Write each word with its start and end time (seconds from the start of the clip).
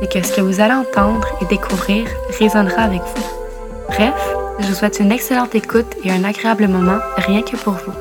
c'est 0.00 0.12
que 0.12 0.26
ce 0.26 0.34
que 0.34 0.40
vous 0.40 0.60
allez 0.60 0.74
entendre 0.74 1.26
et 1.40 1.44
découvrir 1.46 2.08
résonnera 2.38 2.82
avec 2.82 3.02
vous. 3.02 3.24
Bref, 3.88 4.14
je 4.60 4.66
vous 4.66 4.74
souhaite 4.74 5.00
une 5.00 5.12
excellente 5.12 5.54
écoute 5.54 5.96
et 6.04 6.10
un 6.10 6.24
agréable 6.24 6.68
moment 6.68 6.98
rien 7.16 7.42
que 7.42 7.56
pour 7.56 7.74
vous. 7.74 7.92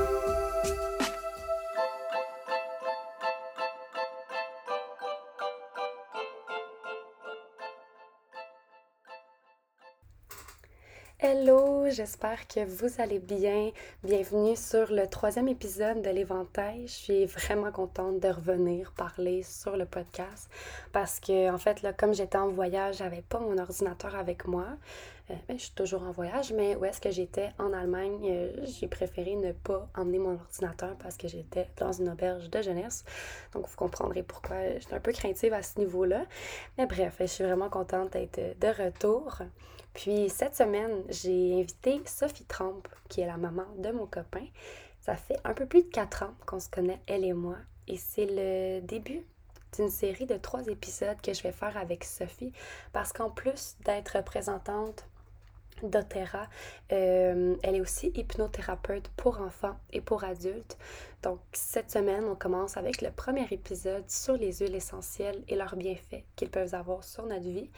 Hello, 11.19 11.80
j'espère 11.92 12.47
que 12.47 12.64
vous 12.64 13.02
allez 13.02 13.20
bien. 13.20 13.72
Bienvenue 14.02 14.56
sur 14.56 14.92
le 14.94 15.08
troisième 15.08 15.50
épisode 15.50 16.02
de 16.02 16.09
l'Éventail. 16.09 16.84
Je 16.88 16.92
suis 16.92 17.25
vraiment 17.25 17.70
contente 17.72 18.22
de 18.22 18.30
revenir 18.30 18.94
parler 18.94 19.44
sur 19.44 19.75
le 19.75 19.86
podcast 19.86 20.50
parce 20.94 21.19
que, 21.19 21.52
en 21.52 21.58
fait, 21.58 21.81
là, 21.81 21.92
comme 21.92 22.14
j'étais 22.14 22.38
en 22.38 22.47
voyage, 22.47 22.97
j'avais 22.97 23.22
pas 23.22 23.39
mon 23.39 23.58
ordinateur 23.58 24.16
avec 24.16 24.45
moi. 24.47 24.67
Euh, 25.30 25.34
ben, 25.50 25.58
je 25.58 25.64
suis 25.64 25.73
toujours 25.73 26.03
en 26.03 26.12
voyage, 26.12 26.53
mais 26.53 26.78
où 26.78 26.86
est-ce 26.86 27.02
que 27.02 27.12
j'étais 27.12 27.50
en 27.59 27.73
Allemagne, 27.73 28.19
euh, 28.23 28.52
j'ai 28.64 28.88
préféré 28.88 29.36
ne 29.36 29.52
pas 29.52 29.89
emmener 29.97 30.19
mon 30.19 30.36
ordinateur 30.36 30.95
parce 30.97 31.17
que 31.17 31.28
j'étais 31.28 31.67
dans 31.75 31.92
une 31.92 32.09
auberge 32.09 32.50
de 32.50 32.62
jeunesse. 32.62 33.03
Donc, 33.53 33.67
vous 33.67 33.75
comprendrez 33.75 34.23
pourquoi 34.23 34.56
j'étais 34.80 34.94
un 34.94 35.02
peu 35.02 35.12
craintive 35.12 35.53
à 35.53 35.62
ce 35.62 35.78
niveau-là. 35.78 36.25
Mais 36.78 36.86
bref, 36.86 37.16
je 37.19 37.25
suis 37.25 37.44
vraiment 37.44 37.69
contente 37.69 38.14
d'être 38.14 38.39
de 38.59 38.67
retour. 38.67 39.42
Puis 39.94 40.30
cette 40.30 40.56
semaine, 40.56 41.03
j'ai 41.09 41.59
invité 41.59 42.02
Sophie 42.06 42.45
Trump, 42.45 42.88
qui 43.09 43.22
est 43.22 43.28
la 43.28 43.38
maman 43.38 43.66
de 43.78 43.92
mon 43.92 44.06
copain. 44.06 44.45
Ça 45.02 45.16
fait 45.16 45.38
un 45.44 45.53
peu 45.53 45.66
plus 45.66 45.84
de 45.84 45.89
quatre 45.89 46.23
ans 46.23 46.34
qu'on 46.45 46.59
se 46.59 46.70
connaît, 46.70 47.02
elle 47.08 47.25
et 47.25 47.34
moi. 47.34 47.58
Et 47.88 47.97
c'est 47.97 48.28
le 48.28 48.81
début 48.81 49.25
d'une 49.75 49.89
série 49.89 50.25
de 50.25 50.38
trois 50.38 50.66
épisodes 50.67 51.19
que 51.22 51.34
je 51.34 51.44
vais 51.44 51.52
faire 51.52 51.75
avec 51.78 52.03
Sophie. 52.03 52.53
Parce 52.94 53.12
qu'en 53.12 53.30
plus 53.30 53.75
d'être 53.86 54.17
représentante 54.17 55.06
d'Otera, 55.84 56.47
euh, 56.92 57.56
elle 57.64 57.75
est 57.75 57.81
aussi 57.81 58.12
hypnothérapeute 58.13 59.09
pour 59.18 59.41
enfants 59.41 59.78
et 59.91 60.01
pour 60.01 60.24
adultes. 60.24 60.78
Donc 61.24 61.40
cette 61.53 61.91
semaine, 61.91 62.25
on 62.25 62.35
commence 62.35 62.78
avec 62.78 63.01
le 63.01 63.12
premier 63.12 63.47
épisode 63.51 64.09
sur 64.09 64.38
les 64.38 64.53
huiles 64.53 64.75
essentielles 64.75 65.44
et 65.47 65.56
leurs 65.56 65.75
bienfaits 65.75 66.24
qu'ils 66.35 66.50
peuvent 66.50 66.75
avoir 66.75 67.03
sur 67.03 67.25
notre 67.25 67.47
vie. 67.47 67.69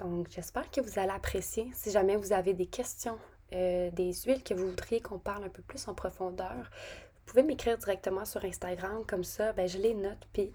Donc, 0.00 0.28
j'espère 0.30 0.70
que 0.70 0.80
vous 0.80 0.98
allez 0.98 1.10
apprécier. 1.10 1.70
Si 1.74 1.90
jamais 1.90 2.16
vous 2.16 2.32
avez 2.32 2.54
des 2.54 2.66
questions, 2.66 3.18
euh, 3.52 3.90
des 3.90 4.12
huiles 4.12 4.42
que 4.42 4.54
vous 4.54 4.68
voudriez 4.68 5.00
qu'on 5.00 5.18
parle 5.18 5.44
un 5.44 5.48
peu 5.48 5.62
plus 5.62 5.86
en 5.88 5.94
profondeur, 5.94 6.56
vous 6.56 7.26
pouvez 7.26 7.42
m'écrire 7.42 7.76
directement 7.76 8.24
sur 8.24 8.44
Instagram. 8.44 9.04
Comme 9.06 9.24
ça, 9.24 9.52
ben, 9.52 9.68
je 9.68 9.78
les 9.78 9.94
note 9.94 10.26
puis 10.32 10.52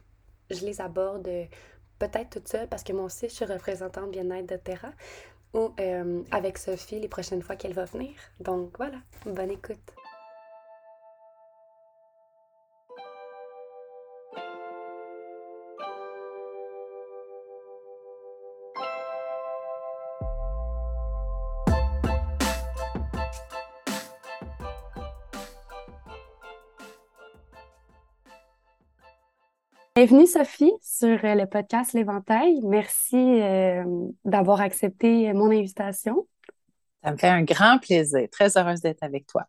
je 0.50 0.66
les 0.66 0.82
aborde 0.82 1.28
euh, 1.28 1.46
peut-être 2.00 2.30
toute 2.32 2.48
seule 2.48 2.68
parce 2.68 2.84
que 2.84 2.94
moi 2.94 3.06
aussi, 3.06 3.30
je 3.30 3.34
suis 3.34 3.46
représentante 3.46 4.12
bien-être 4.12 4.50
de 4.50 4.58
Terra 4.58 4.92
ou 5.54 5.74
euh, 5.80 6.24
avec 6.32 6.58
Sophie 6.58 7.00
les 7.00 7.08
prochaines 7.08 7.42
fois 7.42 7.56
qu'elle 7.56 7.74
va 7.74 7.86
venir. 7.86 8.12
Donc, 8.40 8.78
voilà, 8.78 8.98
bonne 9.26 9.52
écoute. 9.52 9.94
Bienvenue 29.98 30.28
Sophie 30.28 30.74
sur 30.82 31.24
euh, 31.24 31.36
le 31.36 31.46
podcast 31.46 31.94
L'Éventail. 31.94 32.60
Merci 32.64 33.16
euh, 33.16 33.86
d'avoir 34.26 34.60
accepté 34.60 35.32
mon 35.32 35.50
invitation. 35.52 36.28
Ça 37.02 37.14
me 37.14 37.18
fait 37.18 37.30
un 37.30 37.44
grand 37.44 37.78
plaisir. 37.80 38.28
Très 38.30 38.58
heureuse 38.58 38.82
d'être 38.82 39.04
avec 39.04 39.26
toi. 39.26 39.46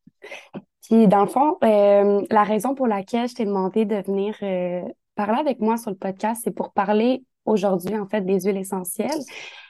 Puis 0.82 1.08
dans 1.08 1.22
le 1.22 1.26
fond, 1.26 1.56
euh, 1.64 2.24
la 2.30 2.44
raison 2.44 2.76
pour 2.76 2.86
laquelle 2.86 3.28
je 3.28 3.34
t'ai 3.34 3.44
demandé 3.44 3.86
de 3.86 3.96
venir 3.96 4.36
parler 5.16 5.40
avec 5.40 5.58
moi 5.58 5.78
sur 5.78 5.90
le 5.90 5.96
podcast, 5.96 6.42
c'est 6.44 6.54
pour 6.54 6.72
parler 6.72 7.24
aujourd'hui 7.44 7.98
en 7.98 8.06
fait 8.06 8.20
des 8.20 8.42
huiles 8.42 8.58
essentielles. 8.58 9.10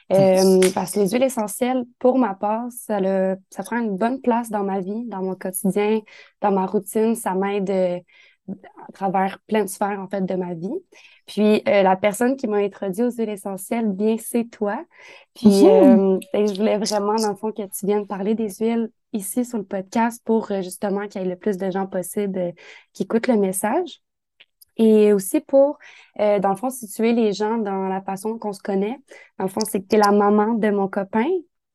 parce 0.09 0.91
que 0.91 0.99
les 0.99 1.09
huiles 1.09 1.23
essentielles, 1.23 1.85
pour 1.97 2.19
ma 2.19 2.35
part, 2.35 2.65
ça, 2.69 2.99
ça 3.49 3.63
prend 3.63 3.79
une 3.79 3.97
bonne 3.97 4.21
place 4.21 4.51
dans 4.51 4.63
ma 4.63 4.79
vie, 4.79 5.05
dans 5.07 5.23
mon 5.23 5.33
quotidien, 5.33 6.01
dans 6.39 6.51
ma 6.51 6.67
routine. 6.67 7.15
Ça 7.15 7.33
m'aide 7.33 8.03
à 8.49 8.91
travers 8.91 9.39
plein 9.47 9.63
de 9.63 9.69
sphères, 9.69 9.99
en 9.99 10.07
fait, 10.07 10.25
de 10.25 10.35
ma 10.35 10.53
vie. 10.53 10.73
Puis, 11.25 11.61
euh, 11.67 11.83
la 11.83 11.95
personne 11.95 12.37
qui 12.37 12.47
m'a 12.47 12.57
introduit 12.57 13.03
aux 13.03 13.11
huiles 13.11 13.29
essentielles, 13.29 13.91
bien, 13.91 14.15
c'est 14.17 14.45
toi. 14.45 14.83
Puis, 15.35 15.67
euh, 15.67 16.17
ben, 16.33 16.47
je 16.47 16.55
voulais 16.55 16.77
vraiment, 16.77 17.15
dans 17.15 17.29
le 17.29 17.35
fond, 17.35 17.51
que 17.51 17.63
tu 17.63 17.85
viennes 17.85 18.07
parler 18.07 18.35
des 18.35 18.49
huiles 18.59 18.89
ici 19.13 19.45
sur 19.45 19.57
le 19.57 19.63
podcast 19.63 20.21
pour 20.25 20.51
euh, 20.51 20.61
justement 20.61 21.07
qu'il 21.07 21.21
y 21.21 21.25
ait 21.25 21.29
le 21.29 21.35
plus 21.35 21.57
de 21.57 21.69
gens 21.69 21.87
possible 21.87 22.53
qui 22.93 23.03
écoutent 23.03 23.27
le 23.27 23.37
message. 23.37 24.01
Et 24.79 25.11
aussi 25.11 25.41
pour, 25.41 25.79
dans 26.19 26.49
le 26.49 26.55
fond, 26.55 26.69
situer 26.69 27.11
les 27.11 27.33
gens 27.33 27.57
dans 27.57 27.87
la 27.87 27.99
façon 27.99 28.37
qu'on 28.37 28.53
se 28.53 28.61
connaît. 28.61 28.99
Dans 29.39 29.45
le 29.45 29.49
fond, 29.49 29.61
c'est 29.67 29.81
que 29.81 29.87
tu 29.87 29.95
es 29.95 29.99
la 29.99 30.11
maman 30.11 30.53
de 30.53 30.69
mon 30.69 30.87
copain. 30.87 31.25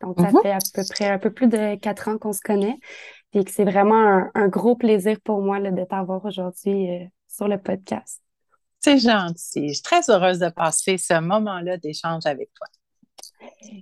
Donc, 0.03 0.21
ça 0.21 0.29
mm-hmm. 0.29 0.43
fait 0.43 0.53
à 0.53 0.59
peu 0.73 0.83
près 0.89 1.09
un 1.09 1.19
peu 1.19 1.33
plus 1.33 1.49
de 1.49 1.75
quatre 1.75 2.07
ans 2.09 2.17
qu'on 2.17 2.33
se 2.33 2.41
connaît. 2.41 2.79
Puis 3.33 3.45
que 3.45 3.51
c'est 3.51 3.65
vraiment 3.65 4.29
un, 4.35 4.49
gros 4.49 4.77
plaisir 4.77 5.19
pour 5.23 5.41
moi 5.41 5.59
là, 5.59 5.71
de 5.71 5.85
t'avoir 5.85 6.25
aujourd'hui 6.25 6.91
euh, 6.91 7.05
sur 7.27 7.49
le 7.49 7.59
podcast. 7.59 8.23
C'est 8.81 8.99
gentil. 8.99 9.69
Je 9.69 9.75
suis 9.75 9.83
très 9.83 10.11
heureuse 10.11 10.39
de 10.39 10.49
passer 10.51 10.99
ce 10.99 11.19
moment-là 11.19 11.77
d'échange 11.79 12.27
avec 12.27 12.51
toi. 12.55 12.67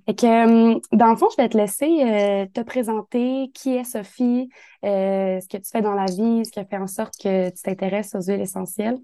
Et 0.07 0.15
que, 0.15 0.75
euh, 0.75 0.81
dans 0.93 1.11
le 1.11 1.17
fond, 1.17 1.27
je 1.31 1.43
vais 1.43 1.49
te 1.49 1.57
laisser 1.57 2.03
euh, 2.03 2.47
te 2.47 2.61
présenter 2.61 3.51
qui 3.53 3.77
est 3.77 3.85
Sophie, 3.85 4.49
ce 4.83 5.47
que 5.49 5.57
tu 5.57 5.71
fais 5.71 5.83
dans 5.83 5.95
la 5.95 6.05
vie, 6.05 6.45
ce 6.45 6.51
qui 6.51 6.61
a 6.61 6.65
fait 6.65 6.77
en 6.77 6.87
sorte 6.87 7.15
que 7.21 7.51
tu 7.51 7.63
t'intéresses 7.63 8.15
aux 8.15 8.23
huiles 8.23 8.41
essentielles. 8.41 8.99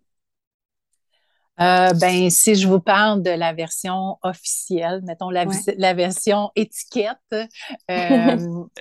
Euh, 1.59 1.93
ben, 1.94 2.28
si 2.28 2.55
je 2.55 2.69
vous 2.69 2.81
parle 2.81 3.22
de 3.22 3.30
la 3.30 3.54
version 3.54 4.19
officielle, 4.22 5.01
mettons 5.04 5.30
la, 5.30 5.47
la 5.78 5.95
version 5.95 6.51
étiquette, 6.54 7.16
euh, 7.33 7.47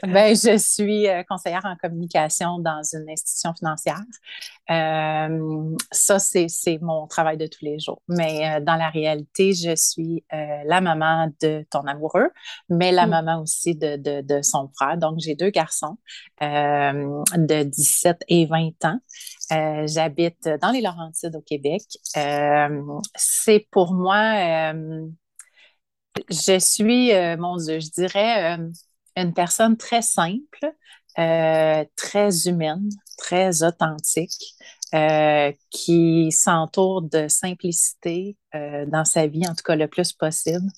ben, 0.04 0.36
je 0.36 0.58
suis 0.58 1.08
euh, 1.08 1.24
conseillère 1.24 1.64
en 1.64 1.78
communication 1.78 2.60
dans 2.60 2.82
une 2.94 3.10
institution 3.10 3.54
financière. 3.54 4.02
Euh, 4.70 5.76
ça, 5.92 6.20
c'est 6.20 6.80
mon 6.82 7.08
travail 7.08 7.38
de 7.38 7.48
tous 7.48 7.64
les 7.64 7.80
jours. 7.80 8.02
Mais 8.10 8.60
dans 8.62 8.76
la 8.76 8.90
réalité, 8.90 9.54
je 9.54 9.76
suis 9.76 10.24
la 10.32 10.82
maman 10.82 11.32
de 11.42 11.66
ton 11.70 11.82
amoureux, 11.82 12.30
mais 12.70 12.92
la 12.92 13.06
mm. 13.06 13.10
maman 13.10 13.42
aussi 13.42 13.76
de, 13.76 13.96
de, 13.96 14.22
de, 14.22 14.42
son 14.42 14.70
frère. 14.76 14.98
Donc, 14.98 15.20
j'ai 15.20 15.36
deux 15.36 15.50
garçons 15.50 15.98
de 16.42 17.64
17 17.64 18.24
et 18.28 18.46
20 18.48 18.86
ans. 18.86 19.00
Euh, 19.52 19.86
j'habite 19.88 20.50
dans 20.62 20.72
les 20.72 20.82
Laurentides 20.82 21.36
au 21.36 21.42
Québec. 21.42 21.84
Euh, 22.18 22.82
c'est 23.16 23.68
pour 23.72 23.94
moi, 23.94 24.72
euh, 24.74 25.08
je 26.30 26.60
suis, 26.60 27.12
mon 27.38 27.58
Dieu, 27.58 27.80
je 27.80 27.90
dirais 27.92 28.58
une 29.16 29.34
personne 29.34 29.78
très 29.78 30.02
simple, 30.02 30.60
très 31.16 32.48
humaine, 32.48 32.90
très 33.18 33.64
authentique. 33.64 34.56
qui 35.72 36.32
s'entoure 36.32 37.02
de 37.02 37.28
simplicité 37.28 38.38
dans 38.54 39.04
sa 39.04 39.28
vie, 39.28 39.46
en 39.48 39.54
tout 39.54 39.64
cas 39.66 39.76
le 39.76 39.88
plus 39.88 40.14
possible. 40.14 40.70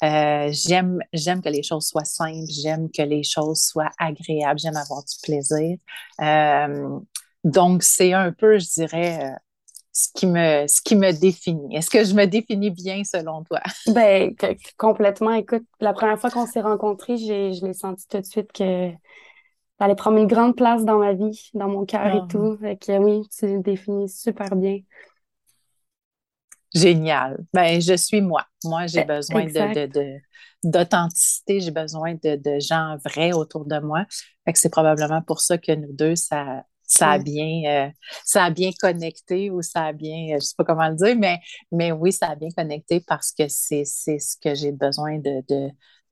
J'aime, 0.00 0.98
j'aime 1.12 1.42
que 1.42 1.50
les 1.50 1.62
choses 1.62 1.86
soient 1.86 2.04
simples, 2.04 2.48
j'aime 2.48 2.90
que 2.90 3.02
les 3.02 3.22
choses 3.22 3.60
soient 3.60 3.90
agréables, 3.98 4.58
j'aime 4.58 4.76
avoir 4.76 5.04
du 5.04 5.16
plaisir. 5.22 5.76
Donc, 7.46 7.84
c'est 7.84 8.12
un 8.12 8.32
peu, 8.32 8.58
je 8.58 8.66
dirais, 8.74 9.36
ce 9.92 10.08
qui 10.12 10.26
me, 10.26 10.66
ce 10.66 10.82
qui 10.82 10.96
me 10.96 11.12
définit. 11.12 11.76
Est-ce 11.76 11.88
que 11.88 12.02
je 12.02 12.12
me 12.12 12.26
définis 12.26 12.72
bien 12.72 13.04
selon 13.04 13.44
toi? 13.44 13.60
Ben, 13.86 14.34
complètement. 14.76 15.30
Écoute, 15.30 15.62
la 15.78 15.92
première 15.92 16.18
fois 16.18 16.30
qu'on 16.30 16.46
s'est 16.46 16.60
rencontrés, 16.60 17.16
j'ai, 17.16 17.52
je 17.52 17.64
l'ai 17.64 17.72
senti 17.72 18.04
tout 18.08 18.18
de 18.18 18.26
suite 18.26 18.50
que 18.52 18.90
ça 19.78 19.84
allait 19.84 19.94
prendre 19.94 20.18
une 20.18 20.26
grande 20.26 20.56
place 20.56 20.84
dans 20.84 20.98
ma 20.98 21.12
vie, 21.12 21.50
dans 21.54 21.68
mon 21.68 21.86
cœur 21.86 22.08
et 22.08 22.18
ah. 22.20 22.26
tout. 22.28 22.58
Fait 22.60 22.76
que 22.76 22.98
oui, 22.98 23.28
tu 23.28 23.46
le 23.46 23.60
définis 23.60 24.08
super 24.08 24.56
bien. 24.56 24.80
Génial. 26.74 27.38
Ben, 27.54 27.80
je 27.80 27.96
suis 27.96 28.22
moi. 28.22 28.44
Moi, 28.64 28.88
j'ai 28.88 29.04
ben, 29.04 29.18
besoin 29.18 29.44
de, 29.44 29.86
de, 29.86 30.18
d'authenticité, 30.64 31.60
j'ai 31.60 31.70
besoin 31.70 32.14
de, 32.14 32.34
de, 32.34 32.58
gens 32.58 32.96
vrais 33.04 33.32
autour 33.32 33.64
de 33.66 33.78
moi. 33.78 34.04
Fait 34.44 34.52
que 34.52 34.58
c'est 34.58 34.68
probablement 34.68 35.22
pour 35.22 35.40
ça 35.40 35.58
que 35.58 35.70
nous 35.70 35.92
deux, 35.92 36.16
ça, 36.16 36.64
ça 36.86 37.12
a 37.12 37.18
bien, 37.18 37.62
euh, 37.66 37.90
ça 38.24 38.44
a 38.44 38.50
bien 38.50 38.70
connecté 38.80 39.50
ou 39.50 39.60
ça 39.60 39.86
a 39.86 39.92
bien, 39.92 40.34
euh, 40.34 40.38
je 40.40 40.46
sais 40.46 40.54
pas 40.56 40.64
comment 40.64 40.88
le 40.88 40.94
dire, 40.94 41.16
mais, 41.16 41.40
mais 41.72 41.92
oui, 41.92 42.12
ça 42.12 42.28
a 42.28 42.34
bien 42.36 42.48
connecté 42.56 43.02
parce 43.06 43.32
que 43.32 43.48
c'est, 43.48 43.84
ce 43.84 44.36
que 44.42 44.54
j'ai 44.54 44.72
besoin 44.72 45.18
de, 45.18 45.42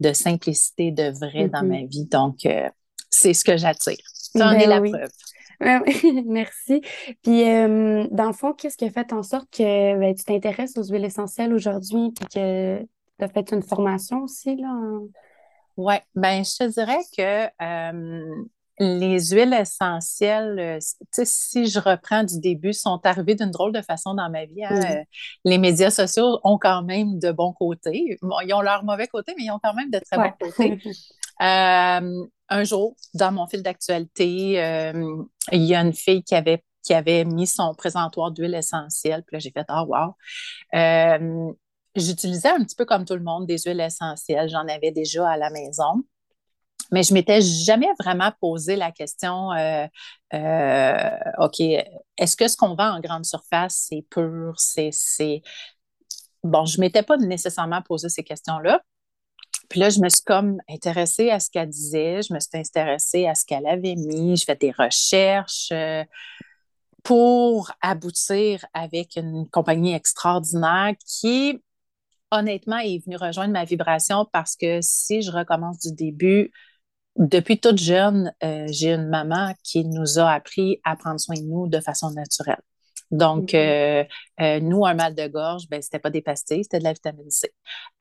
de, 0.01 0.13
simplicité, 0.13 0.91
de 0.91 1.11
vrai 1.19 1.49
dans 1.49 1.63
mm-hmm. 1.63 1.83
ma 1.83 1.87
vie. 1.87 2.07
Donc, 2.07 2.45
euh, 2.47 2.69
c'est 3.09 3.35
ce 3.35 3.45
que 3.45 3.57
j'attire. 3.57 3.97
T'en 4.35 4.51
ben 4.51 4.61
es 4.61 4.67
la 4.67 4.81
preuve. 4.81 5.11
Merci. 6.27 6.83
Puis, 7.23 7.45
dans 7.45 8.27
le 8.27 8.33
fond, 8.33 8.53
qu'est-ce 8.53 8.77
qui 8.77 8.85
a 8.85 8.91
fait 8.91 9.13
en 9.13 9.23
sorte 9.23 9.49
que 9.51 9.99
ben, 9.99 10.15
tu 10.15 10.25
t'intéresses 10.25 10.77
aux 10.77 10.85
huiles 10.85 11.05
essentielles 11.05 11.55
aujourd'hui 11.55 12.11
puis 12.11 12.27
que 12.27 12.81
tu 12.81 13.25
as 13.25 13.29
fait 13.29 13.53
une 13.53 13.63
formation 13.63 14.23
aussi, 14.23 14.57
là? 14.57 14.69
Oui, 15.77 15.95
ben 16.15 16.45
je 16.45 16.57
te 16.57 16.71
dirais 16.71 17.01
que 17.17 17.49
les 18.79 19.29
huiles 19.31 19.55
essentielles, 19.55 20.59
euh, 20.59 20.79
si 21.23 21.67
je 21.67 21.79
reprends 21.79 22.25
du 22.25 22.41
début, 22.41 22.73
sont 22.73 23.01
arrivées 23.05 23.35
d'une 23.35 23.51
drôle 23.51 23.73
de 23.73 23.83
façon 23.83 24.15
dans 24.15 24.29
ma 24.31 24.47
vie. 24.47 24.65
Hein. 24.65 24.99
Euh, 24.99 25.05
les 25.45 25.59
médias 25.59 25.91
sociaux 25.91 26.41
ont 26.43 26.59
quand 26.59 26.83
même 26.83 27.19
de 27.19 27.31
bons 27.31 27.53
côtés. 27.53 28.19
ils 28.21 28.55
ont 28.55 28.61
leurs 28.61 28.85
mauvais 28.85 29.07
côtés, 29.07 29.35
mais 29.37 29.45
ils 29.45 29.51
ont 29.51 29.61
quand 29.63 29.75
même 29.75 29.91
de 29.91 29.99
très 29.99 30.17
bons 30.17 30.33
côtés. 30.41 30.81
Euh, 31.43 32.27
un 32.49 32.63
jour, 32.63 32.95
dans 33.13 33.33
mon 33.33 33.49
fil 33.49 33.61
d'actualité, 33.61 34.53
il 35.51 35.65
y 35.65 35.75
a 35.75 35.81
une 35.81 35.93
fille 35.93 36.23
qui 36.23 36.37
avait, 36.37 36.63
qui 36.85 36.95
avait 36.95 37.25
mis 37.25 37.49
son 37.49 37.75
présentoir 37.75 38.31
d'huile 38.31 38.55
essentielle. 38.55 39.25
Puis 39.27 39.35
là, 39.35 39.39
j'ai 39.41 39.51
fait 39.51 39.65
Ah, 39.67 39.85
wow! 39.85 40.15
J'utilisais 41.97 42.51
un 42.51 42.63
petit 42.63 42.77
peu 42.77 42.85
comme 42.85 43.05
tout 43.05 43.15
le 43.15 43.25
monde 43.25 43.47
des 43.47 43.59
huiles 43.59 43.81
essentielles. 43.81 44.49
J'en 44.49 44.69
avais 44.69 44.93
déjà 44.93 45.29
à 45.29 45.37
la 45.37 45.51
maison 45.51 46.05
mais 46.91 47.03
je 47.03 47.15
m'étais 47.15 47.41
jamais 47.41 47.89
vraiment 47.99 48.33
posé 48.41 48.77
la 48.77 48.93
question, 48.93 49.53
euh, 49.53 49.87
euh, 50.35 51.11
OK, 51.39 51.61
est-ce 51.61 52.37
que 52.37 52.49
ce 52.49 52.57
qu'on 52.57 52.75
vend 52.75 52.97
en 52.97 53.01
grande 53.01 53.25
surface, 53.25 53.87
c'est 53.89 54.05
pur, 54.11 54.55
c'est... 54.59 54.91
Bon, 56.43 56.67
je 56.67 56.79
ne 56.79 56.83
m'étais 56.83 57.03
pas 57.03 57.17
nécessairement 57.17 57.81
posé 57.83 58.09
ces 58.09 58.23
questions-là. 58.23 58.81
Puis 59.69 59.81
là, 59.81 59.89
je 59.89 60.01
me 60.01 60.09
suis 60.09 60.23
comme 60.23 60.59
intéressée 60.69 61.31
à 61.31 61.41
ce 61.41 61.51
qu'elle 61.51 61.71
disait, 61.71 62.21
je 62.23 62.35
me 62.35 62.41
suis 62.41 62.51
intéressée 62.55 63.27
à 63.27 63.35
ce 63.35 63.45
qu'elle 63.47 63.67
avait 63.67 63.97
mis, 63.97 64.37
je 64.37 64.45
fais 64.45 64.57
des 64.57 64.73
recherches 64.73 65.71
euh, 65.73 66.05
pour 67.03 67.73
aboutir 67.81 68.65
avec 68.75 69.17
une 69.17 69.49
compagnie 69.49 69.95
extraordinaire 69.95 70.93
qui, 71.07 71.63
honnêtement, 72.31 72.79
est 72.79 73.05
venue 73.05 73.17
rejoindre 73.17 73.53
ma 73.53 73.65
vibration 73.65 74.27
parce 74.33 74.55
que 74.55 74.81
si 74.83 75.23
je 75.23 75.31
recommence 75.31 75.79
du 75.79 75.93
début, 75.93 76.53
depuis 77.17 77.61
toute 77.61 77.79
jeune, 77.79 78.33
euh, 78.43 78.67
j'ai 78.69 78.93
une 78.93 79.09
maman 79.09 79.55
qui 79.63 79.85
nous 79.85 80.19
a 80.19 80.31
appris 80.31 80.81
à 80.85 80.97
prendre 80.97 81.21
soin 81.21 81.37
de 81.37 81.43
nous 81.43 81.69
de 81.69 81.81
façon 81.81 82.11
naturelle. 82.11 82.61
Donc, 83.11 83.51
mm-hmm. 83.51 83.57
euh, 83.57 84.05
euh, 84.41 84.61
nous, 84.61 84.85
un 84.85 84.95
mal 84.95 85.15
de 85.15 85.29
gorge, 85.29 85.69
ben, 85.69 85.81
c'était 85.81 86.01
pas 86.01 86.11
des 86.11 86.23
pastilles, 86.23 86.65
c'était 86.65 86.81
de 86.81 86.85
la 86.85 86.93
vitamine 86.93 87.31
C. 87.31 87.53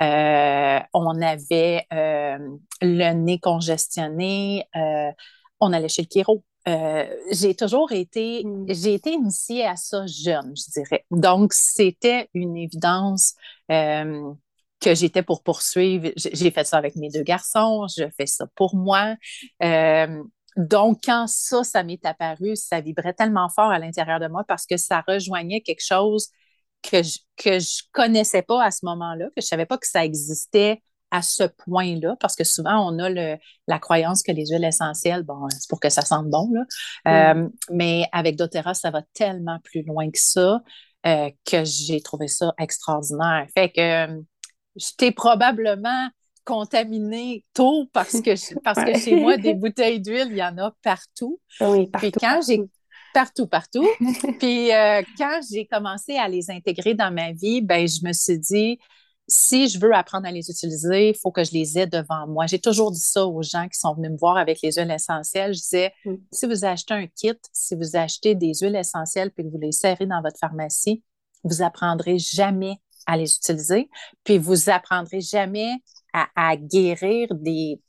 on 0.02 1.22
avait 1.22 1.86
le 1.92 3.14
nez 3.14 3.40
congestionné, 3.40 4.66
on 5.60 5.74
allait 5.74 5.90
chez 5.90 6.02
le 6.02 6.08
chiro. 6.12 6.44
j'ai 7.32 7.54
toujours 7.56 7.92
été, 7.92 8.44
mm. 8.44 8.66
j'ai 8.70 8.96
été 8.96 9.12
initiée 9.12 9.66
à 9.66 9.76
ça 9.76 10.08
jeune, 10.08 10.56
je 10.56 10.72
dirais. 10.82 11.06
Donc, 11.12 11.54
c'était 11.54 12.30
une 12.34 12.58
évidence 12.58 13.36
que 14.84 14.94
j'étais 14.96 15.24
pour 15.24 15.44
poursuivre. 15.44 16.10
J'ai 16.18 16.52
fait 16.52 16.66
ça 16.66 16.78
avec 16.78 16.96
mes 16.96 17.10
deux 17.10 17.24
garçons, 17.24 17.88
je 17.96 18.04
fais 18.18 18.26
ça 18.26 18.46
pour 18.56 18.76
moi. 18.76 19.16
Euh, 19.64 20.24
donc, 20.58 21.00
quand 21.06 21.26
ça, 21.28 21.64
ça 21.64 21.84
m'est 21.84 22.06
apparu, 22.06 22.56
ça 22.56 22.82
vibrait 22.82 23.14
tellement 23.14 23.50
fort 23.50 23.72
à 23.72 23.80
l'intérieur 23.80 24.20
de 24.20 24.28
moi 24.28 24.44
parce 24.48 24.66
que 24.66 24.78
ça 24.78 25.04
rejoignait 25.08 25.62
quelque 25.62 25.84
chose 25.84 26.30
que 26.82 27.02
je 27.02 27.20
que 27.38 27.60
je 27.60 27.84
connaissais 27.94 28.42
pas 28.42 28.64
à 28.64 28.70
ce 28.70 28.86
moment-là, 28.86 29.28
que 29.28 29.42
je 29.42 29.48
savais 29.48 29.66
pas 29.66 29.78
que 29.78 29.88
ça 29.88 30.04
existait 30.04 30.82
à 31.12 31.22
ce 31.22 31.44
point-là, 31.44 32.16
parce 32.20 32.36
que 32.36 32.44
souvent, 32.44 32.92
on 32.92 32.98
a 32.98 33.08
le, 33.08 33.38
la 33.68 33.80
croyance 33.80 34.24
que 34.24 34.32
les 34.32 34.48
huiles 34.48 34.64
essentielles, 34.64 35.22
bon, 35.22 35.48
c'est 35.52 35.70
pour 35.70 35.80
que 35.80 35.90
ça 35.90 36.02
sente 36.02 36.28
bon, 36.28 36.50
là. 36.52 37.36
Euh, 37.36 37.50
mais 37.72 38.08
avec 38.12 38.36
doTERRA, 38.36 38.74
ça 38.74 38.90
va 38.90 39.04
tellement 39.14 39.60
plus 39.64 39.84
loin 39.84 40.10
que 40.10 40.20
ça 40.20 40.62
euh, 41.06 41.30
que 41.46 41.64
j'ai 41.66 42.02
trouvé 42.02 42.28
ça 42.28 42.54
extraordinaire. 42.58 43.46
Fait 43.54 43.70
que 43.70 44.24
je 44.76 44.92
t'ai 44.98 45.12
probablement 45.12 46.10
contaminé 46.46 47.46
tôt 47.54 47.88
parce 47.94 48.22
que, 48.22 48.60
parce 48.62 48.84
que 48.84 48.98
chez 48.98 49.16
moi, 49.16 49.38
des 49.38 49.54
bouteilles 49.54 50.02
d'huile, 50.02 50.28
il 50.32 50.38
y 50.38 50.44
en 50.44 50.58
a 50.58 50.74
partout. 50.84 51.40
Oui, 51.62 51.88
partout. 51.88 52.12
Puis 52.12 52.20
quand 52.20 52.42
j'ai 52.46 52.62
partout, 53.14 53.48
partout. 53.48 53.88
Puis 54.40 54.74
euh, 54.74 55.02
quand 55.18 55.40
j'ai 55.50 55.66
commencé 55.66 56.18
à 56.18 56.28
les 56.28 56.50
intégrer 56.52 56.96
dans 56.96 57.14
ma 57.14 57.32
vie, 57.32 57.62
ben 57.62 57.88
je 57.88 58.06
me 58.06 58.12
suis 58.12 58.40
dit, 58.40 58.80
si 59.28 59.70
je 59.70 59.80
veux 59.80 59.94
apprendre 59.94 60.28
à 60.28 60.32
les 60.32 60.50
utiliser, 60.50 61.10
il 61.10 61.16
faut 61.16 61.32
que 61.32 61.44
je 61.44 61.52
les 61.52 61.80
ai 61.80 61.88
devant 61.88 62.28
moi. 62.28 62.46
J'ai 62.46 62.60
toujours 62.60 62.92
dit 62.92 63.00
ça 63.00 63.26
aux 63.26 63.42
gens 63.42 63.68
qui 63.70 63.80
sont 63.80 63.94
venus 63.96 64.12
me 64.12 64.18
voir 64.18 64.36
avec 64.36 64.60
les 64.62 64.74
huiles 64.74 64.92
essentielles. 64.92 65.54
Je 65.54 65.62
disais, 65.62 65.94
si 66.32 66.46
vous 66.46 66.66
achetez 66.66 66.94
un 66.94 67.08
kit, 67.08 67.38
si 67.54 67.76
vous 67.76 67.96
achetez 67.96 68.36
des 68.36 68.54
huiles 68.62 68.76
essentielles 68.76 69.32
puis 69.32 69.46
que 69.46 69.50
vous 69.50 69.60
les 69.60 69.72
serrez 69.72 70.06
dans 70.06 70.22
votre 70.22 70.38
pharmacie, 70.38 71.04
vous 71.44 71.62
apprendrez 71.62 72.18
jamais 72.20 72.78
à 73.06 73.18
les 73.18 73.36
utiliser, 73.36 73.90
puis 74.24 74.38
vous 74.38 74.70
apprendrez 74.70 75.22
jamais 75.22 75.72
à, 76.14 76.56
guérir 76.56 77.28
des, 77.32 77.82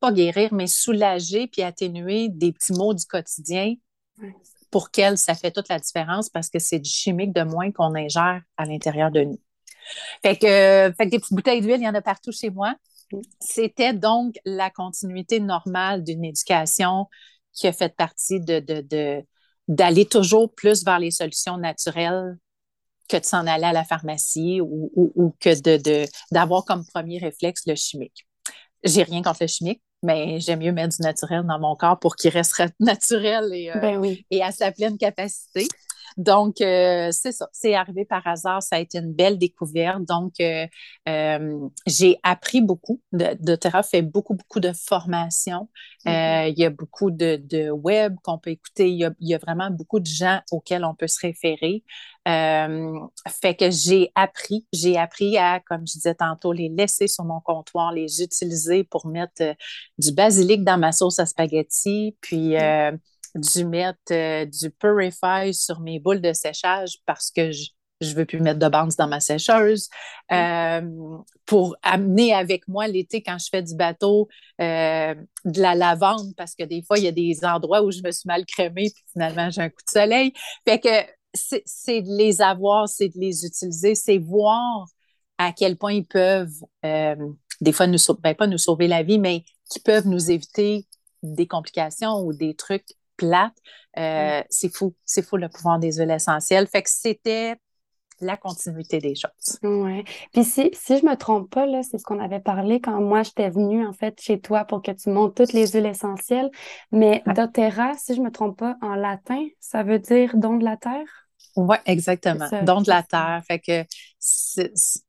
pas 0.00 0.12
guérir, 0.12 0.52
mais 0.52 0.66
soulager 0.66 1.46
puis 1.46 1.62
atténuer 1.62 2.28
des 2.28 2.52
petits 2.52 2.72
maux 2.72 2.94
du 2.94 3.04
quotidien 3.04 3.74
pour 4.70 4.90
qu'elles, 4.90 5.18
ça 5.18 5.34
fait 5.34 5.50
toute 5.50 5.68
la 5.68 5.78
différence 5.78 6.28
parce 6.28 6.48
que 6.48 6.58
c'est 6.58 6.78
du 6.78 6.90
chimique 6.90 7.32
de 7.32 7.42
moins 7.42 7.70
qu'on 7.72 7.94
ingère 7.94 8.42
à 8.56 8.64
l'intérieur 8.64 9.10
de 9.10 9.22
nous. 9.22 9.40
Fait 10.22 10.36
que, 10.36 10.92
fait 10.96 11.04
que 11.06 11.10
des 11.10 11.18
petites 11.18 11.32
bouteilles 11.32 11.60
d'huile, 11.60 11.80
il 11.80 11.84
y 11.84 11.88
en 11.88 11.94
a 11.94 12.02
partout 12.02 12.32
chez 12.32 12.50
moi. 12.50 12.74
C'était 13.40 13.92
donc 13.92 14.36
la 14.44 14.70
continuité 14.70 15.40
normale 15.40 16.04
d'une 16.04 16.24
éducation 16.24 17.06
qui 17.52 17.66
a 17.66 17.72
fait 17.72 17.94
partie 17.94 18.40
de, 18.40 18.60
de 18.60 19.24
d'aller 19.68 20.04
toujours 20.04 20.52
plus 20.52 20.84
vers 20.84 20.98
les 20.98 21.12
solutions 21.12 21.56
naturelles 21.56 22.36
que 23.10 23.16
de 23.16 23.24
s'en 23.24 23.46
aller 23.46 23.64
à 23.64 23.72
la 23.72 23.84
pharmacie 23.84 24.60
ou, 24.60 24.90
ou, 24.94 25.34
que 25.40 25.60
de, 25.60 26.06
d'avoir 26.30 26.64
comme 26.64 26.84
premier 26.86 27.18
réflexe 27.18 27.62
le 27.66 27.74
chimique. 27.74 28.26
J'ai 28.84 29.02
rien 29.02 29.22
contre 29.22 29.38
le 29.42 29.46
chimique, 29.48 29.82
mais 30.02 30.40
j'aime 30.40 30.60
mieux 30.60 30.72
mettre 30.72 30.96
du 30.96 31.02
naturel 31.02 31.44
dans 31.46 31.58
mon 31.58 31.76
corps 31.76 31.98
pour 31.98 32.16
qu'il 32.16 32.30
reste 32.30 32.62
naturel 32.80 33.52
et, 33.52 33.70
euh, 33.70 33.78
ben 33.80 34.16
et 34.30 34.42
à 34.42 34.52
sa 34.52 34.72
pleine 34.72 34.96
capacité. 34.96 35.68
Donc, 36.16 36.60
euh, 36.60 37.08
c'est 37.12 37.32
ça. 37.32 37.48
C'est 37.52 37.74
arrivé 37.74 38.04
par 38.04 38.26
hasard. 38.26 38.62
Ça 38.62 38.76
a 38.76 38.78
été 38.78 38.98
une 38.98 39.12
belle 39.12 39.38
découverte. 39.38 40.04
Donc, 40.04 40.34
euh, 40.40 40.66
euh, 41.08 41.68
j'ai 41.86 42.18
appris 42.22 42.60
beaucoup. 42.60 43.00
De, 43.12 43.36
fait 43.88 44.02
beaucoup, 44.02 44.34
beaucoup 44.34 44.60
de 44.60 44.72
formations. 44.72 45.68
Mm-hmm. 46.04 46.52
il 46.52 46.58
y 46.58 46.64
a 46.64 46.70
beaucoup 46.70 47.10
de, 47.10 47.70
web 47.70 48.16
qu'on 48.22 48.38
peut 48.38 48.50
écouter. 48.50 48.90
Il 48.90 49.14
y, 49.20 49.34
a, 49.34 49.38
vraiment 49.38 49.70
beaucoup 49.70 50.00
de 50.00 50.06
gens 50.06 50.40
auxquels 50.50 50.84
on 50.84 50.94
peut 50.94 51.08
se 51.08 51.20
référer. 51.20 51.82
fait 52.26 53.54
que 53.56 53.70
j'ai 53.70 54.10
appris. 54.14 54.66
J'ai 54.72 54.96
appris 54.96 55.38
à, 55.38 55.60
comme 55.60 55.86
je 55.86 55.94
disais 55.94 56.14
tantôt, 56.14 56.52
les 56.52 56.68
laisser 56.68 57.06
sur 57.06 57.24
mon 57.24 57.40
comptoir, 57.40 57.92
les 57.92 58.22
utiliser 58.22 58.84
pour 58.84 59.06
mettre 59.06 59.42
du 59.98 60.12
basilic 60.12 60.64
dans 60.64 60.78
ma 60.78 60.92
sauce 60.92 61.18
à 61.18 61.26
spaghetti. 61.26 62.16
Puis, 62.20 62.54
mm 62.54 62.98
dû 63.34 63.64
mettre 63.64 63.98
euh, 64.12 64.44
du 64.44 64.70
Purify 64.70 65.52
sur 65.52 65.80
mes 65.80 65.98
boules 65.98 66.20
de 66.20 66.32
séchage 66.32 66.98
parce 67.06 67.30
que 67.30 67.50
je 68.00 68.14
veux 68.14 68.24
plus 68.24 68.40
mettre 68.40 68.58
de 68.58 68.68
bandes 68.68 68.92
dans 68.98 69.08
ma 69.08 69.20
sécheuse, 69.20 69.88
mm. 70.30 70.34
euh, 70.34 71.18
pour 71.46 71.76
amener 71.82 72.32
avec 72.32 72.66
moi 72.68 72.88
l'été 72.88 73.22
quand 73.22 73.38
je 73.38 73.48
fais 73.50 73.62
du 73.62 73.74
bateau 73.74 74.28
euh, 74.60 75.14
de 75.44 75.60
la 75.60 75.74
lavande, 75.74 76.34
parce 76.36 76.54
que 76.54 76.64
des 76.64 76.82
fois, 76.82 76.98
il 76.98 77.04
y 77.04 77.08
a 77.08 77.12
des 77.12 77.44
endroits 77.44 77.82
où 77.82 77.90
je 77.90 78.02
me 78.02 78.10
suis 78.10 78.26
mal 78.26 78.44
crémée, 78.46 78.90
puis 78.94 79.04
finalement, 79.12 79.50
j'ai 79.50 79.62
un 79.62 79.68
coup 79.68 79.82
de 79.86 79.90
soleil. 79.90 80.32
Fait 80.66 80.78
que 80.78 80.88
c'est 81.32 82.02
de 82.02 82.16
les 82.16 82.40
avoir, 82.40 82.88
c'est 82.88 83.08
de 83.08 83.18
les 83.18 83.44
utiliser, 83.44 83.94
c'est 83.94 84.18
voir 84.18 84.86
à 85.38 85.52
quel 85.52 85.76
point 85.76 85.92
ils 85.92 86.06
peuvent, 86.06 86.64
euh, 86.84 87.16
des 87.60 87.72
fois, 87.72 87.86
nous 87.86 87.98
ben, 88.20 88.34
pas 88.34 88.46
nous 88.46 88.58
sauver 88.58 88.88
la 88.88 89.02
vie, 89.02 89.18
mais 89.18 89.44
qui 89.70 89.80
peuvent 89.80 90.06
nous 90.06 90.30
éviter 90.30 90.86
des 91.22 91.46
complications 91.46 92.20
ou 92.20 92.32
des 92.32 92.54
trucs 92.54 92.96
Mm. 93.22 94.42
C'est 94.48 94.74
fou, 94.74 94.94
c'est 95.04 95.22
fou 95.22 95.36
le 95.36 95.48
pouvoir 95.48 95.78
des 95.78 95.92
huiles 95.92 96.10
essentielles. 96.10 96.66
Fait 96.66 96.82
que 96.82 96.90
c'était 96.90 97.56
la 98.20 98.36
continuité 98.36 98.98
des 98.98 99.14
choses. 99.14 99.58
Oui. 99.62 100.04
Puis 100.32 100.44
si, 100.44 100.70
si 100.72 100.98
je 100.98 101.04
me 101.04 101.16
trompe 101.16 101.50
pas, 101.50 101.66
c'est 101.82 101.98
ce 101.98 102.04
qu'on 102.04 102.20
avait 102.20 102.40
parlé 102.40 102.80
quand 102.80 103.00
moi 103.00 103.22
j'étais 103.22 103.50
venue 103.50 103.86
en 103.86 103.92
fait 103.92 104.20
chez 104.20 104.40
toi 104.40 104.64
pour 104.64 104.82
que 104.82 104.90
tu 104.90 105.10
montes 105.10 105.36
toutes 105.36 105.52
les 105.52 105.68
huiles 105.68 105.86
essentielles. 105.86 106.50
Mais 106.92 107.22
doTERRA, 107.26 107.94
si 107.94 108.14
je 108.14 108.20
me 108.20 108.30
trompe 108.30 108.58
pas, 108.58 108.76
en 108.82 108.94
latin, 108.94 109.42
ça 109.58 109.82
veut 109.82 109.98
dire 109.98 110.36
don 110.36 110.56
de 110.56 110.64
la 110.64 110.76
terre? 110.76 111.29
Oui, 111.56 111.76
exactement. 111.86 112.48
don 112.64 112.80
de 112.80 112.88
la 112.88 113.02
terre. 113.02 113.42
Fait 113.46 113.58
que 113.58 113.84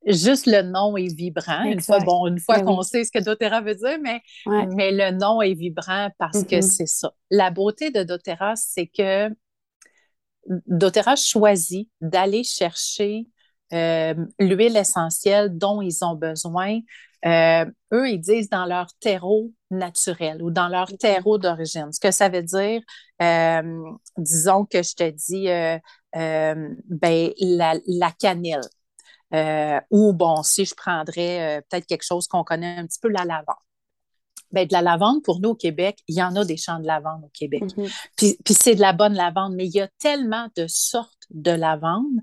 juste 0.06 0.46
le 0.48 0.62
nom 0.64 0.98
est 0.98 1.14
vibrant. 1.14 1.64
Une 1.64 1.82
fois, 1.82 2.00
bon, 2.00 2.28
une 2.28 2.40
fois 2.40 2.58
ben 2.58 2.66
qu'on 2.66 2.82
sait 2.82 3.04
ce 3.04 3.12
que 3.12 3.24
doTERRA 3.24 3.62
veut 3.62 3.76
dire, 3.76 4.00
mais, 4.02 4.22
mais 4.46 4.92
le 4.92 5.12
nom 5.12 5.42
est 5.42 5.54
vibrant 5.54 6.10
parce 6.18 6.44
que 6.44 6.56
mm-hmm. 6.56 6.62
c'est 6.62 6.88
ça. 6.88 7.12
La 7.30 7.52
beauté 7.52 7.92
de 7.92 8.04
doTERRA, 8.04 8.56
c'est 8.56 8.88
que 8.88 9.30
doTERRA 10.68 11.16
choisit 11.16 11.90
d'aller 12.02 12.44
chercher 12.44 13.28
euh, 13.74 14.16
l'huile 14.40 14.78
essentielle 14.78 15.58
dont 15.58 15.82
ils 15.82 16.04
ont 16.04 16.16
besoin. 16.16 16.80
Euh, 17.26 17.66
eux, 17.94 18.10
ils 18.10 18.20
disent 18.20 18.50
dans 18.50 18.66
leur 18.66 18.88
terreau 19.00 19.52
naturel 19.70 20.42
ou 20.42 20.50
dans 20.50 20.68
leur 20.68 20.88
terreau 20.98 21.38
d'origine. 21.38 21.92
Ce 21.94 22.00
que 22.00 22.12
ça 22.12 22.30
veut 22.30 22.42
dire, 22.42 22.82
euh, 23.22 23.84
disons 24.18 24.66
que 24.66 24.82
je 24.82 24.96
te 24.96 25.10
dis 25.10 25.48
ben, 26.14 27.32
la, 27.40 27.76
la 27.88 28.12
cannelle. 28.12 28.62
ou 29.90 30.14
bon, 30.14 30.44
si 30.44 30.66
je 30.66 30.76
prendrais 30.76 31.64
peut-être 31.70 31.86
quelque 31.86 32.06
chose 32.06 32.28
qu'on 32.28 32.44
connaît 32.44 32.78
un 32.78 32.88
petit 32.88 33.00
peu, 33.00 33.10
la 33.10 33.26
lavande. 33.26 33.56
Ben, 34.52 34.68
de 34.68 34.74
la 34.74 34.82
lavande, 34.82 35.24
pour 35.24 35.40
nous 35.40 35.50
au 35.50 35.56
Québec, 35.56 36.00
il 36.08 36.16
y 36.16 36.24
en 36.24 36.36
a 36.36 36.44
des 36.44 36.58
champs 36.58 36.80
de 36.80 36.86
lavande 36.86 37.24
au 37.24 37.30
Québec. 37.30 37.64
Mm-hmm. 37.64 38.38
Puis, 38.44 38.54
c'est 38.54 38.76
de 38.76 38.82
la 38.82 38.92
bonne 38.94 39.14
lavande, 39.14 39.56
mais 39.56 39.66
il 39.66 39.74
y 39.74 39.80
a 39.80 39.88
tellement 40.00 40.48
de 40.58 40.66
sortes 40.68 41.26
de 41.30 41.52
lavande. 41.52 42.20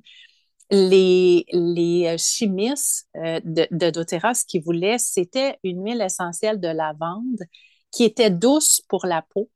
Les, 0.70 1.46
les 1.50 2.14
chimistes 2.18 3.08
euh, 3.16 3.40
de, 3.42 3.66
de 3.70 3.88
doTERRA, 3.88 4.34
ce 4.34 4.44
qu'ils 4.44 4.62
voulaient, 4.62 4.98
c'était 4.98 5.58
une 5.64 5.82
huile 5.82 6.02
essentielle 6.02 6.60
de 6.60 6.68
lavande 6.68 7.40
qui 7.90 8.04
était 8.04 8.28
douce 8.28 8.82
pour 8.86 9.06
la 9.06 9.22
peau, 9.22 9.48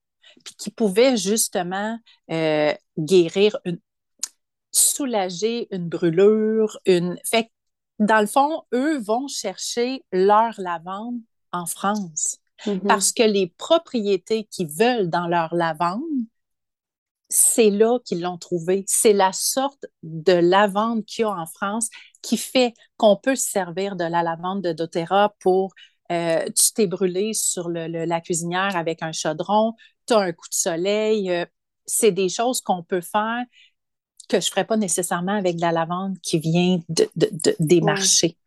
puis 0.42 0.54
qui 0.56 0.70
pouvait 0.70 1.18
justement 1.18 1.98
euh, 2.30 2.72
guérir, 2.98 3.58
une, 3.66 3.78
soulager 4.72 5.68
une 5.70 5.88
brûlure. 5.88 6.78
Une... 6.86 7.18
Fait 7.24 7.50
dans 7.98 8.20
le 8.20 8.26
fond, 8.26 8.62
eux 8.74 8.98
vont 8.98 9.28
chercher 9.28 10.04
leur 10.12 10.54
lavande 10.58 11.20
en 11.52 11.66
France. 11.66 12.38
Mm-hmm. 12.66 12.86
Parce 12.86 13.12
que 13.12 13.22
les 13.22 13.48
propriétés 13.58 14.44
qu'ils 14.44 14.68
veulent 14.68 15.08
dans 15.08 15.28
leur 15.28 15.54
lavande, 15.54 16.02
c'est 17.28 17.70
là 17.70 17.98
qu'ils 18.04 18.20
l'ont 18.20 18.38
trouvé. 18.38 18.84
C'est 18.86 19.12
la 19.12 19.32
sorte 19.32 19.86
de 20.02 20.32
lavande 20.32 21.04
qu'il 21.04 21.22
y 21.22 21.24
a 21.24 21.30
en 21.30 21.46
France 21.46 21.88
qui 22.20 22.36
fait 22.36 22.74
qu'on 22.96 23.16
peut 23.16 23.36
se 23.36 23.48
servir 23.50 23.96
de 23.96 24.04
la 24.04 24.22
lavande 24.22 24.62
de 24.62 24.72
doTERRA 24.72 25.34
pour 25.40 25.72
euh, 26.10 26.44
tu 26.44 26.72
t'es 26.74 26.86
brûlé 26.86 27.32
sur 27.32 27.70
la 27.70 28.20
cuisinière 28.20 28.76
avec 28.76 29.02
un 29.02 29.12
chaudron, 29.12 29.74
tu 30.06 30.14
as 30.14 30.18
un 30.18 30.32
coup 30.32 30.48
de 30.48 30.54
soleil. 30.54 31.30
Euh, 31.30 31.46
c'est 31.86 32.12
des 32.12 32.28
choses 32.28 32.60
qu'on 32.60 32.82
peut 32.82 33.00
faire 33.00 33.44
que 34.32 34.40
je 34.40 34.46
ne 34.46 34.50
ferais 34.50 34.64
pas 34.64 34.76
nécessairement 34.76 35.36
avec 35.36 35.56
de 35.56 35.60
la 35.60 35.72
lavande 35.72 36.18
qui 36.20 36.38
vient 36.38 36.80
de, 36.88 37.08
des 37.60 37.80
marchés. 37.80 38.38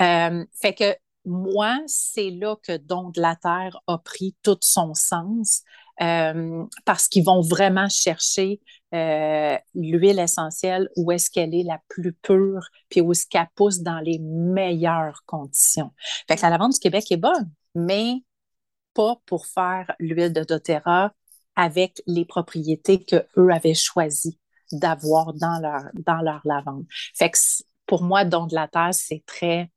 Euh, 0.00 0.44
fait 0.60 0.74
que 0.74 0.96
moi, 1.24 1.78
c'est 1.86 2.30
là 2.30 2.56
que 2.62 2.76
Don 2.76 3.10
de 3.10 3.20
la 3.20 3.36
Terre 3.36 3.80
a 3.86 3.98
pris 3.98 4.36
tout 4.42 4.58
son 4.60 4.94
sens 4.94 5.62
euh, 6.00 6.64
parce 6.84 7.08
qu'ils 7.08 7.24
vont 7.24 7.40
vraiment 7.40 7.88
chercher 7.88 8.60
euh, 8.94 9.56
l'huile 9.74 10.18
essentielle 10.18 10.88
où 10.96 11.10
est-ce 11.10 11.30
qu'elle 11.30 11.54
est 11.54 11.64
la 11.64 11.80
plus 11.88 12.12
pure, 12.12 12.68
puis 12.88 13.00
où 13.00 13.12
est-ce 13.12 13.26
qu'elle 13.26 13.48
pousse 13.54 13.80
dans 13.80 14.00
les 14.00 14.18
meilleures 14.20 15.22
conditions. 15.26 15.90
Fait 16.28 16.36
que 16.36 16.42
la 16.42 16.50
lavande 16.50 16.72
du 16.72 16.78
Québec 16.78 17.10
est 17.10 17.16
bonne, 17.16 17.50
mais 17.74 18.22
pas 18.94 19.16
pour 19.26 19.46
faire 19.46 19.92
l'huile 19.98 20.32
de 20.32 20.44
doTERRA 20.44 21.12
avec 21.56 22.02
les 22.06 22.24
propriétés 22.24 23.04
qu'eux 23.04 23.50
avaient 23.50 23.74
choisi 23.74 24.38
d'avoir 24.72 25.32
dans 25.34 25.60
leur, 25.60 25.82
dans 25.94 26.22
leur 26.22 26.40
lavande. 26.44 26.84
Fait 27.14 27.30
que 27.30 27.38
pour 27.86 28.02
moi, 28.02 28.24
Don 28.24 28.46
de 28.46 28.54
la 28.54 28.68
Terre, 28.68 28.90
c'est 28.92 29.22
très 29.26 29.70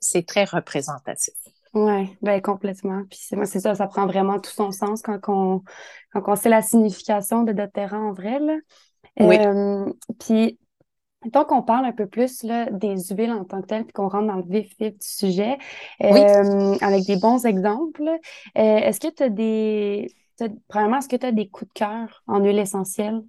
c'est 0.00 0.26
très 0.26 0.44
représentatif. 0.44 1.34
Oui, 1.72 2.16
ben 2.22 2.40
complètement. 2.40 3.02
Puis 3.10 3.18
c'est 3.44 3.60
ça, 3.60 3.74
ça 3.74 3.86
prend 3.86 4.06
vraiment 4.06 4.38
tout 4.38 4.50
son 4.50 4.70
sens 4.70 5.02
quand 5.02 5.18
on, 5.28 5.62
quand 6.12 6.22
on 6.26 6.36
sait 6.36 6.48
la 6.48 6.62
signification 6.62 7.42
de 7.42 7.52
doTERRA 7.52 7.98
en 7.98 8.12
vrai. 8.12 8.38
Là. 8.38 8.56
Oui. 9.18 9.38
Euh, 9.38 9.92
puis 10.20 10.58
tant 11.32 11.44
qu'on 11.44 11.62
parle 11.62 11.86
un 11.86 11.92
peu 11.92 12.06
plus 12.06 12.42
là, 12.44 12.70
des 12.70 12.96
huiles 13.10 13.32
en 13.32 13.44
tant 13.44 13.60
que 13.60 13.66
telles, 13.66 13.84
puis 13.84 13.92
qu'on 13.92 14.08
rentre 14.08 14.26
dans 14.26 14.36
le 14.36 14.44
vif, 14.46 14.72
vif 14.78 14.92
du 14.92 15.06
sujet, 15.06 15.58
euh, 16.02 16.76
avec 16.80 17.06
des 17.06 17.16
bons 17.16 17.44
exemples, 17.44 18.08
euh, 18.08 18.12
est-ce 18.54 19.00
que 19.00 19.12
tu 19.12 19.22
as 19.24 19.28
des. 19.30 20.14
Premièrement, 20.68 20.98
est-ce 20.98 21.08
que 21.08 21.16
tu 21.16 21.26
as 21.26 21.32
des 21.32 21.48
coups 21.48 21.68
de 21.68 21.78
cœur 21.78 22.22
en 22.26 22.40
huile 22.40 22.58
essentielle? 22.58 23.22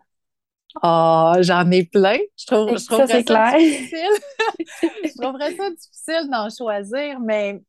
Ah, 0.81 1.33
oh, 1.35 1.41
j'en 1.41 1.69
ai 1.71 1.85
plein. 1.85 2.17
Je, 2.37 2.45
trouve, 2.45 2.77
je 2.77 2.85
trouverais 2.85 3.23
ça, 3.23 3.51
ça 3.51 3.57
difficile. 3.57 3.99
je 5.03 5.21
trouverais 5.21 5.55
ça 5.55 5.69
difficile 5.69 6.29
d'en 6.31 6.49
choisir, 6.49 7.19
mais, 7.19 7.61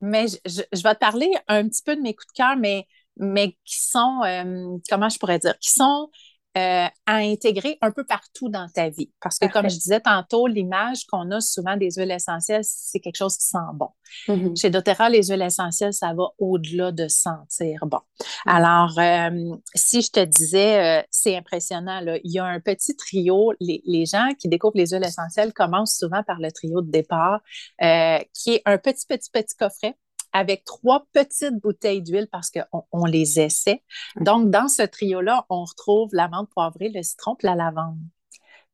mais 0.00 0.26
je, 0.28 0.62
je, 0.72 0.82
vais 0.82 0.94
te 0.94 0.98
parler 0.98 1.30
un 1.46 1.68
petit 1.68 1.82
peu 1.82 1.94
de 1.96 2.00
mes 2.00 2.14
coups 2.14 2.26
de 2.26 2.36
cœur, 2.36 2.56
mais, 2.56 2.86
mais 3.16 3.52
qui 3.64 3.80
sont, 3.80 4.22
euh, 4.24 4.76
comment 4.88 5.08
je 5.08 5.18
pourrais 5.18 5.38
dire, 5.38 5.56
qui 5.58 5.70
sont 5.70 6.10
euh, 6.58 6.88
à 7.06 7.16
intégrer 7.16 7.78
un 7.80 7.90
peu 7.90 8.04
partout 8.04 8.48
dans 8.48 8.68
ta 8.68 8.88
vie. 8.88 9.10
Parce 9.20 9.38
que, 9.38 9.46
comme 9.46 9.68
je 9.68 9.76
disais 9.76 10.00
tantôt, 10.00 10.46
l'image 10.46 11.06
qu'on 11.06 11.30
a 11.30 11.40
souvent 11.40 11.76
des 11.76 11.90
huiles 11.96 12.10
essentielles, 12.10 12.64
c'est 12.64 13.00
quelque 13.00 13.16
chose 13.16 13.36
qui 13.36 13.46
sent 13.46 13.58
bon. 13.74 13.88
Mm-hmm. 14.26 14.60
Chez 14.60 14.70
doTERRA, 14.70 15.08
les 15.08 15.28
huiles 15.28 15.42
essentielles, 15.42 15.92
ça 15.92 16.12
va 16.14 16.24
au-delà 16.38 16.92
de 16.92 17.08
sentir 17.08 17.86
bon. 17.86 18.00
Mm. 18.46 18.50
Alors, 18.50 18.98
euh, 18.98 19.56
si 19.74 20.02
je 20.02 20.10
te 20.10 20.24
disais, 20.24 21.00
euh, 21.00 21.02
c'est 21.10 21.36
impressionnant, 21.36 22.00
là, 22.00 22.18
il 22.24 22.32
y 22.32 22.38
a 22.38 22.44
un 22.44 22.60
petit 22.60 22.96
trio. 22.96 23.52
Les, 23.60 23.82
les, 23.86 24.06
gens 24.06 24.30
qui 24.38 24.48
découvrent 24.48 24.76
les 24.76 24.88
huiles 24.88 25.04
essentielles 25.04 25.52
commencent 25.52 25.96
souvent 25.96 26.22
par 26.22 26.40
le 26.40 26.50
trio 26.50 26.82
de 26.82 26.90
départ, 26.90 27.40
qui 27.78 28.54
est 28.54 28.62
un 28.64 28.78
petit, 28.78 29.06
petit, 29.06 29.30
petit 29.30 29.56
coffret 29.56 29.96
avec 30.32 30.64
trois 30.64 31.06
petites 31.12 31.56
bouteilles 31.60 32.02
d'huile 32.02 32.28
parce 32.30 32.50
qu'on 32.50 32.84
on 32.92 33.04
les 33.04 33.40
essaie. 33.40 33.82
Donc, 34.20 34.50
dans 34.50 34.68
ce 34.68 34.82
trio-là, 34.82 35.46
on 35.48 35.64
retrouve 35.64 36.10
l'amande 36.12 36.48
poivrée, 36.50 36.90
le 36.90 37.02
citron 37.02 37.36
et 37.42 37.46
la 37.46 37.54
lavande. 37.54 37.98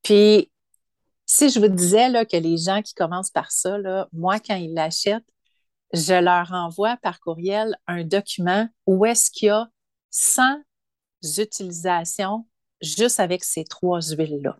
Puis, 0.02 0.50
si 1.26 1.48
je 1.48 1.58
vous 1.58 1.68
disais 1.68 2.08
là, 2.08 2.24
que 2.24 2.36
les 2.36 2.56
gens 2.58 2.82
qui 2.82 2.94
commencent 2.94 3.30
par 3.30 3.50
ça, 3.50 3.78
là, 3.78 4.08
moi, 4.12 4.38
quand 4.40 4.56
ils 4.56 4.74
l'achètent, 4.74 5.24
je 5.92 6.14
leur 6.14 6.52
envoie 6.52 6.96
par 6.98 7.20
courriel 7.20 7.76
un 7.86 8.04
document 8.04 8.68
où 8.86 9.06
est-ce 9.06 9.30
qu'il 9.30 9.46
y 9.46 9.50
a 9.50 9.68
100 10.10 10.42
utilisations 11.38 12.46
juste 12.80 13.20
avec 13.20 13.44
ces 13.44 13.64
trois 13.64 14.00
huiles-là. 14.00 14.58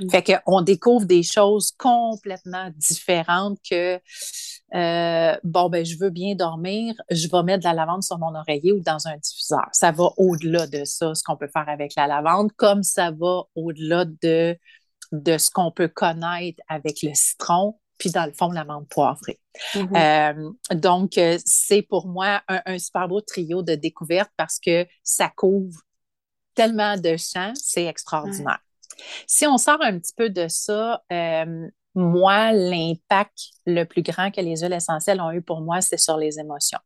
Mm. 0.00 0.10
Fait 0.10 0.40
qu'on 0.44 0.62
découvre 0.62 1.04
des 1.04 1.22
choses 1.22 1.72
complètement 1.72 2.70
différentes 2.76 3.58
que, 3.68 4.00
euh, 4.74 5.36
bon, 5.44 5.68
ben, 5.68 5.84
je 5.84 5.98
veux 5.98 6.10
bien 6.10 6.34
dormir, 6.34 6.94
je 7.10 7.28
vais 7.28 7.42
mettre 7.42 7.60
de 7.60 7.64
la 7.64 7.74
lavande 7.74 8.02
sur 8.02 8.18
mon 8.18 8.34
oreiller 8.34 8.72
ou 8.72 8.80
dans 8.80 9.06
un 9.06 9.16
diffuseur. 9.16 9.68
Ça 9.72 9.92
va 9.92 10.10
au-delà 10.16 10.66
de 10.66 10.84
ça, 10.84 11.14
ce 11.14 11.22
qu'on 11.22 11.36
peut 11.36 11.48
faire 11.52 11.68
avec 11.68 11.92
la 11.96 12.06
lavande, 12.06 12.52
comme 12.56 12.82
ça 12.82 13.10
va 13.10 13.42
au-delà 13.54 14.04
de, 14.04 14.56
de 15.12 15.38
ce 15.38 15.50
qu'on 15.50 15.70
peut 15.70 15.88
connaître 15.88 16.60
avec 16.68 17.02
le 17.02 17.12
citron, 17.14 17.78
puis 17.98 18.10
dans 18.10 18.26
le 18.26 18.32
fond, 18.32 18.50
l'amande 18.50 18.88
poivrée. 18.88 19.38
Mm-hmm. 19.74 20.50
Euh, 20.70 20.74
donc, 20.74 21.18
euh, 21.18 21.38
c'est 21.44 21.82
pour 21.82 22.08
moi 22.08 22.42
un, 22.48 22.62
un, 22.66 22.78
super 22.78 23.06
beau 23.06 23.20
trio 23.20 23.62
de 23.62 23.74
découvertes 23.74 24.32
parce 24.36 24.58
que 24.58 24.86
ça 25.04 25.28
couvre 25.28 25.78
tellement 26.54 26.96
de 26.96 27.16
champs, 27.16 27.52
c'est 27.54 27.86
extraordinaire. 27.86 28.60
Si 29.26 29.46
on 29.46 29.58
sort 29.58 29.78
un 29.82 29.98
petit 29.98 30.12
peu 30.16 30.30
de 30.30 30.48
ça, 30.48 31.02
euh, 31.12 31.68
moi, 31.94 32.52
l'impact 32.52 33.38
le 33.66 33.84
plus 33.84 34.02
grand 34.02 34.30
que 34.30 34.40
les 34.40 34.56
huiles 34.60 34.72
essentielles 34.72 35.20
ont 35.20 35.30
eu 35.30 35.42
pour 35.42 35.60
moi, 35.60 35.80
c'est 35.80 35.98
sur 35.98 36.16
les 36.16 36.38
émotions. 36.38 36.78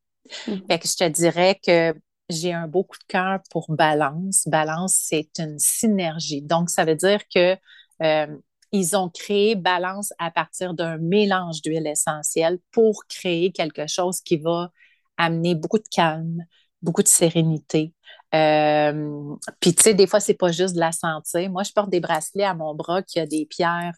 Fait 0.69 0.79
que 0.79 0.89
je 0.89 0.97
te 0.97 1.09
dirais 1.09 1.59
que 1.65 1.95
j'ai 2.29 2.53
un 2.53 2.67
beau 2.67 2.83
coup 2.83 2.99
de 2.99 3.05
cœur 3.07 3.41
pour 3.51 3.71
balance. 3.71 4.43
Balance, 4.49 4.97
c'est 5.01 5.31
une 5.39 5.59
synergie. 5.59 6.43
Donc, 6.43 6.71
ça 6.71 6.85
veut 6.85 6.97
dire 6.97 7.21
que 7.33 7.57
euh, 8.03 8.37
ils 8.73 8.97
ont 8.97 9.09
créé 9.09 9.55
Balance 9.55 10.13
à 10.19 10.31
partir 10.31 10.75
d'un 10.75 10.99
mélange 10.99 11.63
d'huile 11.63 11.87
essentielle 11.87 12.59
pour 12.73 13.05
créer 13.09 13.53
quelque 13.53 13.87
chose 13.87 14.21
qui 14.21 14.37
va 14.37 14.71
amener 15.17 15.55
beaucoup 15.55 15.79
de 15.79 15.89
calme, 15.91 16.45
beaucoup 16.83 17.03
de 17.03 17.09
sérénité. 17.09 17.95
Euh, 18.37 19.37
puis, 19.61 19.75
tu 19.75 19.83
sais, 19.83 19.95
des 19.95 20.07
fois, 20.07 20.21
c'est 20.21 20.35
pas 20.35 20.53
juste 20.53 20.75
de 20.75 20.81
la 20.81 20.93
santé. 20.93 21.49
Moi, 21.49 21.63
je 21.63 21.73
porte 21.73 21.91
des 21.91 22.01
bracelets 22.01 22.45
à 22.45 22.55
mon 22.55 22.75
bras 22.75 23.03
qui 23.03 23.19
a 23.19 23.27
des 23.27 23.47
pierres 23.47 23.95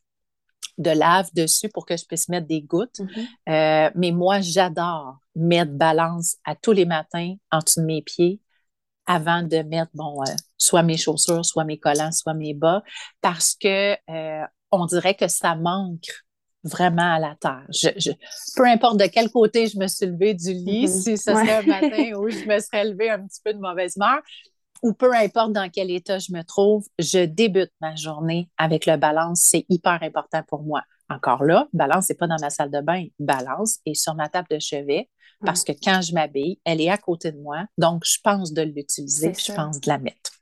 de 0.79 0.91
lave 0.91 1.29
dessus 1.35 1.69
pour 1.69 1.87
que 1.87 1.97
je 1.97 2.05
puisse 2.05 2.29
mettre 2.29 2.47
des 2.47 2.63
gouttes. 2.63 3.01
Mm-hmm. 3.01 3.27
Euh, 3.49 3.91
mais 3.97 4.13
moi, 4.13 4.41
j'adore 4.41 5.19
mettre 5.35 5.73
balance 5.73 6.37
à 6.45 6.55
tous 6.55 6.73
les 6.73 6.85
matins 6.85 7.35
en 7.51 7.59
dessous 7.59 7.81
de 7.81 7.87
mes 7.87 8.03
pieds 8.03 8.41
avant 9.07 9.43
de 9.43 9.59
mettre, 9.63 9.91
bon, 9.95 10.23
euh, 10.23 10.35
soit 10.57 10.83
mes 10.83 10.97
chaussures, 10.97 11.45
soit 11.45 11.65
mes 11.65 11.79
collants, 11.79 12.13
soit 12.13 12.35
mes 12.35 12.55
bas, 12.55 12.83
parce 13.21 13.55
que 13.55 13.97
on 14.71 14.85
dirait 14.85 15.15
que 15.15 15.29
ça 15.29 15.55
manque 15.55 16.11
vraiment 16.69 17.15
à 17.15 17.19
la 17.19 17.35
terre. 17.41 17.67
Je, 17.71 18.11
peu 18.57 18.65
importe 18.67 18.99
de 18.99 19.07
quel 19.07 19.31
côté 19.31 19.67
je 19.67 19.79
me 19.79 19.87
suis 19.87 20.07
levée 20.07 20.35
du 20.35 20.53
lit, 20.53 20.87
mm-hmm. 20.87 21.03
si 21.03 21.17
ce 21.17 21.33
serait 21.33 21.57
un 21.57 21.63
matin 21.63 22.13
où 22.17 22.29
je 22.29 22.45
me 22.45 22.59
serais 22.61 22.85
levée 22.85 23.11
un 23.11 23.27
petit 23.27 23.41
peu 23.45 23.53
de 23.53 23.59
mauvaise 23.59 23.97
humeur, 23.97 24.21
ou 24.83 24.93
peu 24.93 25.13
importe 25.15 25.53
dans 25.53 25.69
quel 25.71 25.91
état 25.91 26.19
je 26.19 26.33
me 26.33 26.43
trouve, 26.43 26.87
je 26.99 27.25
débute 27.25 27.73
ma 27.81 27.97
journée 27.97 28.49
avec 28.59 28.87
le 28.87 28.97
balance. 28.97 29.41
C'est 29.51 29.67
hyper 29.69 29.99
important 30.03 30.43
pour 30.47 30.63
moi. 30.63 30.83
Encore 31.11 31.43
là, 31.45 31.67
balance 31.73 32.09
n'est 32.09 32.15
pas 32.15 32.27
dans 32.27 32.39
ma 32.41 32.51
salle 32.51 32.71
de 32.71 32.81
bain. 32.81 33.07
Balance 33.19 33.79
est 33.87 33.95
sur 33.95 34.15
ma 34.15 34.29
table 34.29 34.49
de 34.51 34.59
chevet 34.59 35.09
parce 35.45 35.63
que 35.63 35.73
quand 35.73 36.03
je 36.03 36.13
m'habille, 36.13 36.61
elle 36.65 36.81
est 36.81 36.91
à 36.91 36.99
côté 36.99 37.33
de 37.33 37.41
moi. 37.41 37.65
Donc, 37.79 38.03
je 38.05 38.19
pense 38.23 38.53
de 38.53 38.63
l'utiliser, 38.63 39.33
je 39.35 39.53
pense 39.53 39.81
de 39.81 39.89
la 39.89 39.99
mettre. 39.99 40.33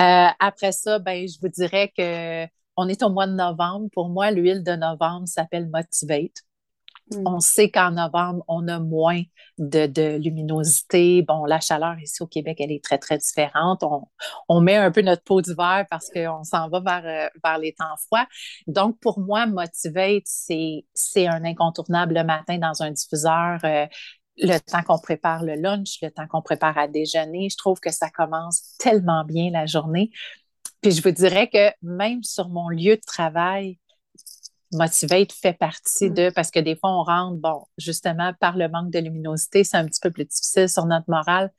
Euh, 0.00 0.28
après 0.40 0.72
ça, 0.72 0.98
ben, 0.98 1.26
je 1.26 1.38
vous 1.40 1.48
dirais 1.48 1.92
que 1.96 2.46
on 2.76 2.88
est 2.88 3.02
au 3.02 3.10
mois 3.10 3.26
de 3.26 3.32
novembre. 3.32 3.88
Pour 3.92 4.08
moi, 4.08 4.30
l'huile 4.30 4.62
de 4.62 4.72
novembre 4.72 5.26
s'appelle 5.26 5.68
Motivate. 5.68 6.42
Mm. 7.10 7.26
On 7.26 7.40
sait 7.40 7.70
qu'en 7.70 7.90
novembre, 7.92 8.44
on 8.48 8.66
a 8.68 8.78
moins 8.78 9.22
de, 9.58 10.16
luminosité. 10.16 11.22
Bon, 11.22 11.44
la 11.44 11.60
chaleur 11.60 11.98
ici 11.98 12.22
au 12.22 12.26
Québec, 12.26 12.56
elle 12.60 12.72
est 12.72 12.82
très, 12.82 12.98
très 12.98 13.18
différente. 13.18 13.84
On, 14.48 14.60
met 14.60 14.76
un 14.76 14.90
peu 14.90 15.02
notre 15.02 15.22
peau 15.22 15.40
d'hiver 15.40 15.84
parce 15.90 16.08
qu'on 16.10 16.44
s'en 16.44 16.68
va 16.68 16.80
vers, 16.80 17.04
euh, 17.04 17.28
vers 17.42 17.58
les 17.58 17.74
temps 17.74 17.96
froids. 18.06 18.26
Donc, 18.66 18.98
pour 19.00 19.20
moi, 19.20 19.46
Motivate, 19.46 20.24
c'est 20.24 21.26
un 21.26 21.44
incontournable 21.44 22.14
le 22.14 22.24
matin 22.24 22.58
dans 22.58 22.82
un 22.82 22.90
diffuseur. 22.90 23.58
Euh, 23.64 23.86
le 24.38 24.58
temps 24.58 24.82
qu'on 24.82 24.98
prépare 24.98 25.44
le 25.44 25.54
lunch, 25.54 25.98
le 26.02 26.10
temps 26.10 26.26
qu'on 26.26 26.42
prépare 26.42 26.76
à 26.76 26.88
déjeuner, 26.88 27.48
je 27.50 27.56
trouve 27.56 27.78
que 27.78 27.92
ça 27.92 28.10
commence 28.10 28.76
tellement 28.78 29.24
bien 29.24 29.50
la 29.50 29.66
journée. 29.66 30.10
Puis 30.84 30.92
je 30.92 31.02
vous 31.02 31.12
dirais 31.12 31.48
que 31.48 31.70
même 31.80 32.22
sur 32.22 32.50
mon 32.50 32.68
lieu 32.68 32.96
de 32.96 33.00
travail, 33.06 33.78
Motivate 34.70 35.32
fait 35.32 35.54
partie 35.54 36.10
de, 36.10 36.28
parce 36.28 36.50
que 36.50 36.58
des 36.58 36.76
fois, 36.76 36.90
on 36.90 37.02
rentre, 37.04 37.38
bon, 37.38 37.64
justement, 37.78 38.34
par 38.38 38.58
le 38.58 38.68
manque 38.68 38.90
de 38.90 38.98
luminosité, 38.98 39.64
c'est 39.64 39.78
un 39.78 39.86
petit 39.86 40.00
peu 40.02 40.10
plus 40.10 40.26
difficile 40.26 40.68
sur 40.68 40.84
notre 40.84 41.08
morale. 41.08 41.50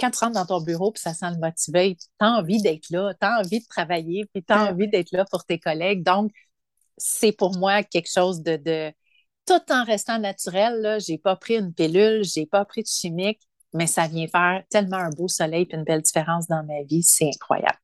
Quand 0.00 0.10
tu 0.10 0.18
rentres 0.20 0.32
dans 0.32 0.46
ton 0.46 0.62
bureau 0.62 0.92
puis 0.92 1.02
ça 1.02 1.12
sent 1.12 1.30
le 1.30 1.36
Motivate, 1.36 1.98
tu 1.98 2.06
as 2.20 2.30
envie 2.30 2.62
d'être 2.62 2.88
là, 2.88 3.12
tu 3.12 3.26
as 3.26 3.38
envie 3.40 3.60
de 3.60 3.66
travailler, 3.68 4.24
puis 4.32 4.42
tu 4.42 4.50
as 4.50 4.70
envie 4.70 4.88
d'être 4.88 5.12
là 5.12 5.26
pour 5.30 5.44
tes 5.44 5.58
collègues. 5.58 6.02
Donc, 6.02 6.32
c'est 6.96 7.32
pour 7.32 7.54
moi 7.58 7.82
quelque 7.82 8.10
chose 8.10 8.40
de, 8.40 8.56
de 8.56 8.90
tout 9.46 9.70
en 9.70 9.84
restant 9.84 10.18
naturel. 10.18 10.96
Je 11.06 11.12
n'ai 11.12 11.18
pas 11.18 11.36
pris 11.36 11.58
une 11.58 11.74
pilule, 11.74 12.24
je 12.24 12.40
n'ai 12.40 12.46
pas 12.46 12.64
pris 12.64 12.82
de 12.82 12.88
chimique, 12.88 13.42
mais 13.74 13.86
ça 13.86 14.08
vient 14.08 14.26
faire 14.26 14.62
tellement 14.70 14.96
un 14.96 15.10
beau 15.10 15.28
soleil 15.28 15.66
et 15.68 15.76
une 15.76 15.84
belle 15.84 16.00
différence 16.00 16.46
dans 16.46 16.64
ma 16.64 16.82
vie. 16.82 17.02
C'est 17.02 17.28
incroyable. 17.28 17.76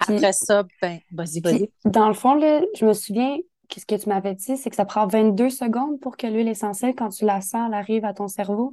Après 0.00 0.32
ça, 0.32 0.64
ben, 0.82 0.98
vas-y, 1.12 1.40
vas-y. 1.40 1.70
Dans 1.84 2.08
le 2.08 2.14
fond, 2.14 2.38
je 2.40 2.84
me 2.84 2.92
souviens, 2.92 3.36
ce 3.80 3.86
que 3.86 3.94
tu 3.94 4.08
m'avais 4.08 4.34
dit, 4.34 4.56
c'est 4.56 4.70
que 4.70 4.76
ça 4.76 4.84
prend 4.84 5.06
22 5.06 5.50
secondes 5.50 6.00
pour 6.00 6.16
que 6.16 6.26
l'huile 6.26 6.48
essentielle, 6.48 6.94
quand 6.94 7.08
tu 7.08 7.24
la 7.24 7.40
sens, 7.40 7.68
elle 7.68 7.74
arrive 7.74 8.04
à 8.04 8.14
ton 8.14 8.28
cerveau? 8.28 8.72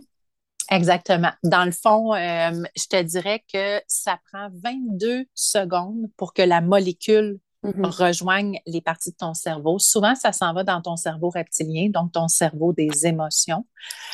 Exactement. 0.70 1.32
Dans 1.44 1.66
le 1.66 1.72
fond, 1.72 2.14
euh, 2.14 2.64
je 2.78 2.86
te 2.88 3.02
dirais 3.02 3.44
que 3.52 3.82
ça 3.88 4.20
prend 4.32 4.50
22 4.64 5.26
secondes 5.34 6.10
pour 6.16 6.34
que 6.34 6.42
la 6.42 6.62
molécule 6.62 7.40
mm-hmm. 7.64 7.86
rejoigne 7.86 8.60
les 8.66 8.80
parties 8.80 9.12
de 9.12 9.18
ton 9.18 9.34
cerveau. 9.34 9.80
Souvent, 9.80 10.16
ça 10.16 10.32
s'en 10.32 10.54
va 10.54 10.64
dans 10.64 10.82
ton 10.82 10.96
cerveau 10.96 11.30
reptilien, 11.30 11.90
donc 11.90 12.14
ton 12.14 12.30
cerveau 12.30 12.72
des 12.72 13.06
émotions. 13.06 13.66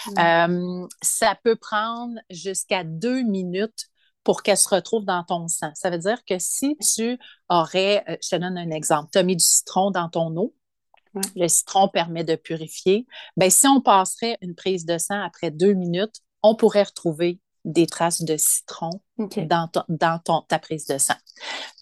Mm. 0.07 0.19
Euh, 0.19 0.87
ça 1.01 1.37
peut 1.43 1.57
prendre 1.57 2.19
jusqu'à 2.31 2.83
deux 2.83 3.21
minutes 3.21 3.89
pour 4.27 4.43
qu'elle 4.43 4.57
se 4.57 4.67
retrouve 4.67 5.05
dans 5.05 5.23
ton 5.23 5.47
sang. 5.47 5.71
Ça 5.73 5.89
veut 5.89 5.99
dire 5.99 6.17
que 6.25 6.37
si 6.37 6.75
tu 6.79 7.17
aurais, 7.47 8.03
euh, 8.09 8.17
je 8.21 8.27
te 8.27 8.35
donne 8.35 8.57
un 8.57 8.71
exemple, 8.71 9.07
tu 9.13 9.19
as 9.19 9.23
mis 9.23 9.37
du 9.37 9.45
citron 9.45 9.89
dans 9.89 10.09
ton 10.09 10.35
eau, 10.35 10.53
le 11.37 11.47
citron 11.47 11.87
permet 11.87 12.25
de 12.25 12.35
purifier. 12.35 13.07
Bien, 13.37 13.49
si 13.49 13.67
on 13.67 13.79
passerait 13.79 14.37
une 14.41 14.53
prise 14.53 14.85
de 14.85 14.97
sang 14.97 15.21
après 15.21 15.49
deux 15.49 15.71
minutes, 15.71 16.15
on 16.43 16.55
pourrait 16.55 16.83
retrouver 16.83 17.39
des 17.63 17.87
traces 17.87 18.21
de 18.21 18.35
citron 18.35 18.89
dans, 19.17 19.69
dans 19.87 20.19
ton, 20.19 20.41
ta 20.41 20.59
prise 20.59 20.87
de 20.87 20.97
sang. 20.97 21.15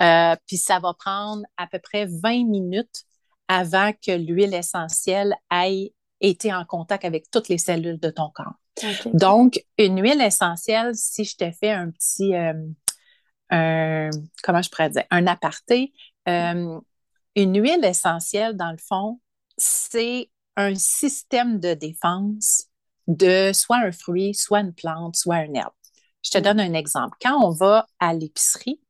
Euh, 0.03 0.35
puis 0.45 0.57
ça 0.57 0.77
va 0.77 0.93
prendre 0.93 1.41
à 1.57 1.65
peu 1.65 1.79
près 1.79 2.05
20 2.05 2.45
minutes 2.45 3.05
avant 3.47 3.91
que 3.91 4.11
l'huile 4.11 4.53
essentielle 4.53 5.35
ait 5.51 5.95
été 6.21 6.53
en 6.53 6.63
contact 6.63 7.05
avec 7.05 7.31
toutes 7.31 7.49
les 7.49 7.57
cellules 7.57 7.99
de 7.99 8.11
ton 8.11 8.29
corps. 8.29 8.53
Donc, 9.13 9.63
une 9.77 10.01
huile 10.01 10.21
essentielle, 10.21 10.95
si 10.95 11.23
je 11.23 11.37
te 11.37 11.49
fais 11.51 11.71
un 11.71 11.91
petit, 11.91 12.35
euh, 12.35 14.09
comment 14.43 14.61
je 14.61 14.69
pourrais 14.69 14.89
dire, 14.89 15.03
un 15.11 15.27
aparté, 15.27 15.93
euh, 16.27 16.79
une 17.35 17.61
huile 17.61 17.85
essentielle, 17.85 18.55
dans 18.55 18.71
le 18.71 18.77
fond, 18.77 19.19
c'est 19.57 20.29
un 20.57 20.75
système 20.75 21.59
de 21.59 21.73
défense 21.73 22.65
de 23.07 23.51
soit 23.53 23.77
un 23.77 23.91
fruit, 23.91 24.33
soit 24.33 24.61
une 24.61 24.73
plante, 24.73 25.15
soit 25.15 25.35
un 25.35 25.53
herbe. 25.53 25.73
Je 26.23 26.31
te 26.31 26.37
donne 26.37 26.59
un 26.59 26.73
exemple. 26.73 27.17
Quand 27.21 27.39
on 27.43 27.51
va 27.51 27.87
à 27.99 28.13
l'épicerie, 28.13 28.81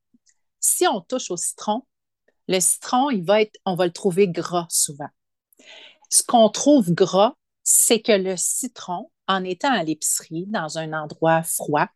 si 0.59 0.87
on 0.87 1.01
touche 1.01 1.31
au 1.31 1.37
citron, 1.37 1.85
le 2.47 2.59
citron, 2.59 3.09
il 3.09 3.23
va 3.23 3.41
être, 3.41 3.57
on 3.65 3.75
va 3.75 3.85
le 3.85 3.91
trouver 3.91 4.27
gras 4.27 4.67
souvent. 4.69 5.09
Ce 6.09 6.23
qu'on 6.23 6.49
trouve 6.49 6.91
gras, 6.91 7.33
c'est 7.63 7.99
que 7.99 8.11
le 8.11 8.37
citron, 8.37 9.09
en 9.27 9.43
étant 9.43 9.71
à 9.71 9.83
l'épicerie, 9.83 10.45
dans 10.47 10.77
un 10.77 10.93
endroit 10.93 11.43
froid, 11.43 11.87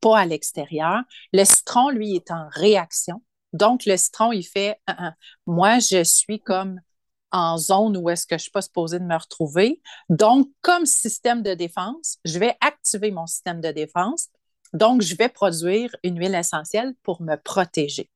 pas 0.00 0.18
à 0.18 0.26
l'extérieur, 0.26 1.02
le 1.32 1.44
citron, 1.44 1.90
lui, 1.90 2.16
est 2.16 2.30
en 2.30 2.48
réaction. 2.50 3.22
Donc, 3.52 3.86
le 3.86 3.96
citron, 3.96 4.32
il 4.32 4.42
fait 4.42 4.76
ah, 4.86 4.96
ah, 4.98 5.14
Moi, 5.46 5.78
je 5.78 6.02
suis 6.02 6.40
comme 6.40 6.80
en 7.30 7.58
zone 7.58 7.96
où 7.96 8.08
est-ce 8.10 8.26
que 8.26 8.34
je 8.34 8.34
ne 8.36 8.42
suis 8.42 8.50
pas 8.50 8.62
supposée 8.62 8.98
de 8.98 9.04
me 9.04 9.16
retrouver. 9.16 9.80
Donc, 10.08 10.50
comme 10.62 10.86
système 10.86 11.42
de 11.42 11.54
défense, 11.54 12.18
je 12.24 12.38
vais 12.38 12.56
activer 12.60 13.10
mon 13.10 13.26
système 13.26 13.60
de 13.60 13.72
défense. 13.72 14.28
Donc, 14.72 15.02
je 15.02 15.16
vais 15.16 15.28
produire 15.28 15.94
une 16.02 16.18
huile 16.18 16.34
essentielle 16.34 16.94
pour 17.02 17.22
me 17.22 17.36
protéger. 17.36 18.08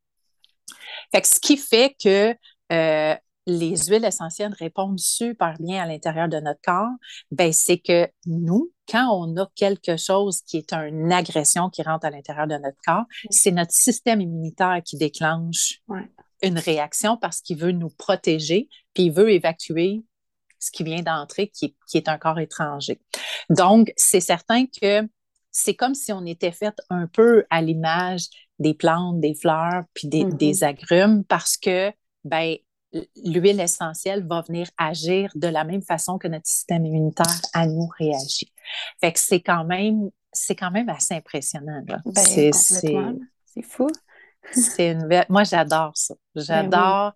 Ce 1.14 1.40
qui 1.40 1.56
fait 1.56 1.96
que 2.02 2.36
euh, 2.72 3.16
les 3.48 3.76
huiles 3.86 4.04
essentielles 4.04 4.54
répondent 4.58 4.98
super 4.98 5.54
bien 5.58 5.82
à 5.82 5.86
l'intérieur 5.86 6.28
de 6.28 6.38
notre 6.38 6.60
corps, 6.62 6.92
ben 7.30 7.52
c'est 7.52 7.78
que 7.78 8.08
nous, 8.26 8.70
quand 8.88 9.08
on 9.10 9.36
a 9.36 9.50
quelque 9.54 9.96
chose 9.96 10.42
qui 10.42 10.58
est 10.58 10.72
une 10.72 11.12
agression 11.12 11.70
qui 11.70 11.82
rentre 11.82 12.06
à 12.06 12.10
l'intérieur 12.10 12.46
de 12.46 12.56
notre 12.56 12.76
corps, 12.84 13.04
c'est 13.30 13.50
notre 13.50 13.72
système 13.72 14.20
immunitaire 14.20 14.82
qui 14.84 14.96
déclenche 14.96 15.80
une 16.42 16.58
réaction 16.58 17.16
parce 17.16 17.40
qu'il 17.40 17.58
veut 17.58 17.72
nous 17.72 17.90
protéger, 17.90 18.68
puis 18.94 19.04
il 19.04 19.12
veut 19.12 19.30
évacuer 19.30 20.04
ce 20.60 20.70
qui 20.70 20.84
vient 20.84 21.02
d'entrer, 21.02 21.48
qui, 21.48 21.74
est 21.94 22.08
un 22.08 22.18
corps 22.18 22.38
étranger. 22.38 23.00
Donc, 23.48 23.92
c'est 23.96 24.20
certain 24.20 24.66
que 24.66 25.08
c'est 25.50 25.74
comme 25.74 25.94
si 25.94 26.12
on 26.12 26.26
était 26.26 26.52
fait 26.52 26.76
un 26.90 27.06
peu 27.06 27.44
à 27.50 27.62
l'image 27.62 28.26
des 28.58 28.74
plantes, 28.74 29.20
des 29.20 29.34
fleurs, 29.34 29.84
puis 29.94 30.08
des, 30.08 30.24
mm-hmm. 30.24 30.36
des 30.36 30.64
agrumes, 30.64 31.24
parce 31.24 31.56
que 31.56 31.92
ben, 32.24 32.56
l'huile 32.92 33.60
essentielle 33.60 34.26
va 34.26 34.42
venir 34.42 34.68
agir 34.78 35.30
de 35.34 35.48
la 35.48 35.64
même 35.64 35.82
façon 35.82 36.18
que 36.18 36.28
notre 36.28 36.46
système 36.46 36.86
immunitaire 36.86 37.40
à 37.52 37.66
nous 37.66 37.88
réagit. 37.98 38.52
Fait 39.00 39.12
que 39.12 39.18
c'est 39.18 39.40
quand 39.40 39.64
même, 39.64 40.10
c'est 40.32 40.56
quand 40.56 40.70
même 40.70 40.88
assez 40.88 41.14
impressionnant. 41.14 41.82
Ben, 41.84 42.00
c'est, 42.14 42.50
fou. 43.62 43.88
c'est 44.52 44.92
une... 44.92 45.24
Moi, 45.28 45.44
j'adore 45.44 45.92
ça. 45.94 46.14
Ben 46.34 46.42
j'adore, 46.42 47.12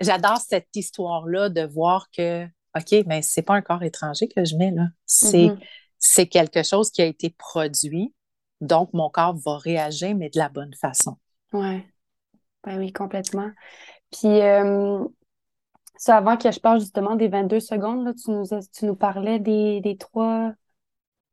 j'adore 0.00 0.38
cette 0.38 0.74
histoire-là 0.74 1.48
de 1.48 1.62
voir 1.62 2.08
que, 2.10 2.44
OK, 2.76 3.04
mais 3.06 3.22
c'est 3.22 3.42
pas 3.42 3.54
un 3.54 3.62
corps 3.62 3.82
étranger 3.82 4.28
que 4.28 4.44
je 4.44 4.56
mets 4.56 4.72
là. 4.72 4.88
C'est, 5.06 5.48
mm-hmm. 5.48 5.58
c'est 5.98 6.26
quelque 6.26 6.62
chose 6.62 6.90
qui 6.90 7.02
a 7.02 7.06
été 7.06 7.30
produit. 7.30 8.12
Donc, 8.60 8.92
mon 8.92 9.10
corps 9.10 9.36
va 9.36 9.58
réagir, 9.58 10.14
mais 10.16 10.30
de 10.30 10.38
la 10.38 10.48
bonne 10.48 10.74
façon. 10.74 11.16
Oui. 11.52 11.82
Ben 12.64 12.78
oui, 12.78 12.92
complètement. 12.92 13.50
Puis, 14.12 14.40
euh, 14.40 15.04
ça, 15.96 16.16
avant 16.16 16.36
que 16.36 16.50
je 16.50 16.60
parle 16.60 16.80
justement 16.80 17.16
des 17.16 17.28
22 17.28 17.60
secondes, 17.60 18.04
là, 18.04 18.12
tu, 18.12 18.30
nous, 18.30 18.44
tu 18.46 18.84
nous 18.86 18.96
parlais 18.96 19.38
des, 19.38 19.80
des 19.80 19.96
trois. 19.96 20.52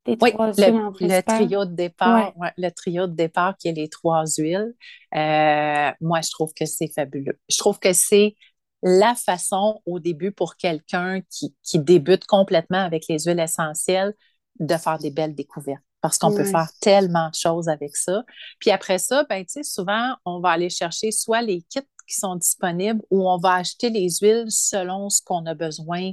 Trois 0.06 0.54
huiles 0.54 0.76
en 0.76 0.92
le 1.00 1.22
trio 1.22 1.66
de 1.66 1.74
départ, 1.74 2.34
le 2.58 2.70
trio 2.70 3.06
de 3.06 3.14
départ 3.14 3.56
qui 3.58 3.68
est 3.68 3.74
les 3.74 3.90
trois 3.90 4.24
huiles. 4.38 4.74
Euh, 5.14 5.92
moi, 6.02 6.22
je 6.22 6.32
trouve 6.32 6.52
que 6.54 6.66
c'est 6.66 6.88
fabuleux. 6.88 7.38
Je 7.48 7.58
trouve 7.58 7.78
que 7.78 7.94
c'est 7.94 8.36
la 8.82 9.14
façon 9.14 9.82
au 9.86 10.00
début 10.00 10.32
pour 10.32 10.56
quelqu'un 10.56 11.22
qui, 11.30 11.56
qui, 11.62 11.80
débute 11.80 12.26
complètement 12.26 12.80
avec 12.80 13.04
les 13.08 13.20
huiles 13.20 13.40
essentielles 13.40 14.16
de 14.60 14.76
faire 14.76 14.98
des 14.98 15.12
belles 15.12 15.36
découvertes 15.36 15.84
parce 16.02 16.18
qu'on 16.18 16.34
peut 16.34 16.46
faire 16.46 16.70
tellement 16.80 17.30
de 17.30 17.36
choses 17.36 17.68
avec 17.68 17.96
ça. 17.96 18.24
Puis 18.60 18.72
après 18.72 19.00
ça, 19.00 19.26
ben, 19.30 19.44
tu 19.44 19.52
sais, 19.52 19.64
souvent, 19.64 20.16
on 20.26 20.40
va 20.40 20.52
aller 20.52 20.70
chercher 20.70 21.12
soit 21.12 21.42
les 21.42 21.62
kits 21.64 21.82
qui 22.10 22.16
sont 22.16 22.36
disponibles 22.36 23.02
ou 23.10 23.30
on 23.30 23.38
va 23.38 23.56
acheter 23.56 23.90
les 23.90 24.10
huiles 24.22 24.46
selon 24.50 25.10
ce 25.10 25.22
qu'on 25.22 25.46
a 25.46 25.54
besoin. 25.54 26.12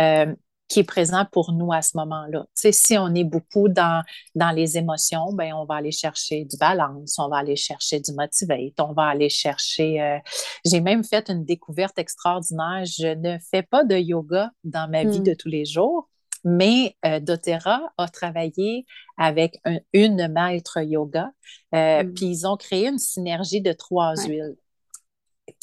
Euh, 0.00 0.34
qui 0.68 0.80
est 0.80 0.84
présent 0.84 1.24
pour 1.30 1.52
nous 1.52 1.72
à 1.72 1.82
ce 1.82 1.96
moment-là. 1.96 2.46
Si 2.54 2.98
on 2.98 3.14
est 3.14 3.24
beaucoup 3.24 3.68
dans, 3.68 4.02
dans 4.34 4.50
les 4.50 4.76
émotions, 4.76 5.32
ben 5.32 5.52
on 5.54 5.64
va 5.64 5.76
aller 5.76 5.92
chercher 5.92 6.44
du 6.44 6.56
balance, 6.56 7.18
on 7.18 7.28
va 7.28 7.38
aller 7.38 7.56
chercher 7.56 8.00
du 8.00 8.12
motivate, 8.12 8.74
on 8.80 8.92
va 8.92 9.04
aller 9.04 9.28
chercher... 9.28 10.00
Euh, 10.02 10.18
j'ai 10.64 10.80
même 10.80 11.04
fait 11.04 11.30
une 11.30 11.44
découverte 11.44 11.98
extraordinaire. 11.98 12.84
Je 12.84 13.14
ne 13.14 13.38
fais 13.50 13.62
pas 13.62 13.84
de 13.84 13.96
yoga 13.96 14.50
dans 14.64 14.90
ma 14.90 15.04
vie 15.04 15.20
hmm. 15.20 15.24
de 15.24 15.34
tous 15.34 15.48
les 15.48 15.64
jours, 15.64 16.08
mais 16.44 16.96
euh, 17.04 17.20
doTERRA 17.20 17.80
a 17.96 18.08
travaillé 18.08 18.86
avec 19.16 19.60
une 19.92 20.28
maître 20.28 20.80
yoga, 20.82 21.30
euh, 21.74 22.02
hmm. 22.02 22.14
puis 22.14 22.26
ils 22.26 22.46
ont 22.46 22.56
créé 22.56 22.88
une 22.88 22.98
synergie 22.98 23.60
de 23.60 23.72
trois 23.72 24.16
huiles 24.16 24.56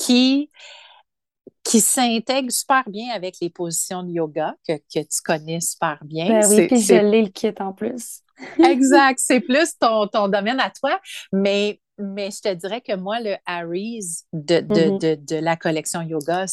qui 0.05 0.49
qui 1.63 1.79
s'intègre 1.79 2.51
super 2.51 2.83
bien 2.89 3.13
avec 3.13 3.35
les 3.41 3.49
positions 3.49 4.03
de 4.03 4.11
yoga 4.11 4.53
que, 4.67 4.73
que 4.73 4.99
tu 4.99 5.21
connais 5.23 5.61
super 5.61 5.97
bien. 6.03 6.27
Ben 6.27 6.49
oui, 6.49 6.67
puis 6.67 6.81
je 6.81 6.95
l'ai 6.95 7.21
le 7.21 7.29
kit 7.29 7.53
en 7.59 7.71
plus. 7.71 8.19
exact, 8.59 9.19
c'est 9.19 9.39
plus 9.39 9.77
ton, 9.79 10.07
ton 10.07 10.27
domaine 10.27 10.59
à 10.59 10.69
toi, 10.69 10.99
mais 11.31 11.79
mais 11.99 12.31
je 12.31 12.41
te 12.41 12.53
dirais 12.53 12.81
que 12.81 12.95
moi, 12.95 13.19
le 13.19 13.35
Harry's 13.45 14.25
de, 14.33 14.59
de, 14.61 14.73
mm-hmm. 14.73 14.99
de, 14.99 15.35
de 15.35 15.35
la 15.35 15.55
collection 15.55 16.01
yoga, 16.01 16.45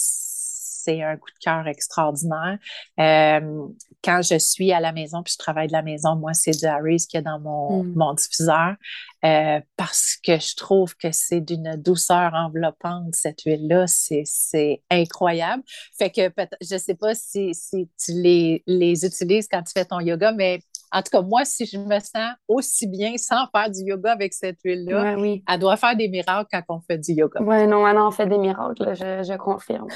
c'est 0.82 1.02
un 1.02 1.16
coup 1.16 1.30
de 1.30 1.44
cœur 1.44 1.66
extraordinaire. 1.66 2.58
Euh, 2.98 3.66
quand 4.02 4.20
je 4.22 4.38
suis 4.38 4.72
à 4.72 4.80
la 4.80 4.92
maison 4.92 5.22
puis 5.22 5.32
je 5.32 5.38
travaille 5.38 5.66
de 5.66 5.72
la 5.72 5.82
maison, 5.82 6.16
moi, 6.16 6.32
c'est 6.34 6.52
du 6.52 6.64
Harry's 6.66 7.06
qu'il 7.06 7.18
y 7.18 7.20
a 7.20 7.22
dans 7.22 7.40
mon, 7.40 7.84
mm. 7.84 7.94
mon 7.94 8.14
diffuseur 8.14 8.76
euh, 9.24 9.60
parce 9.76 10.16
que 10.24 10.38
je 10.38 10.56
trouve 10.56 10.96
que 10.96 11.12
c'est 11.12 11.40
d'une 11.40 11.76
douceur 11.76 12.32
enveloppante, 12.34 13.14
cette 13.14 13.42
huile-là. 13.42 13.84
C'est 13.86 14.82
incroyable. 14.90 15.62
Fait 15.98 16.10
que 16.10 16.32
je 16.60 16.74
ne 16.74 16.78
sais 16.78 16.94
pas 16.94 17.14
si, 17.14 17.54
si 17.54 17.88
tu 18.02 18.12
les, 18.12 18.62
les 18.66 19.04
utilises 19.04 19.48
quand 19.50 19.62
tu 19.62 19.72
fais 19.72 19.84
ton 19.84 20.00
yoga, 20.00 20.32
mais 20.32 20.60
en 20.92 21.02
tout 21.02 21.10
cas, 21.10 21.22
moi, 21.22 21.44
si 21.44 21.66
je 21.66 21.78
me 21.78 22.00
sens 22.00 22.34
aussi 22.48 22.86
bien 22.86 23.16
sans 23.16 23.46
faire 23.54 23.70
du 23.70 23.80
yoga 23.84 24.12
avec 24.12 24.32
cette 24.32 24.58
huile-là, 24.64 25.16
elle 25.48 25.58
doit 25.58 25.76
faire 25.76 25.96
des 25.96 26.08
miracles 26.08 26.48
quand 26.50 26.62
on 26.68 26.80
fait 26.80 26.98
du 26.98 27.12
yoga. 27.12 27.40
Oui, 27.42 27.66
non, 27.66 27.86
elle 27.86 27.98
en 27.98 28.10
fait 28.10 28.26
des 28.26 28.38
miracles, 28.38 28.94
je, 28.94 29.22
je 29.22 29.36
confirme. 29.36 29.88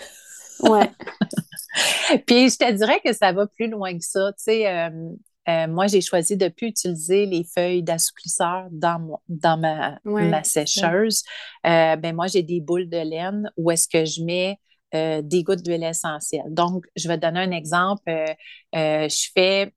Ouais. 0.60 0.90
Puis 2.26 2.50
je 2.50 2.58
te 2.58 2.72
dirais 2.72 3.00
que 3.04 3.12
ça 3.12 3.32
va 3.32 3.46
plus 3.46 3.68
loin 3.68 3.96
que 3.96 4.04
ça. 4.04 4.32
Tu 4.32 4.44
sais, 4.44 4.68
euh, 4.68 4.90
euh, 5.48 5.66
moi, 5.68 5.86
j'ai 5.86 6.00
choisi 6.00 6.36
de 6.36 6.44
ne 6.44 6.50
plus 6.50 6.68
utiliser 6.68 7.26
les 7.26 7.44
feuilles 7.44 7.82
d'assouplisseur 7.82 8.68
dans, 8.70 9.20
dans 9.28 9.58
ma, 9.58 9.98
ma 10.04 10.44
sécheuse. 10.44 11.22
Euh, 11.66 11.96
ben, 11.96 12.14
moi, 12.14 12.26
j'ai 12.26 12.42
des 12.42 12.60
boules 12.60 12.88
de 12.88 12.98
laine 12.98 13.50
où 13.56 13.70
est-ce 13.70 13.88
que 13.88 14.04
je 14.04 14.22
mets 14.22 14.58
des 14.92 15.42
gouttes 15.42 15.64
d'huile 15.64 15.82
essentielle. 15.82 16.54
Donc, 16.54 16.84
je 16.94 17.08
vais 17.08 17.18
donner 17.18 17.40
un 17.40 17.50
exemple. 17.50 18.04
je 18.72 19.28
fais 19.34 19.74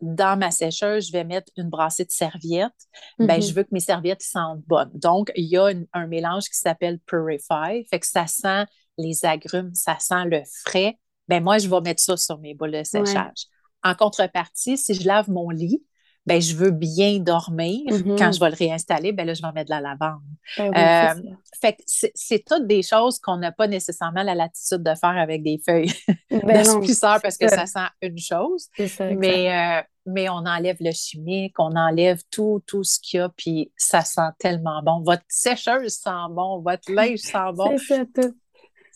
dans 0.00 0.38
ma 0.38 0.52
sécheuse, 0.52 1.08
je 1.08 1.12
vais 1.12 1.24
mettre 1.24 1.50
une 1.56 1.68
brassée 1.68 2.04
de 2.04 2.12
serviettes. 2.12 2.70
ben, 3.18 3.40
je 3.40 3.48
mm-hmm. 3.48 3.54
veux 3.54 3.62
que 3.64 3.68
mes 3.72 3.80
serviettes 3.80 4.22
sentent 4.22 4.62
bonnes. 4.68 4.92
Donc, 4.94 5.32
il 5.34 5.46
y 5.46 5.56
a 5.56 5.72
un 5.92 6.06
mélange 6.06 6.44
qui 6.44 6.56
s'appelle 6.58 7.00
Purify, 7.00 7.84
fait 7.90 7.98
que 7.98 8.06
ça 8.06 8.28
sent 8.28 8.66
les 8.98 9.24
agrumes, 9.24 9.74
ça 9.74 9.96
sent 9.98 10.24
le 10.26 10.42
frais, 10.64 10.98
ben 11.28 11.42
moi, 11.42 11.58
je 11.58 11.68
vais 11.68 11.80
mettre 11.80 12.02
ça 12.02 12.16
sur 12.16 12.38
mes 12.38 12.54
boules 12.54 12.72
de 12.72 12.84
séchage. 12.84 13.46
En 13.82 13.94
contrepartie, 13.94 14.76
si 14.76 14.94
je 14.94 15.06
lave 15.06 15.30
mon 15.30 15.50
lit, 15.50 15.82
ben 16.26 16.40
je 16.40 16.56
veux 16.56 16.70
bien 16.70 17.18
dormir. 17.18 17.82
Mm-hmm. 17.86 18.18
Quand 18.18 18.32
je 18.32 18.40
vais 18.40 18.48
le 18.48 18.56
réinstaller, 18.56 19.12
ben 19.12 19.26
là, 19.26 19.34
je 19.34 19.42
vais 19.42 19.52
mettre 19.52 19.70
de 19.70 19.74
la 19.74 19.80
lavande. 19.80 20.22
Ben 20.58 21.18
euh, 21.18 21.30
fait 21.60 21.74
que 21.74 21.82
c'est 21.86 22.44
toutes 22.44 22.66
des 22.66 22.82
choses 22.82 23.18
qu'on 23.18 23.36
n'a 23.36 23.52
pas 23.52 23.66
nécessairement 23.66 24.22
la 24.22 24.34
latitude 24.34 24.82
de 24.82 24.94
faire 24.94 25.16
avec 25.16 25.42
des 25.42 25.60
feuilles 25.64 25.92
ben 26.30 26.64
parce 27.22 27.36
que 27.36 27.48
ça 27.48 27.66
sent 27.66 27.88
une 28.02 28.18
chose. 28.18 28.68
mais, 29.00 29.52
euh, 29.52 29.82
mais 30.06 30.28
on 30.28 30.46
enlève 30.46 30.76
le 30.80 30.92
chimique, 30.92 31.58
on 31.58 31.76
enlève 31.76 32.22
tout, 32.30 32.62
tout 32.66 32.84
ce 32.84 32.98
qu'il 33.00 33.18
y 33.18 33.22
a, 33.22 33.28
puis 33.28 33.72
ça 33.76 34.00
sent 34.02 34.30
tellement 34.38 34.82
bon. 34.82 35.02
Votre 35.02 35.24
sécheuse 35.28 35.94
sent 35.94 36.10
bon, 36.30 36.60
votre 36.60 36.90
linge 36.90 37.18
sent 37.18 37.52
bon. 37.54 37.76
C'est 37.76 37.96
ça, 37.96 38.04
tout. 38.14 38.34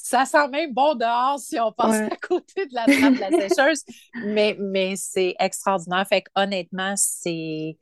Ça 0.01 0.25
sent 0.25 0.49
même 0.49 0.73
bon 0.73 0.95
dehors 0.95 1.39
si 1.41 1.59
on 1.59 1.73
passe 1.73 2.01
à 2.01 2.17
côté 2.17 2.67
de 2.67 2.75
la 2.75 2.85
trappe 2.85 3.15
de 3.15 3.21
la 3.21 3.49
sécheuse, 3.49 3.85
mais, 4.25 4.57
mais 4.59 4.95
c'est 4.97 5.35
extraordinaire. 5.39 6.07
Fait 6.09 6.23
que 6.23 6.31
honnêtement, 6.37 6.95
c'est, 6.97 7.77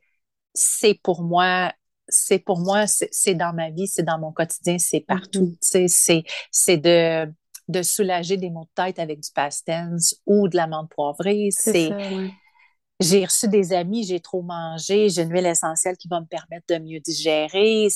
c'est 0.53 0.95
pour 0.95 1.21
moi 1.21 1.71
c'est 2.09 2.39
pour 2.39 2.59
moi, 2.59 2.85
c'est 2.87 3.35
dans 3.35 3.53
ma 3.53 3.69
vie, 3.69 3.85
c'est 3.85 4.03
dans 4.03 4.17
mon 4.17 4.31
quotidien, 4.31 4.77
c'est 4.77 5.01
partout. 5.01 5.57
Mm-hmm. 5.61 6.23
C'est 6.51 6.77
de, 6.77 7.31
de 7.67 7.81
soulager 7.81 8.37
des 8.37 8.49
maux 8.49 8.63
de 8.63 8.83
tête 8.83 8.99
avec 8.99 9.19
du 9.19 9.29
pastens 9.31 10.15
ou 10.25 10.47
de 10.47 10.55
la 10.55 10.67
menthe 10.67 10.89
poivrée. 10.89 11.49
C'est 11.51 11.91
J'ai 12.99 13.25
reçu 13.25 13.47
des 13.47 13.73
amis, 13.73 14.05
j'ai 14.05 14.19
trop 14.19 14.41
mangé, 14.41 15.09
j'ai 15.09 15.21
une 15.21 15.31
huile 15.31 15.45
essentielle 15.45 15.97
qui 15.97 16.07
va 16.07 16.19
me 16.19 16.25
permettre 16.25 16.65
de 16.69 16.79
mieux 16.79 16.99
digérer 16.99 17.89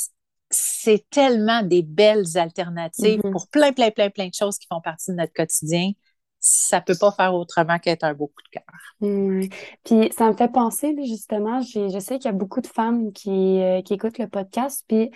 c'est 0.52 1.10
tellement 1.10 1.64
des 1.64 1.82
belles 1.82 2.38
alternatives 2.38 3.22
mm-hmm. 3.22 3.32
pour 3.32 3.48
plein, 3.48 3.72
plein, 3.72 3.90
plein, 3.90 4.10
plein 4.10 4.28
de 4.28 4.34
choses 4.34 4.58
qui 4.58 4.68
font 4.68 4.82
partie 4.82 5.12
de 5.12 5.16
notre 5.16 5.34
quotidien. 5.34 5.92
Ça 6.40 6.80
ne 6.80 6.84
peut 6.84 6.98
pas 7.00 7.12
faire 7.12 7.36
autrement 7.36 7.78
qu'être 7.78 8.04
un 8.04 8.14
beau 8.14 8.28
coup 8.28 8.42
de 8.44 8.60
cœur. 8.60 9.50
Puis 9.84 10.12
ça 10.18 10.32
me 10.32 10.36
fait 10.36 10.52
penser, 10.52 10.96
justement, 11.06 11.62
je 11.62 12.00
sais 12.00 12.18
qu'il 12.18 12.26
y 12.26 12.34
a 12.34 12.38
beaucoup 12.38 12.62
de 12.62 12.68
femmes 12.68 13.14
qui, 13.14 13.62
euh, 13.62 13.82
écoutent 13.90 14.18
le 14.18 14.28
podcast. 14.28 14.84
Puis 14.88 15.12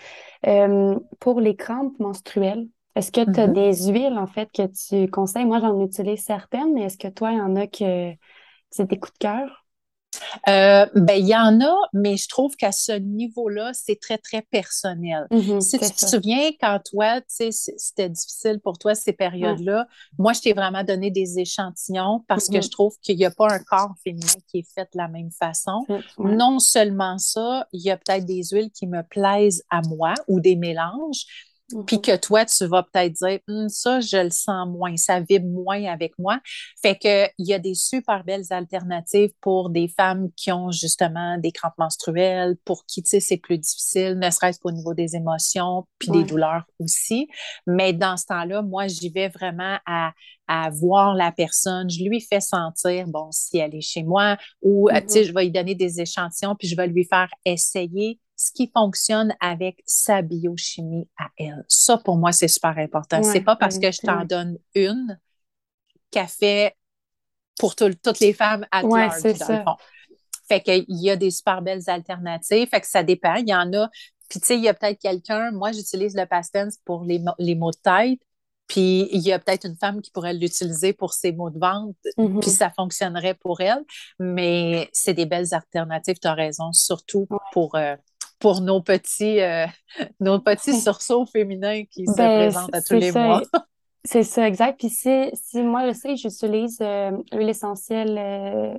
euh, 0.45 0.97
pour 1.19 1.41
les 1.41 1.55
crampes 1.55 1.97
menstruelles, 1.99 2.67
est-ce 2.95 3.11
que 3.11 3.21
tu 3.21 3.39
as 3.39 3.47
mm-hmm. 3.47 3.53
des 3.53 3.91
huiles, 3.91 4.17
en 4.17 4.27
fait, 4.27 4.49
que 4.53 4.67
tu 4.67 5.09
conseilles? 5.09 5.45
Moi, 5.45 5.59
j'en 5.59 5.81
utilise 5.81 6.23
certaines, 6.23 6.73
mais 6.73 6.83
est-ce 6.83 6.97
que 6.97 7.07
toi, 7.07 7.31
il 7.31 7.37
y 7.39 7.41
en 7.41 7.55
a 7.55 7.67
que 7.67 8.13
c'est 8.69 8.87
des 8.87 8.99
coups 8.99 9.13
de 9.13 9.17
cœur? 9.17 9.64
Euh, 10.47 10.85
ben, 10.95 11.15
il 11.15 11.27
y 11.27 11.35
en 11.35 11.59
a, 11.61 11.75
mais 11.93 12.17
je 12.17 12.27
trouve 12.27 12.55
qu'à 12.55 12.71
ce 12.71 12.91
niveau-là, 12.91 13.71
c'est 13.73 13.99
très, 13.99 14.17
très 14.17 14.41
personnel. 14.41 15.27
Mm-hmm, 15.31 15.61
si 15.61 15.79
tu 15.79 15.91
te 15.91 16.05
souviens, 16.05 16.51
quand 16.59 16.79
toi, 16.83 17.21
tu 17.21 17.51
sais, 17.51 17.51
c'était 17.51 18.09
difficile 18.09 18.59
pour 18.59 18.77
toi 18.77 18.95
ces 18.95 19.13
périodes-là, 19.13 19.87
moi, 20.17 20.33
je 20.33 20.41
t'ai 20.41 20.53
vraiment 20.53 20.83
donné 20.83 21.11
des 21.11 21.39
échantillons 21.39 22.23
parce 22.27 22.47
que 22.47 22.57
mm-hmm. 22.57 22.63
je 22.63 22.69
trouve 22.69 22.93
qu'il 23.01 23.17
n'y 23.17 23.25
a 23.25 23.31
pas 23.31 23.51
un 23.51 23.59
corps 23.59 23.93
féminin 24.03 24.25
qui 24.47 24.59
est 24.59 24.73
fait 24.73 24.87
de 24.93 24.97
la 24.97 25.07
même 25.07 25.31
façon. 25.31 25.85
Non 26.17 26.59
seulement 26.59 27.17
ça, 27.17 27.67
il 27.71 27.81
y 27.81 27.91
a 27.91 27.97
peut-être 27.97 28.25
des 28.25 28.43
huiles 28.51 28.71
qui 28.71 28.87
me 28.87 29.01
plaisent 29.03 29.63
à 29.69 29.81
moi 29.81 30.13
ou 30.27 30.39
des 30.39 30.55
mélanges, 30.55 31.25
puis 31.87 31.95
mhm. 31.95 32.01
que 32.01 32.15
toi, 32.17 32.45
tu 32.45 32.65
vas 32.65 32.83
peut-être 32.83 33.13
dire, 33.13 33.39
hum, 33.47 33.69
ça, 33.69 33.99
je 33.99 34.17
le 34.17 34.29
sens 34.29 34.67
moins, 34.67 34.95
ça 34.97 35.19
vibre 35.19 35.47
moins 35.47 35.83
avec 35.85 36.17
moi. 36.19 36.39
Fait 36.81 36.95
que 36.95 37.25
il 37.39 37.47
y 37.47 37.53
a 37.53 37.59
des 37.59 37.73
super 37.73 38.23
belles 38.23 38.45
alternatives 38.51 39.31
pour 39.41 39.71
des 39.71 39.87
femmes 39.87 40.29
qui 40.35 40.51
ont 40.51 40.69
justement 40.69 41.37
des 41.39 41.51
crampes 41.51 41.77
menstruelles, 41.79 42.55
pour 42.65 42.85
qui, 42.85 43.01
tu 43.01 43.09
sais, 43.09 43.19
c'est 43.19 43.37
plus 43.37 43.57
difficile, 43.57 44.19
ne 44.19 44.29
serait-ce 44.29 44.59
qu'au 44.59 44.71
niveau 44.71 44.93
des 44.93 45.15
émotions, 45.15 45.87
puis 45.97 46.11
des 46.11 46.23
douleurs 46.23 46.63
aussi. 46.79 47.27
Mais 47.65 47.93
dans 47.93 48.17
ce 48.17 48.25
temps-là, 48.27 48.61
moi, 48.61 48.87
j'y 48.87 49.09
vais 49.09 49.29
vraiment 49.29 49.79
à, 49.87 50.13
à 50.47 50.69
voir 50.69 51.15
la 51.15 51.31
personne, 51.31 51.89
je 51.89 52.03
lui 52.03 52.21
fais 52.21 52.41
sentir, 52.41 53.07
bon, 53.07 53.29
si 53.31 53.57
elle 53.57 53.73
est 53.73 53.81
chez 53.81 54.03
moi, 54.03 54.37
ou, 54.61 54.89
tu 54.91 55.01
sais, 55.07 55.21
mhm. 55.21 55.25
je 55.25 55.33
vais 55.33 55.43
lui 55.45 55.51
donner 55.51 55.75
des 55.75 55.99
échantillons, 55.99 56.55
puis 56.55 56.67
je 56.67 56.75
vais 56.75 56.87
lui 56.87 57.05
faire 57.05 57.29
essayer 57.43 58.19
ce 58.35 58.51
qui 58.51 58.69
fonctionne 58.73 59.33
avec 59.39 59.81
sa 59.85 60.21
biochimie 60.21 61.07
à 61.17 61.29
elle. 61.37 61.63
Ça, 61.67 61.97
pour 61.97 62.17
moi, 62.17 62.31
c'est 62.31 62.47
super 62.47 62.77
important. 62.77 63.23
c'est 63.23 63.41
pas 63.41 63.55
parce 63.55 63.79
que 63.79 63.91
je 63.91 64.01
t'en 64.01 64.25
donne 64.25 64.57
une 64.73 65.19
qu'elle 66.11 66.27
fait 66.27 66.75
pour 67.57 67.75
toutes 67.75 68.19
les 68.19 68.33
femmes 68.33 68.65
à 68.71 68.83
ouais, 68.83 69.07
dans 69.07 69.47
le 69.49 69.63
fond. 69.63 69.75
Fait 70.47 70.61
qu'il 70.61 70.85
y 70.89 71.09
a 71.09 71.15
des 71.15 71.31
super 71.31 71.61
belles 71.61 71.83
alternatives. 71.87 72.67
Fait 72.69 72.81
que 72.81 72.87
ça 72.87 73.03
dépend. 73.03 73.35
Il 73.35 73.49
y 73.49 73.55
en 73.55 73.71
a. 73.73 73.89
Puis, 74.29 74.39
tu 74.39 74.47
sais, 74.47 74.57
il 74.57 74.63
y 74.63 74.67
a 74.67 74.73
peut-être 74.73 74.99
quelqu'un, 74.99 75.51
moi, 75.51 75.71
j'utilise 75.71 76.15
le 76.15 76.25
Pastens 76.25 76.77
pour 76.83 77.03
les, 77.03 77.23
les 77.39 77.55
maux 77.55 77.71
de 77.71 77.77
tête. 77.77 78.19
Puis 78.67 79.07
il 79.11 79.21
y 79.21 79.31
a 79.31 79.39
peut-être 79.39 79.65
une 79.67 79.75
femme 79.75 80.01
qui 80.01 80.11
pourrait 80.11 80.33
l'utiliser 80.33 80.91
pour 80.93 81.13
ses 81.13 81.31
maux 81.31 81.49
de 81.49 81.59
ventre, 81.59 81.97
mm-hmm. 82.17 82.39
puis 82.39 82.49
ça 82.49 82.71
fonctionnerait 82.71 83.35
pour 83.35 83.61
elle. 83.61 83.83
Mais 84.19 84.89
c'est 84.91 85.13
des 85.13 85.25
belles 85.25 85.53
alternatives, 85.53 86.17
tu 86.19 86.27
as 86.27 86.33
raison, 86.33 86.73
surtout 86.73 87.27
pour, 87.51 87.75
euh, 87.75 87.95
pour 88.45 88.61
nos 88.61 88.79
petits, 88.79 89.41
euh, 89.41 89.65
nos 90.19 90.39
petits 90.39 90.79
sursauts 90.79 91.25
féminins 91.25 91.83
qui 91.89 92.05
se 92.05 92.15
ben, 92.15 92.51
présentent 92.51 92.75
à 92.75 92.81
tous 92.83 92.93
les 92.93 93.11
mois. 93.11 93.41
C'est 94.03 94.21
ça, 94.21 94.47
exact. 94.47 94.77
Puis 94.77 94.89
si, 94.89 95.31
si 95.33 95.63
moi, 95.63 95.87
je 95.87 95.93
sais, 95.93 96.15
j'utilise 96.15 96.77
euh, 96.79 97.09
l'huile 97.31 97.49
essentielle 97.49 98.15
euh, 98.19 98.77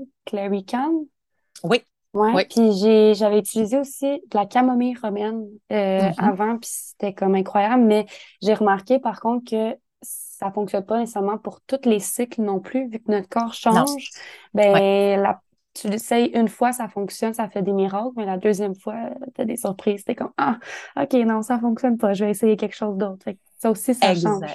Oui. 1.65 1.83
Ouais, 2.15 2.33
oui. 2.33 2.45
Puis 2.49 3.15
j'avais 3.17 3.41
utilisé 3.41 3.77
aussi 3.77 4.07
de 4.07 4.39
la 4.39 4.47
camomille 4.47 4.97
romaine 5.03 5.49
mm-hmm. 5.69 6.15
avant, 6.17 6.59
puis 6.59 6.71
c'était 6.71 7.13
comme 7.13 7.35
incroyable. 7.35 7.83
Mais 7.83 8.07
j'ai 8.41 8.55
remarqué 8.55 9.01
par 9.01 9.19
contre 9.19 9.51
que 9.51 9.77
ça 10.01 10.53
fonctionne 10.53 10.87
pas 10.87 11.01
nécessairement 11.01 11.39
pour 11.39 11.61
tous 11.63 11.89
les 11.89 11.99
cycles 11.99 12.41
non 12.41 12.61
plus, 12.61 12.89
vu 12.89 13.01
que 13.01 13.11
notre 13.11 13.29
corps 13.29 13.53
change. 13.53 14.11
Ben, 14.55 15.21
la, 15.21 15.41
tu 15.77 15.89
l'essayes 15.89 16.31
une 16.35 16.49
fois, 16.49 16.73
ça 16.73 16.89
fonctionne, 16.89 17.35
ça 17.35 17.49
fait 17.49 17.63
des 17.63 17.73
miracles, 17.73 18.13
mais 18.17 18.25
la 18.25 18.39
deuxième 18.39 18.75
fois, 18.75 19.11
tu 19.35 19.41
as 19.41 19.45
des 19.45 19.57
surprises. 19.57 20.05
T'es 20.05 20.15
comme, 20.15 20.33
ah, 20.37 20.59
OK, 21.01 21.13
non, 21.13 21.43
ça 21.43 21.59
fonctionne 21.59 21.99
pas, 21.99 22.15
je 22.15 22.25
vais 22.25 22.31
essayer 22.31 22.57
quelque 22.57 22.75
chose 22.75 22.97
d'autre. 22.97 23.27
Ça 23.59 23.71
aussi, 23.71 23.95
ça 23.95 24.15
change. 24.15 24.55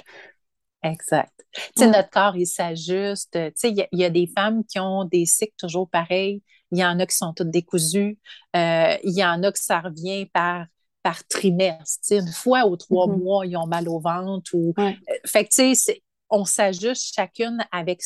Exact. 0.82 1.32
Tu 1.52 1.62
sais, 1.76 1.86
notre 1.86 2.10
corps, 2.10 2.36
il 2.36 2.46
s'ajuste. 2.46 3.32
Tu 3.32 3.52
sais, 3.54 3.70
il 3.70 3.86
y, 3.92 4.04
a 4.04 4.10
des 4.10 4.26
femmes 4.26 4.64
qui 4.64 4.80
ont 4.80 5.04
des 5.04 5.26
cycles 5.26 5.54
toujours 5.56 5.88
pareils. 5.88 6.42
Il 6.72 6.78
y 6.78 6.84
en 6.84 6.98
a 6.98 7.06
qui 7.06 7.16
sont 7.16 7.32
toutes 7.32 7.50
décousues. 7.50 8.18
Euh, 8.56 8.96
il 9.04 9.12
y 9.12 9.24
en 9.24 9.42
a 9.42 9.52
que 9.52 9.58
ça 9.58 9.80
revient 9.80 10.26
par, 10.26 10.66
par 11.02 11.24
trimestre. 11.28 12.00
une 12.10 12.32
fois 12.32 12.66
ou 12.66 12.76
trois 12.76 13.06
mm-hmm. 13.06 13.22
mois, 13.22 13.46
ils 13.46 13.56
ont 13.56 13.66
mal 13.66 13.88
au 13.88 14.00
ventre. 14.00 14.50
Ou... 14.54 14.74
Euh, 14.78 14.92
fait 15.24 15.44
que, 15.44 15.50
tu 15.50 15.74
sais, 15.74 16.02
on 16.30 16.44
s'ajuste 16.44 17.14
chacune 17.14 17.64
avec 17.70 18.02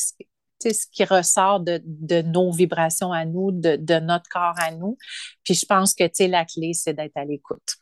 ce, 0.59 0.73
ce 0.73 0.85
qui 0.91 1.03
ressort 1.03 1.59
de, 1.59 1.81
de, 1.85 2.21
nos 2.21 2.51
vibrations 2.51 3.11
à 3.11 3.25
nous, 3.25 3.51
de, 3.51 3.75
de, 3.75 3.99
notre 3.99 4.29
corps 4.29 4.55
à 4.57 4.71
nous. 4.71 4.97
Puis 5.43 5.53
je 5.53 5.65
pense 5.65 5.93
que, 5.93 6.03
la 6.27 6.45
clé, 6.45 6.73
c'est 6.73 6.93
d'être 6.93 7.17
à 7.17 7.25
l'écoute. 7.25 7.77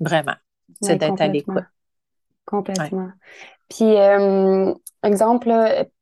Vraiment. 0.00 0.36
C'est 0.80 0.96
d'être 0.96 1.20
à 1.20 1.28
l'écoute. 1.28 1.64
Complètement. 2.44 3.10
Puis, 3.68 3.96
euh, 3.96 4.74
exemple, 5.02 5.48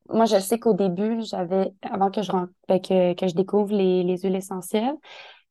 moi, 0.09 0.25
je 0.25 0.39
sais 0.39 0.59
qu'au 0.59 0.75
début, 0.75 1.23
j'avais, 1.23 1.73
avant 1.83 2.11
que 2.11 2.23
je, 2.23 2.33
ben, 2.69 2.81
que, 2.81 3.15
que 3.15 3.29
je 3.29 3.35
découvre 3.35 3.75
les, 3.75 4.03
les 4.03 4.19
huiles 4.19 4.37
essentielles, 4.37 4.97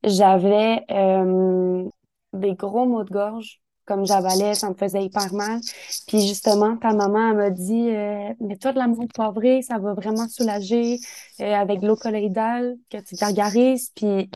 j'avais 0.04 0.84
euh, 0.92 1.88
des 2.34 2.56
gros 2.56 2.86
maux 2.86 3.04
de 3.04 3.10
gorge. 3.10 3.62
Comme 3.90 4.06
j'avalais, 4.06 4.54
ça 4.54 4.70
me 4.70 4.76
faisait 4.76 5.04
hyper 5.04 5.34
mal. 5.34 5.60
Puis 6.08 6.28
justement, 6.28 6.78
ta 6.78 6.94
maman, 6.94 7.32
elle 7.32 7.38
m'a 7.38 7.50
dit 7.50 7.90
euh, 7.90 8.32
Mets-toi 8.40 8.74
de 8.74 8.78
la 8.78 8.86
menthe 8.86 9.12
poivrée, 9.12 9.64
ça 9.64 9.80
va 9.80 9.96
vraiment 9.96 10.28
soulager 10.30 11.00
euh, 11.40 11.56
avec 11.56 11.82
l'eau 11.82 11.96
colloïdale 11.96 12.78
que 12.92 12.98
tu 12.98 13.16
gargarises. 13.16 13.90
Puis 13.96 14.30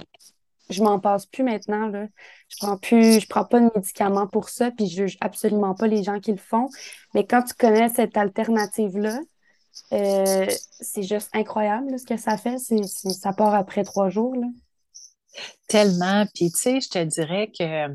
je 0.72 0.82
m'en 0.82 1.00
passe 1.00 1.28
plus 1.28 1.44
maintenant. 1.44 1.86
Là. 1.86 2.08
Je 2.50 2.58
prends 2.58 2.78
plus, 2.78 3.20
je 3.20 3.28
prends 3.28 3.46
pas 3.46 3.60
de 3.60 3.70
médicaments 3.76 4.26
pour 4.26 4.50
ça, 4.50 4.72
puis 4.72 4.88
je 4.88 5.04
juge 5.04 5.18
absolument 5.22 5.76
pas 5.76 5.86
les 5.86 6.02
gens 6.02 6.20
qui 6.20 6.32
le 6.32 6.38
font. 6.38 6.68
Mais 7.14 7.24
quand 7.24 7.44
tu 7.44 7.54
connais 7.54 7.90
cette 7.90 8.18
alternative-là, 8.18 9.20
euh, 9.92 10.48
c'est 10.80 11.04
juste 11.04 11.30
incroyable 11.34 12.00
ce 12.00 12.06
que 12.06 12.18
ça 12.18 12.38
fait. 12.38 12.58
Ça 12.58 13.34
part 13.34 13.54
après 13.54 13.84
trois 13.84 14.10
jours. 14.10 14.36
Là. 14.36 14.48
Tellement. 15.68 16.26
Puis, 16.34 16.52
tu 16.52 16.58
sais, 16.58 16.82
je 16.82 16.90
te 16.90 17.04
dirais 17.04 17.52
que, 17.58 17.88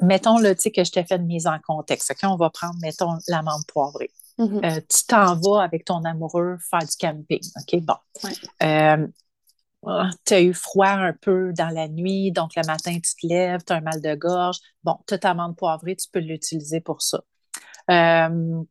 mettons, 0.00 0.38
le 0.38 0.54
tu 0.54 0.62
sais, 0.62 0.70
que 0.70 0.84
je 0.84 0.92
t'ai 0.92 1.04
fait 1.04 1.16
une 1.16 1.26
mise 1.26 1.46
en 1.46 1.58
contexte. 1.66 2.10
OK, 2.10 2.18
on 2.24 2.36
va 2.36 2.50
prendre, 2.50 2.76
mettons, 2.80 3.16
l'amande 3.28 3.62
poivrée. 3.66 4.10
Mm-hmm. 4.38 4.64
Euh, 4.64 4.80
tu 4.88 5.04
t'en 5.06 5.36
vas 5.36 5.62
avec 5.62 5.84
ton 5.84 6.02
amoureux 6.04 6.56
faire 6.70 6.80
du 6.80 6.96
camping. 6.98 7.40
OK, 7.56 7.80
bon. 7.82 7.94
Euh, 8.62 9.06
ah, 9.86 10.10
tu 10.24 10.34
as 10.34 10.40
eu 10.40 10.54
froid 10.54 10.88
un 10.88 11.12
peu 11.12 11.52
dans 11.52 11.68
la 11.68 11.88
nuit, 11.88 12.32
donc 12.32 12.52
le 12.56 12.66
matin, 12.66 12.94
tu 12.94 13.14
te 13.14 13.26
lèves, 13.26 13.62
tu 13.64 13.72
as 13.72 13.76
un 13.76 13.80
mal 13.80 14.00
de 14.00 14.14
gorge. 14.14 14.58
Bon, 14.82 14.96
tu 15.06 15.14
as 15.14 15.18
ta 15.18 15.34
menthe 15.34 15.56
poivrée, 15.56 15.96
tu 15.96 16.08
peux 16.10 16.20
l'utiliser 16.20 16.80
pour 16.80 17.02
ça. 17.02 17.22
Euh, 17.90 18.62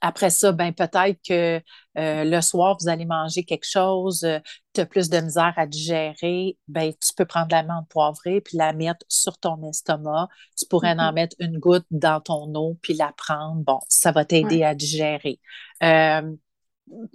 après 0.00 0.30
ça, 0.30 0.52
ben 0.52 0.72
peut-être 0.72 1.18
que 1.26 1.62
euh, 1.98 2.24
le 2.24 2.40
soir, 2.40 2.76
vous 2.80 2.88
allez 2.88 3.06
manger 3.06 3.44
quelque 3.44 3.66
chose, 3.66 4.24
euh, 4.24 4.38
tu 4.74 4.80
as 4.80 4.86
plus 4.86 5.08
de 5.08 5.18
misère 5.20 5.54
à 5.56 5.66
digérer, 5.66 6.58
ben 6.68 6.92
tu 6.92 7.14
peux 7.16 7.24
prendre 7.24 7.48
la 7.50 7.62
menthe 7.62 7.88
poivrée 7.88 8.40
puis 8.40 8.56
la 8.56 8.72
mettre 8.72 9.04
sur 9.08 9.38
ton 9.38 9.62
estomac. 9.68 10.28
Tu 10.58 10.66
pourrais 10.66 10.92
en 10.92 10.96
mm-hmm. 10.96 11.14
mettre 11.14 11.36
une 11.38 11.58
goutte 11.58 11.86
dans 11.90 12.20
ton 12.20 12.54
eau 12.54 12.78
puis 12.82 12.94
la 12.94 13.12
prendre. 13.16 13.62
Bon, 13.62 13.80
ça 13.88 14.12
va 14.12 14.24
t'aider 14.24 14.62
à 14.64 14.74
digérer 14.74 15.40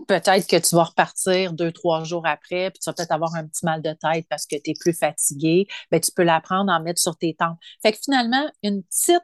peut-être 0.07 0.47
que 0.47 0.57
tu 0.57 0.75
vas 0.75 0.83
repartir 0.83 1.53
deux, 1.53 1.71
trois 1.71 2.03
jours 2.03 2.25
après, 2.25 2.71
puis 2.71 2.79
tu 2.79 2.89
vas 2.89 2.93
peut-être 2.93 3.11
avoir 3.11 3.35
un 3.35 3.47
petit 3.47 3.65
mal 3.65 3.81
de 3.81 3.93
tête 3.93 4.25
parce 4.29 4.45
que 4.45 4.55
tu 4.55 4.71
es 4.71 4.73
plus 4.79 4.93
fatigué. 4.93 5.67
Bien, 5.91 5.99
tu 5.99 6.11
peux 6.11 6.23
la 6.23 6.41
prendre, 6.41 6.71
en 6.71 6.81
mettre 6.81 6.99
sur 6.99 7.17
tes 7.17 7.35
tempes. 7.35 7.57
Fait 7.81 7.91
que 7.91 7.99
finalement, 8.03 8.49
une 8.63 8.83
petite, 8.83 9.23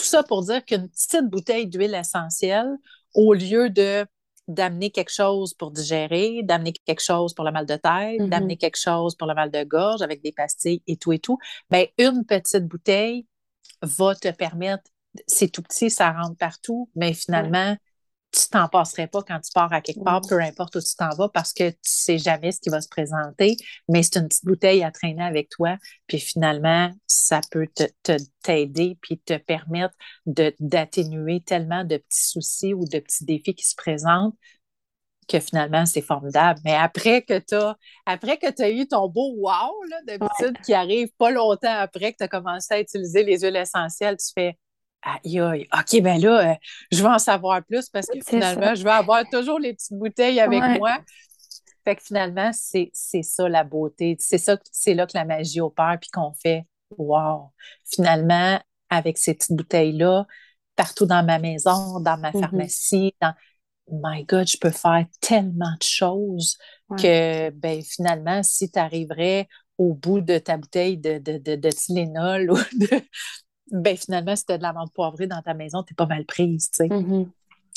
tout 0.00 0.06
ça 0.06 0.22
pour 0.22 0.42
dire 0.44 0.64
qu'une 0.64 0.88
petite 0.88 1.28
bouteille 1.28 1.66
d'huile 1.66 1.94
essentielle, 1.94 2.76
au 3.14 3.34
lieu 3.34 3.70
de 3.70 4.06
d'amener 4.48 4.90
quelque 4.90 5.12
chose 5.12 5.54
pour 5.54 5.70
digérer, 5.70 6.40
d'amener 6.42 6.72
quelque 6.72 7.04
chose 7.04 7.34
pour 7.34 7.44
le 7.44 7.52
mal 7.52 7.66
de 7.66 7.74
tête, 7.74 8.20
mm-hmm. 8.20 8.28
d'amener 8.30 8.56
quelque 8.56 8.78
chose 8.78 9.14
pour 9.14 9.28
le 9.28 9.34
mal 9.34 9.50
de 9.52 9.62
gorge 9.62 10.02
avec 10.02 10.22
des 10.22 10.32
pastilles 10.32 10.82
et 10.88 10.96
tout 10.96 11.12
et 11.12 11.20
tout, 11.20 11.38
bien, 11.70 11.84
une 11.98 12.24
petite 12.24 12.66
bouteille 12.66 13.26
va 13.80 14.16
te 14.16 14.28
permettre, 14.32 14.82
c'est 15.28 15.50
tout 15.50 15.62
petit, 15.62 15.88
ça 15.88 16.10
rentre 16.10 16.36
partout, 16.36 16.90
mais 16.96 17.12
finalement, 17.12 17.76
tu 18.32 18.48
t'en 18.48 18.68
passerais 18.68 19.08
pas 19.08 19.22
quand 19.22 19.40
tu 19.40 19.50
pars 19.52 19.72
à 19.72 19.80
quelque 19.80 20.04
part, 20.04 20.20
peu 20.28 20.40
importe 20.40 20.76
où 20.76 20.80
tu 20.80 20.94
t'en 20.94 21.10
vas, 21.16 21.28
parce 21.28 21.52
que 21.52 21.70
tu 21.70 21.76
sais 21.82 22.18
jamais 22.18 22.52
ce 22.52 22.60
qui 22.60 22.70
va 22.70 22.80
se 22.80 22.88
présenter, 22.88 23.56
mais 23.88 24.02
c'est 24.02 24.16
une 24.16 24.28
petite 24.28 24.44
bouteille 24.44 24.84
à 24.84 24.92
traîner 24.92 25.22
avec 25.22 25.48
toi, 25.48 25.76
puis 26.06 26.20
finalement, 26.20 26.90
ça 27.06 27.40
peut 27.50 27.66
te, 27.74 28.16
t'aider, 28.42 28.98
puis 29.02 29.18
te 29.18 29.36
permettre 29.36 29.94
d'atténuer 30.26 31.40
tellement 31.40 31.84
de 31.84 31.96
petits 31.96 32.28
soucis 32.28 32.74
ou 32.74 32.84
de 32.84 32.98
petits 32.98 33.24
défis 33.24 33.54
qui 33.54 33.66
se 33.66 33.74
présentent 33.74 34.36
que 35.28 35.38
finalement, 35.38 35.86
c'est 35.86 36.02
formidable. 36.02 36.60
Mais 36.64 36.74
après 36.74 37.22
que 37.22 37.38
tu 37.38 37.54
as, 37.54 37.76
après 38.04 38.36
que 38.36 38.50
tu 38.50 38.62
as 38.62 38.70
eu 38.70 38.86
ton 38.88 39.08
beau 39.08 39.34
wow, 39.36 39.72
d'habitude, 40.04 40.60
qui 40.64 40.74
arrive 40.74 41.08
pas 41.18 41.30
longtemps 41.30 41.72
après 41.72 42.12
que 42.12 42.18
tu 42.18 42.24
as 42.24 42.28
commencé 42.28 42.74
à 42.74 42.80
utiliser 42.80 43.22
les 43.22 43.40
huiles 43.40 43.56
essentielles, 43.56 44.16
tu 44.16 44.32
fais 44.34 44.58
Aïe, 45.02 45.40
aïe, 45.40 45.68
OK, 45.72 46.02
ben 46.02 46.20
là, 46.20 46.52
euh, 46.52 46.54
je 46.92 47.02
vais 47.02 47.08
en 47.08 47.18
savoir 47.18 47.64
plus 47.64 47.88
parce 47.88 48.06
que 48.06 48.18
finalement, 48.26 48.74
je 48.74 48.84
vais 48.84 48.90
avoir 48.90 49.24
toujours 49.30 49.58
les 49.58 49.72
petites 49.72 49.96
bouteilles 49.96 50.40
avec 50.40 50.62
moi. 50.78 50.98
Fait 51.84 51.96
que 51.96 52.02
finalement, 52.02 52.50
c'est 52.52 52.90
ça 52.92 53.48
la 53.48 53.64
beauté. 53.64 54.16
C'est 54.18 54.38
ça, 54.38 54.58
c'est 54.70 54.94
là 54.94 55.06
que 55.06 55.12
la 55.14 55.24
magie 55.24 55.60
opère, 55.60 55.96
puis 56.00 56.10
qu'on 56.10 56.34
fait 56.34 56.66
Wow! 56.98 57.52
Finalement, 57.86 58.60
avec 58.88 59.16
ces 59.16 59.34
petites 59.34 59.56
bouteilles-là, 59.56 60.26
partout 60.76 61.06
dans 61.06 61.24
ma 61.24 61.38
maison, 61.38 62.00
dans 62.00 62.18
ma 62.18 62.30
mm-hmm. 62.30 62.40
pharmacie, 62.40 63.14
dans 63.20 63.34
My 63.92 64.24
God, 64.24 64.46
je 64.46 64.56
peux 64.56 64.70
faire 64.70 65.04
tellement 65.20 65.72
de 65.72 65.82
choses 65.82 66.58
que 66.96 67.50
ben, 67.50 67.82
finalement, 67.82 68.42
si 68.42 68.70
tu 68.70 68.78
arriverais 68.78 69.48
au 69.78 69.94
bout 69.94 70.20
de 70.20 70.38
ta 70.38 70.56
bouteille 70.56 70.96
de, 70.96 71.18
de, 71.18 71.38
de, 71.38 71.56
de 71.56 71.70
Tylenol 71.70 72.50
ou 72.52 72.56
de, 72.56 73.02
ben 73.70 73.96
finalement, 73.96 74.36
si 74.36 74.46
tu 74.46 74.52
as 74.52 74.58
de 74.58 74.62
la 74.62 74.72
menthe 74.72 74.92
poivrée 74.92 75.26
dans 75.26 75.42
ta 75.42 75.54
maison, 75.54 75.82
tu 75.82 75.94
pas 75.94 76.06
mal 76.06 76.24
prise. 76.24 76.70
tu 76.70 76.76
sais. 76.76 76.88
Mm-hmm. 76.88 77.28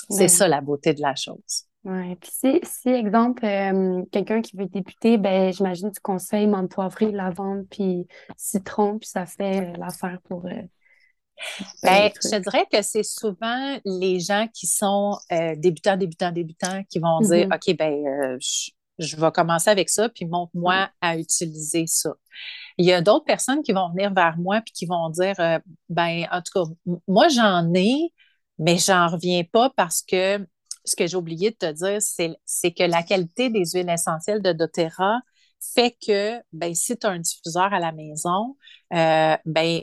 C'est 0.09 0.27
ça 0.27 0.47
la 0.47 0.61
beauté 0.61 0.93
de 0.93 1.01
la 1.01 1.15
chose. 1.15 1.67
Oui. 1.85 2.15
Puis 2.15 2.31
si, 2.31 2.59
si 2.63 2.89
exemple, 2.89 3.45
euh, 3.45 4.03
quelqu'un 4.11 4.41
qui 4.41 4.55
veut 4.55 4.67
débuter, 4.67 5.17
ben 5.17 5.51
j'imagine 5.51 5.91
tu 5.91 5.99
conseilles 6.01 6.47
menthe 6.47 6.71
poivrée, 6.71 7.11
lavande, 7.11 7.65
puis 7.69 8.07
citron, 8.37 8.99
puis 8.99 9.09
ça 9.09 9.25
fait 9.25 9.61
euh, 9.61 9.77
l'affaire 9.77 10.19
pour. 10.23 10.45
Euh, 10.45 10.61
ben, 11.81 12.09
je 12.21 12.37
dirais 12.37 12.65
que 12.71 12.81
c'est 12.81 13.03
souvent 13.03 13.77
les 13.83 14.19
gens 14.19 14.47
qui 14.53 14.67
sont 14.67 15.17
débutants, 15.57 15.97
débutants, 15.97 16.31
débutants 16.31 16.83
qui 16.89 16.99
vont 16.99 17.19
dire 17.21 17.47
mm-hmm. 17.47 17.71
OK, 17.71 17.77
ben, 17.77 18.37
je, 18.39 18.69
je 18.99 19.17
vais 19.17 19.31
commencer 19.31 19.69
avec 19.69 19.89
ça, 19.89 20.09
puis 20.09 20.25
montre-moi 20.25 20.89
à 21.01 21.17
utiliser 21.17 21.85
ça. 21.87 22.13
Il 22.77 22.85
y 22.85 22.93
a 22.93 23.01
d'autres 23.01 23.25
personnes 23.25 23.61
qui 23.61 23.71
vont 23.71 23.89
venir 23.89 24.13
vers 24.13 24.37
moi 24.37 24.61
puis 24.61 24.73
qui 24.73 24.85
vont 24.85 25.09
dire 25.09 25.35
euh, 25.39 25.59
ben 25.89 26.27
en 26.31 26.41
tout 26.41 26.65
cas 26.65 26.97
moi 27.07 27.27
j'en 27.29 27.73
ai 27.73 28.13
mais 28.57 28.77
j'en 28.77 29.07
reviens 29.07 29.43
pas 29.43 29.69
parce 29.75 30.01
que 30.01 30.45
ce 30.85 30.95
que 30.95 31.07
j'ai 31.07 31.17
oublié 31.17 31.51
de 31.51 31.55
te 31.55 31.71
dire 31.71 31.99
c'est 32.45 32.71
que 32.71 32.83
la 32.83 33.03
qualité 33.03 33.49
des 33.49 33.65
huiles 33.73 33.89
essentielles 33.89 34.41
de 34.41 34.51
doTERRA 34.53 35.21
fait 35.59 35.95
que 36.05 36.41
ben 36.51 36.73
si 36.73 36.97
tu 36.97 37.07
as 37.07 37.11
un 37.11 37.19
diffuseur 37.19 37.73
à 37.73 37.79
la 37.79 37.91
maison 37.91 38.57
euh, 38.93 39.37
ben 39.45 39.81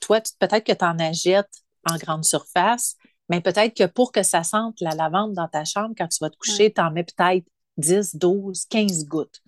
toi 0.00 0.20
peut-être 0.38 0.64
que 0.64 0.72
tu 0.72 0.84
en 0.84 0.98
achètes 0.98 1.62
en 1.88 1.96
grande 1.96 2.24
surface 2.24 2.96
mais 3.28 3.40
peut-être 3.40 3.76
que 3.76 3.84
pour 3.84 4.12
que 4.12 4.22
ça 4.22 4.42
sente 4.42 4.80
la 4.80 4.94
lavande 4.94 5.34
dans 5.34 5.48
ta 5.48 5.64
chambre 5.64 5.94
quand 5.96 6.08
tu 6.08 6.18
vas 6.20 6.30
te 6.30 6.36
coucher, 6.36 6.72
tu 6.72 6.80
en 6.80 6.90
mets 6.90 7.04
peut-être 7.04 7.46
10, 7.76 8.16
12, 8.16 8.64
15 8.66 9.06
gouttes. 9.06 9.42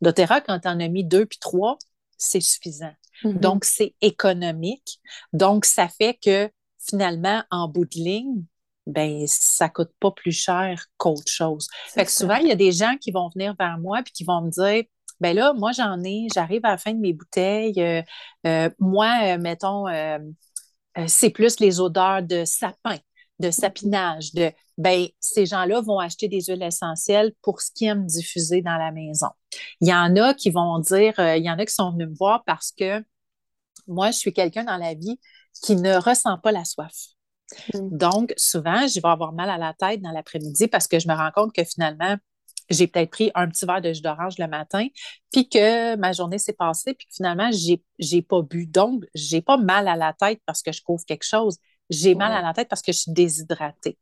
doTERRA, 0.00 0.40
quand 0.40 0.58
tu 0.60 0.68
en 0.68 0.80
as 0.80 0.88
mis 0.88 1.04
deux 1.04 1.26
puis 1.26 1.38
trois, 1.38 1.78
c'est 2.24 2.40
suffisant. 2.40 2.92
Mm-hmm. 3.22 3.40
Donc, 3.40 3.64
c'est 3.64 3.94
économique. 4.00 5.00
Donc, 5.32 5.64
ça 5.64 5.88
fait 5.88 6.18
que 6.22 6.50
finalement, 6.78 7.42
en 7.50 7.68
bout 7.68 7.84
de 7.84 7.96
ligne, 7.96 8.44
ben 8.86 9.24
ça 9.26 9.70
coûte 9.70 9.92
pas 9.98 10.10
plus 10.10 10.32
cher 10.32 10.86
qu'autre 10.98 11.30
chose. 11.30 11.68
Fait 11.86 12.04
que 12.04 12.10
souvent, 12.10 12.36
il 12.36 12.48
y 12.48 12.52
a 12.52 12.56
des 12.56 12.72
gens 12.72 12.96
qui 13.00 13.12
vont 13.12 13.30
venir 13.34 13.54
vers 13.58 13.78
moi 13.78 14.02
puis 14.02 14.12
qui 14.12 14.24
vont 14.24 14.42
me 14.42 14.50
dire 14.50 14.84
ben 15.20 15.34
là, 15.34 15.52
moi, 15.54 15.72
j'en 15.72 16.02
ai, 16.02 16.26
j'arrive 16.34 16.60
à 16.64 16.70
la 16.70 16.78
fin 16.78 16.92
de 16.92 16.98
mes 16.98 17.12
bouteilles. 17.12 17.80
Euh, 17.80 18.02
euh, 18.46 18.70
moi, 18.78 19.10
euh, 19.22 19.38
mettons, 19.38 19.86
c'est 21.06 21.30
plus 21.30 21.60
les 21.60 21.80
odeurs 21.80 22.22
de 22.22 22.44
sapin 22.44 22.98
de 23.40 23.50
sapinage, 23.50 24.32
de 24.34 24.52
ben, 24.78 25.06
ces 25.20 25.46
gens-là 25.46 25.80
vont 25.80 25.98
acheter 25.98 26.28
des 26.28 26.42
huiles 26.42 26.62
essentielles 26.62 27.32
pour 27.42 27.60
ce 27.60 27.70
qu'ils 27.72 27.88
aiment 27.88 28.06
diffuser 28.06 28.62
dans 28.62 28.76
la 28.76 28.90
maison. 28.90 29.28
Il 29.80 29.88
y 29.88 29.94
en 29.94 30.16
a 30.16 30.34
qui 30.34 30.50
vont 30.50 30.78
dire, 30.78 31.14
euh, 31.18 31.36
il 31.36 31.44
y 31.44 31.50
en 31.50 31.58
a 31.58 31.64
qui 31.64 31.74
sont 31.74 31.92
venus 31.92 32.08
me 32.08 32.14
voir 32.16 32.42
parce 32.44 32.72
que 32.72 33.04
moi, 33.86 34.10
je 34.10 34.18
suis 34.18 34.32
quelqu'un 34.32 34.64
dans 34.64 34.76
la 34.76 34.94
vie 34.94 35.18
qui 35.62 35.76
ne 35.76 35.96
ressent 35.96 36.38
pas 36.38 36.52
la 36.52 36.64
soif. 36.64 36.94
Mm. 37.74 37.96
Donc, 37.96 38.34
souvent, 38.36 38.86
je 38.86 39.00
vais 39.00 39.08
avoir 39.08 39.32
mal 39.32 39.50
à 39.50 39.58
la 39.58 39.74
tête 39.74 40.00
dans 40.00 40.10
l'après-midi 40.10 40.68
parce 40.68 40.88
que 40.88 40.98
je 40.98 41.08
me 41.08 41.14
rends 41.14 41.30
compte 41.32 41.52
que 41.52 41.64
finalement, 41.64 42.16
j'ai 42.70 42.86
peut-être 42.86 43.10
pris 43.10 43.30
un 43.34 43.48
petit 43.48 43.66
verre 43.66 43.82
de 43.82 43.92
jus 43.92 44.00
d'orange 44.00 44.38
le 44.38 44.46
matin, 44.46 44.86
puis 45.30 45.48
que 45.48 45.96
ma 45.96 46.12
journée 46.12 46.38
s'est 46.38 46.54
passée, 46.54 46.94
puis 46.94 47.06
que 47.06 47.14
finalement, 47.14 47.50
j'ai 47.52 47.82
n'ai 48.00 48.22
pas 48.22 48.42
bu. 48.42 48.66
Donc, 48.66 49.04
j'ai 49.14 49.42
pas 49.42 49.58
mal 49.58 49.86
à 49.86 49.96
la 49.96 50.14
tête 50.14 50.40
parce 50.46 50.62
que 50.62 50.72
je 50.72 50.82
couvre 50.82 51.04
quelque 51.04 51.26
chose. 51.26 51.58
J'ai 51.90 52.14
mal 52.14 52.32
à 52.32 52.42
la 52.42 52.52
tête 52.54 52.68
parce 52.68 52.82
que 52.82 52.92
je 52.92 52.98
suis 52.98 53.12
déshydratée. 53.12 53.98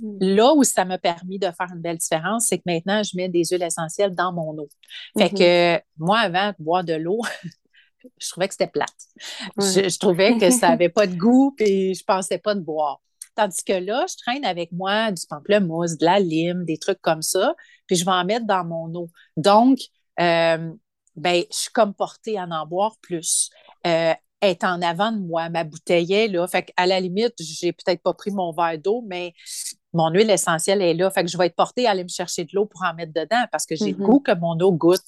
Mm. 0.00 0.18
Là 0.20 0.54
où 0.54 0.64
ça 0.64 0.84
m'a 0.84 0.98
permis 0.98 1.38
de 1.38 1.46
faire 1.46 1.68
une 1.72 1.80
belle 1.80 1.98
différence, 1.98 2.46
c'est 2.48 2.58
que 2.58 2.64
maintenant, 2.66 3.02
je 3.02 3.16
mets 3.16 3.28
des 3.28 3.44
huiles 3.44 3.62
essentielles 3.62 4.14
dans 4.14 4.32
mon 4.32 4.56
eau. 4.58 4.68
Fait 5.16 5.26
mm-hmm. 5.26 5.78
que 5.78 5.84
moi, 5.98 6.18
avant 6.20 6.48
de 6.48 6.56
boire 6.58 6.84
de 6.84 6.94
l'eau, 6.94 7.20
je 8.20 8.28
trouvais 8.28 8.48
que 8.48 8.54
c'était 8.54 8.66
plate. 8.66 8.88
Je, 9.58 9.98
trouvais 9.98 10.36
que 10.38 10.50
ça 10.50 10.70
n'avait 10.70 10.88
pas 10.88 11.06
de 11.06 11.14
goût, 11.14 11.54
puis 11.56 11.94
je 11.94 12.02
ne 12.02 12.04
pensais 12.04 12.38
pas 12.38 12.54
de 12.54 12.60
boire. 12.60 13.00
Tandis 13.34 13.64
que 13.64 13.72
là, 13.72 14.06
je 14.08 14.16
traîne 14.16 14.44
avec 14.44 14.70
moi 14.70 15.10
du 15.10 15.26
pamplemousse, 15.28 15.98
de 15.98 16.04
la 16.04 16.20
lime, 16.20 16.64
des 16.64 16.78
trucs 16.78 17.00
comme 17.00 17.22
ça, 17.22 17.54
puis 17.86 17.96
je 17.96 18.04
vais 18.04 18.12
en 18.12 18.24
mettre 18.24 18.46
dans 18.46 18.64
mon 18.64 18.94
eau. 18.94 19.10
Donc, 19.36 19.78
euh, 20.20 20.72
ben, 21.16 21.42
je 21.50 21.56
suis 21.56 21.70
comme 21.70 21.94
portée 21.94 22.38
à 22.38 22.44
en 22.44 22.66
boire 22.66 22.96
plus. 23.00 23.50
Euh, 23.86 24.14
est 24.40 24.64
en 24.64 24.82
avant 24.82 25.12
de 25.12 25.18
moi, 25.18 25.48
ma 25.48 25.64
bouteille 25.64 26.12
est 26.12 26.28
là. 26.28 26.46
Fait 26.46 26.72
à 26.76 26.86
la 26.86 27.00
limite, 27.00 27.34
j'ai 27.38 27.72
peut-être 27.72 28.02
pas 28.02 28.14
pris 28.14 28.30
mon 28.30 28.52
verre 28.52 28.78
d'eau, 28.78 29.02
mais 29.06 29.32
mon 29.92 30.10
huile 30.10 30.30
essentielle 30.30 30.82
est 30.82 30.94
là. 30.94 31.10
Fait 31.10 31.24
que 31.24 31.30
je 31.30 31.38
vais 31.38 31.46
être 31.46 31.56
portée 31.56 31.86
à 31.86 31.92
aller 31.92 32.02
me 32.02 32.08
chercher 32.08 32.44
de 32.44 32.50
l'eau 32.52 32.66
pour 32.66 32.82
en 32.84 32.94
mettre 32.94 33.12
dedans 33.12 33.44
parce 33.50 33.66
que 33.66 33.76
j'ai 33.76 33.92
le 33.92 33.98
mm-hmm. 33.98 34.06
goût 34.06 34.20
que 34.20 34.34
mon 34.34 34.58
eau 34.60 34.72
goûte 34.72 35.04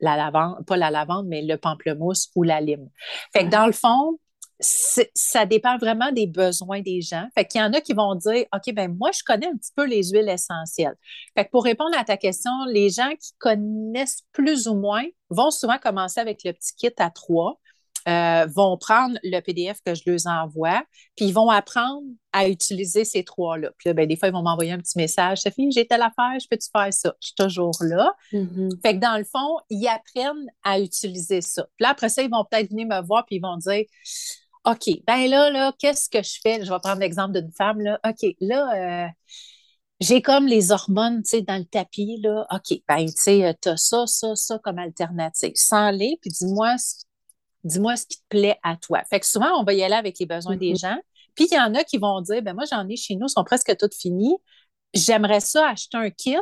la 0.00 0.16
lavande, 0.16 0.64
pas 0.66 0.76
la 0.76 0.90
lavande, 0.90 1.26
mais 1.26 1.42
le 1.42 1.56
pamplemousse 1.56 2.30
ou 2.34 2.42
la 2.42 2.60
lime. 2.60 2.88
Fait 3.32 3.44
que 3.44 3.50
dans 3.50 3.66
le 3.66 3.72
fond, 3.72 4.18
ça 4.60 5.46
dépend 5.46 5.78
vraiment 5.78 6.12
des 6.12 6.26
besoins 6.26 6.80
des 6.80 7.00
gens. 7.00 7.26
Fait 7.34 7.44
qu'il 7.44 7.60
y 7.60 7.64
en 7.64 7.72
a 7.72 7.80
qui 7.80 7.94
vont 7.94 8.14
dire, 8.14 8.44
OK, 8.54 8.74
ben 8.74 8.94
moi, 8.94 9.10
je 9.12 9.22
connais 9.24 9.46
un 9.46 9.56
petit 9.56 9.72
peu 9.74 9.86
les 9.86 10.10
huiles 10.10 10.28
essentielles. 10.28 10.96
Fait 11.34 11.44
que 11.44 11.50
pour 11.50 11.64
répondre 11.64 11.96
à 11.98 12.04
ta 12.04 12.16
question, 12.16 12.50
les 12.68 12.90
gens 12.90 13.10
qui 13.18 13.32
connaissent 13.38 14.22
plus 14.32 14.68
ou 14.68 14.74
moins 14.74 15.04
vont 15.30 15.50
souvent 15.50 15.78
commencer 15.78 16.20
avec 16.20 16.44
le 16.44 16.52
petit 16.52 16.74
kit 16.76 16.92
à 16.98 17.10
trois. 17.10 17.58
Euh, 18.08 18.46
vont 18.46 18.78
prendre 18.78 19.18
le 19.22 19.40
PDF 19.40 19.78
que 19.84 19.94
je 19.94 20.02
leur 20.06 20.20
envoie, 20.26 20.82
puis 21.16 21.26
ils 21.26 21.34
vont 21.34 21.50
apprendre 21.50 22.02
à 22.32 22.48
utiliser 22.48 23.04
ces 23.04 23.24
trois-là. 23.24 23.70
Puis 23.76 23.90
là, 23.90 23.94
ben, 23.94 24.08
des 24.08 24.16
fois, 24.16 24.28
ils 24.28 24.32
vont 24.32 24.42
m'envoyer 24.42 24.72
un 24.72 24.78
petit 24.78 24.96
message 24.96 25.40
Sophie, 25.42 25.70
j'ai 25.70 25.86
telle 25.86 26.00
affaire, 26.00 26.38
je 26.40 26.46
peux-tu 26.50 26.68
faire 26.74 26.92
ça? 26.92 27.14
Je 27.20 27.26
suis 27.26 27.34
toujours 27.34 27.76
là. 27.82 28.10
Mm-hmm. 28.32 28.80
Fait 28.80 28.94
que 28.94 29.00
dans 29.00 29.18
le 29.18 29.24
fond, 29.24 29.58
ils 29.68 29.86
apprennent 29.86 30.46
à 30.64 30.80
utiliser 30.80 31.42
ça. 31.42 31.64
Puis 31.76 31.82
là, 31.82 31.90
après 31.90 32.08
ça, 32.08 32.22
ils 32.22 32.30
vont 32.30 32.44
peut-être 32.50 32.70
venir 32.70 32.86
me 32.86 33.02
voir, 33.02 33.26
puis 33.26 33.36
ils 33.36 33.42
vont 33.42 33.58
dire 33.58 33.84
OK, 34.64 34.90
ben 35.06 35.28
là, 35.28 35.50
là, 35.50 35.74
qu'est-ce 35.78 36.08
que 36.08 36.22
je 36.22 36.38
fais? 36.42 36.64
Je 36.64 36.70
vais 36.70 36.78
prendre 36.78 37.00
l'exemple 37.00 37.38
d'une 37.38 37.52
femme, 37.52 37.80
là. 37.80 38.00
OK, 38.06 38.34
là, 38.40 39.04
euh, 39.04 39.08
j'ai 40.00 40.22
comme 40.22 40.46
les 40.46 40.72
hormones, 40.72 41.22
tu 41.22 41.30
sais, 41.30 41.42
dans 41.42 41.56
le 41.58 41.64
tapis, 41.64 42.18
là. 42.22 42.46
OK, 42.50 42.78
ben, 42.88 43.06
tu 43.06 43.12
sais, 43.16 43.56
tu 43.60 43.68
as 43.68 43.76
ça, 43.76 44.06
ça, 44.06 44.34
ça 44.36 44.58
comme 44.62 44.78
alternative. 44.78 45.52
Sans 45.54 45.90
les, 45.90 46.18
puis 46.22 46.30
dis-moi 46.30 46.76
dis-moi 47.64 47.96
ce 47.96 48.06
qui 48.06 48.18
te 48.18 48.24
plaît 48.28 48.58
à 48.62 48.76
toi. 48.76 49.02
Fait 49.08 49.20
que 49.20 49.26
souvent, 49.26 49.58
on 49.58 49.64
va 49.64 49.74
y 49.74 49.82
aller 49.82 49.94
avec 49.94 50.18
les 50.18 50.26
besoins 50.26 50.56
des 50.56 50.72
mm-hmm. 50.72 50.80
gens. 50.80 50.98
Puis 51.34 51.48
il 51.50 51.54
y 51.54 51.60
en 51.60 51.74
a 51.74 51.84
qui 51.84 51.98
vont 51.98 52.20
dire, 52.20 52.42
ben 52.42 52.54
moi, 52.54 52.64
j'en 52.70 52.88
ai 52.88 52.96
chez 52.96 53.16
nous, 53.16 53.28
sont 53.28 53.44
presque 53.44 53.76
toutes 53.76 53.94
finies. 53.94 54.36
J'aimerais 54.94 55.40
ça 55.40 55.68
acheter 55.68 55.96
un 55.96 56.10
kit, 56.10 56.36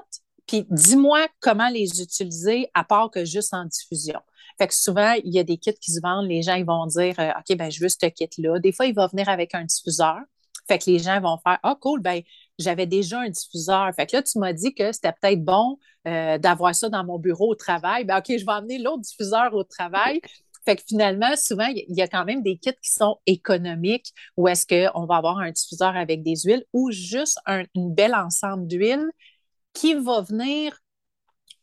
puis 0.46 0.66
dis-moi 0.70 1.26
comment 1.40 1.68
les 1.68 2.00
utiliser 2.00 2.70
à 2.74 2.83
part 2.83 3.11
que 3.11 3.24
juste 3.24 3.52
en 3.52 3.64
diffusion. 3.66 4.20
Fait 4.59 4.66
que 4.66 4.74
souvent, 4.74 5.12
il 5.24 5.33
y 5.33 5.38
a 5.38 5.44
des 5.44 5.59
kits 5.59 5.74
qui 5.74 5.92
se 5.92 6.00
vendent, 6.00 6.26
les 6.26 6.42
gens 6.42 6.54
ils 6.54 6.64
vont 6.64 6.87
dire 6.87 7.14
euh, 7.20 7.31
OK, 7.31 7.57
ben 7.57 7.70
je 7.70 7.81
veux 7.81 7.88
ce 7.88 8.07
kit-là. 8.07 8.59
Des 8.59 8.72
fois, 8.72 8.87
il 8.87 8.94
va 8.94 9.07
venir 9.07 9.28
avec 9.28 9.54
un 9.54 9.64
diffuseur. 9.64 10.18
Fait 10.66 10.78
que 10.78 10.90
les 10.90 10.98
gens 10.98 11.20
vont 11.20 11.38
faire 11.38 11.59
Ah, 11.62 11.76
cool, 11.81 12.00
ben 12.00 12.22
j'avais 12.59 12.87
déjà 12.87 13.20
un 13.20 13.28
diffuseur. 13.28 13.90
Fait 13.94 14.07
que 14.07 14.16
là, 14.16 14.22
tu 14.22 14.38
m'as 14.38 14.52
dit 14.52 14.74
que 14.74 14.90
c'était 14.92 15.12
peut-être 15.12 15.44
bon 15.44 15.78
euh, 16.07 16.38
d'avoir 16.38 16.74
ça 16.74 16.88
dans 16.88 17.04
mon 17.04 17.18
bureau 17.18 17.52
au 17.52 17.54
travail. 17.54 18.04
Ben, 18.04 18.18
OK, 18.18 18.26
je 18.28 18.44
vais 18.44 18.52
emmener 18.52 18.78
l'autre 18.78 19.02
diffuseur 19.02 19.54
au 19.54 19.62
travail. 19.62 20.20
Fait 20.68 20.76
que 20.76 20.83
finalement, 20.87 21.35
souvent, 21.35 21.68
il 21.68 21.96
y 21.96 22.02
a 22.02 22.09
quand 22.09 22.26
même 22.26 22.42
des 22.42 22.59
kits 22.59 22.74
qui 22.83 22.90
sont 22.90 23.16
économiques 23.24 24.12
où 24.37 24.48
est-ce 24.48 24.66
qu'on 24.66 25.07
va 25.07 25.16
avoir 25.16 25.38
un 25.38 25.50
diffuseur 25.50 25.96
avec 25.96 26.22
des 26.22 26.35
huiles 26.44 26.62
ou 26.74 26.90
juste 26.90 27.38
un 27.46 27.62
une 27.74 27.94
belle 27.94 28.14
ensemble 28.14 28.66
d'huiles 28.66 29.09
qui 29.72 29.94
va 29.94 30.20
venir 30.20 30.78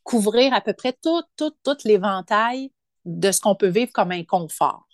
couvrir 0.01 0.55
à 0.55 0.61
peu 0.61 0.73
près 0.73 0.97
tout, 1.03 1.21
tout, 1.37 1.51
tout 1.63 1.77
l'éventail 1.85 2.71
de 3.05 3.31
ce 3.31 3.39
qu'on 3.39 3.53
peut 3.53 3.67
vivre 3.67 3.91
comme 3.93 4.11
un 4.11 4.23
confort. 4.23 4.87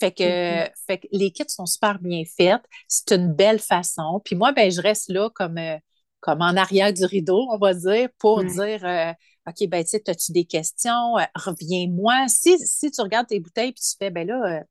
Fait 0.00 0.12
que, 0.12 0.22
mm-hmm. 0.24 0.70
fait 0.86 0.98
que 1.00 1.06
les 1.12 1.30
kits 1.30 1.44
sont 1.48 1.66
super 1.66 1.98
bien 1.98 2.22
faits. 2.24 2.62
C'est 2.86 3.12
une 3.16 3.34
belle 3.34 3.58
façon. 3.58 4.22
Puis 4.24 4.34
moi, 4.34 4.52
ben, 4.52 4.70
je 4.70 4.80
reste 4.80 5.10
là 5.10 5.28
comme, 5.34 5.58
euh, 5.58 5.76
comme 6.20 6.40
en 6.40 6.56
arrière 6.56 6.94
du 6.94 7.04
rideau, 7.04 7.46
on 7.50 7.58
va 7.58 7.74
dire, 7.74 8.08
pour 8.18 8.42
dire 8.42 8.82
euh, 8.86 9.12
OK, 9.48 9.68
ben, 9.68 9.82
tu 9.82 9.90
sais, 9.90 10.10
as-tu 10.10 10.32
des 10.32 10.44
questions? 10.44 11.16
Euh, 11.18 11.24
reviens-moi. 11.34 12.26
Si, 12.28 12.58
si 12.58 12.90
tu 12.90 13.00
regardes 13.00 13.28
tes 13.28 13.40
bouteilles 13.40 13.72
puis 13.72 13.82
tu 13.82 13.96
fais, 13.98 14.10
ben 14.10 14.26
là, 14.26 14.58
euh, 14.58 14.64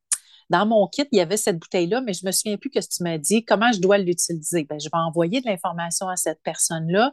dans 0.50 0.66
mon 0.66 0.88
kit, 0.88 1.06
il 1.12 1.18
y 1.18 1.22
avait 1.22 1.38
cette 1.38 1.58
bouteille-là, 1.58 2.02
mais 2.02 2.14
je 2.14 2.24
ne 2.24 2.28
me 2.28 2.32
souviens 2.32 2.58
plus 2.58 2.70
que 2.70 2.80
ce 2.82 2.88
que 2.88 2.96
tu 2.96 3.04
m'as 3.04 3.18
dit. 3.18 3.44
Comment 3.44 3.72
je 3.72 3.80
dois 3.80 3.98
l'utiliser? 3.98 4.66
Ben, 4.66 4.80
je 4.80 4.86
vais 4.86 4.98
envoyer 4.98 5.42
de 5.42 5.48
l'information 5.48 6.08
à 6.08 6.16
cette 6.16 6.42
personne-là 6.44 7.12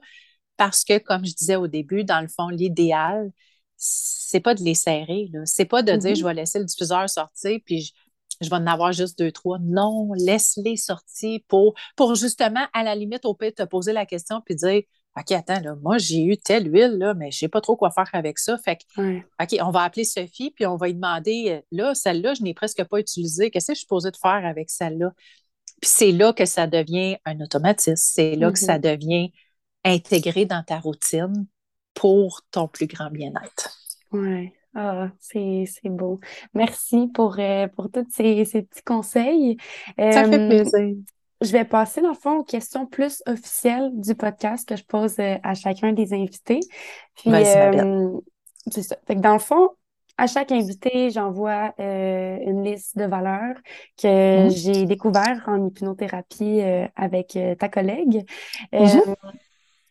parce 0.57 0.85
que, 0.85 0.99
comme 0.99 1.25
je 1.25 1.35
disais 1.35 1.57
au 1.57 1.67
début, 1.67 2.05
dans 2.05 2.21
le 2.21 2.29
fond, 2.29 2.49
l'idéal, 2.49 3.33
c'est 3.77 4.41
pas 4.41 4.55
de 4.55 4.63
les 4.63 4.75
serrer. 4.75 5.31
C'est 5.47 5.65
pas 5.65 5.83
de 5.83 5.93
dire 5.97 6.13
mm-hmm. 6.13 6.19
je 6.19 6.25
vais 6.25 6.35
laisser 6.35 6.59
le 6.59 6.65
diffuseur 6.65 7.09
sortir 7.09 7.59
puis 7.65 7.93
je, 8.41 8.49
vais 8.49 8.57
en 8.57 8.67
avoir 8.67 8.93
juste 8.93 9.19
deux, 9.19 9.33
trois. 9.33 9.59
Non, 9.61 10.13
laisse-les 10.15 10.77
sortir 10.77 11.41
pour, 11.49 11.75
pour 11.97 12.15
justement, 12.15 12.67
à 12.73 12.83
la 12.85 12.95
limite, 12.95 13.25
au 13.25 13.35
pire, 13.35 13.53
te 13.55 13.65
poser 13.65 13.93
la 13.93 14.07
question 14.07 14.41
puis 14.45 14.55
dire 14.55 14.83
OK, 15.17 15.31
attends, 15.33 15.61
là, 15.61 15.77
moi, 15.81 15.99
j'ai 15.99 16.25
eu 16.25 16.37
telle 16.37 16.73
huile, 16.73 16.99
là, 16.99 17.15
mais 17.15 17.31
je 17.31 17.39
sais 17.39 17.49
pas 17.49 17.61
trop 17.61 17.77
quoi 17.77 17.91
faire 17.91 18.09
avec 18.13 18.39
ça. 18.39 18.59
Fait 18.59 18.77
que, 18.77 19.19
OK, 19.19 19.57
on 19.61 19.71
va 19.71 19.83
appeler 19.83 20.05
Sophie, 20.05 20.51
puis 20.51 20.67
on 20.67 20.77
va 20.77 20.89
lui 20.89 20.95
demander, 20.95 21.45
euh, 21.51 21.61
là, 21.71 21.95
celle-là, 21.95 22.35
je 22.35 22.43
n'ai 22.43 22.53
presque 22.53 22.83
pas 22.85 22.99
utilisée. 22.99 23.51
Qu'est-ce 23.51 23.69
que 23.69 23.75
je 23.75 23.79
suis 23.79 23.83
supposée 23.83 24.11
de 24.11 24.17
faire 24.17 24.45
avec 24.45 24.71
celle-là? 24.71 25.13
Puis 25.81 25.91
c'est 25.91 26.13
là 26.13 26.33
que 26.33 26.47
ça 26.47 26.67
devient 26.67 27.17
un 27.25 27.41
automatisme. 27.41 27.95
C'est 27.97 28.35
là 28.35 28.51
que 28.51 28.59
ça 28.59 28.79
mm-hmm. 28.79 28.99
devient 28.99 29.33
intégré 29.85 30.47
dans 30.47 30.63
ta 30.65 30.79
routine 30.79 31.47
pour 31.95 32.43
ton 32.51 32.67
plus 32.67 32.87
grand 32.87 33.11
bien-être. 33.11 33.79
Oui. 34.11 34.51
Ah, 34.75 35.11
c'est 35.21 35.69
beau. 35.85 36.19
Merci 36.53 37.07
pour, 37.15 37.39
euh, 37.39 37.69
pour 37.69 37.93
tous 37.93 38.07
ces, 38.11 38.45
ces, 38.45 38.63
petits 38.63 38.83
conseils. 38.83 39.57
Ça 39.97 40.25
fait 40.25 40.49
plaisir. 40.49 40.97
Je 41.45 41.53
vais 41.53 41.65
passer, 41.65 42.01
dans 42.01 42.09
le 42.09 42.15
fond, 42.15 42.39
aux 42.39 42.45
questions 42.45 42.87
plus 42.87 43.23
officielles 43.27 43.91
du 43.93 44.15
podcast 44.15 44.67
que 44.67 44.77
je 44.77 44.85
pose 44.85 45.17
euh, 45.19 45.37
à 45.43 45.55
chacun 45.55 45.93
des 45.93 46.15
invités. 46.15 46.61
Puis, 47.17 47.31
euh, 47.35 48.11
c'est 48.71 48.83
ça. 48.83 48.97
Fait 49.07 49.15
que 49.15 49.21
dans 49.21 49.35
le 49.35 49.39
fond, 49.39 49.69
à 50.17 50.27
chaque 50.27 50.53
invité, 50.53 51.11
j'envoie 51.11 51.75
euh, 51.81 52.39
une 52.47 52.65
liste 52.65 52.97
de 52.97 53.05
valeurs 53.05 53.57
que 54.01 54.47
mmh. 54.47 54.51
j'ai 54.51 54.87
découvert 54.87 55.43
en 55.47 55.67
hypnothérapie 55.67 56.63
avec 56.97 57.39
ta 57.59 57.69
collègue. 57.69 58.25
Mmh. 58.73 59.01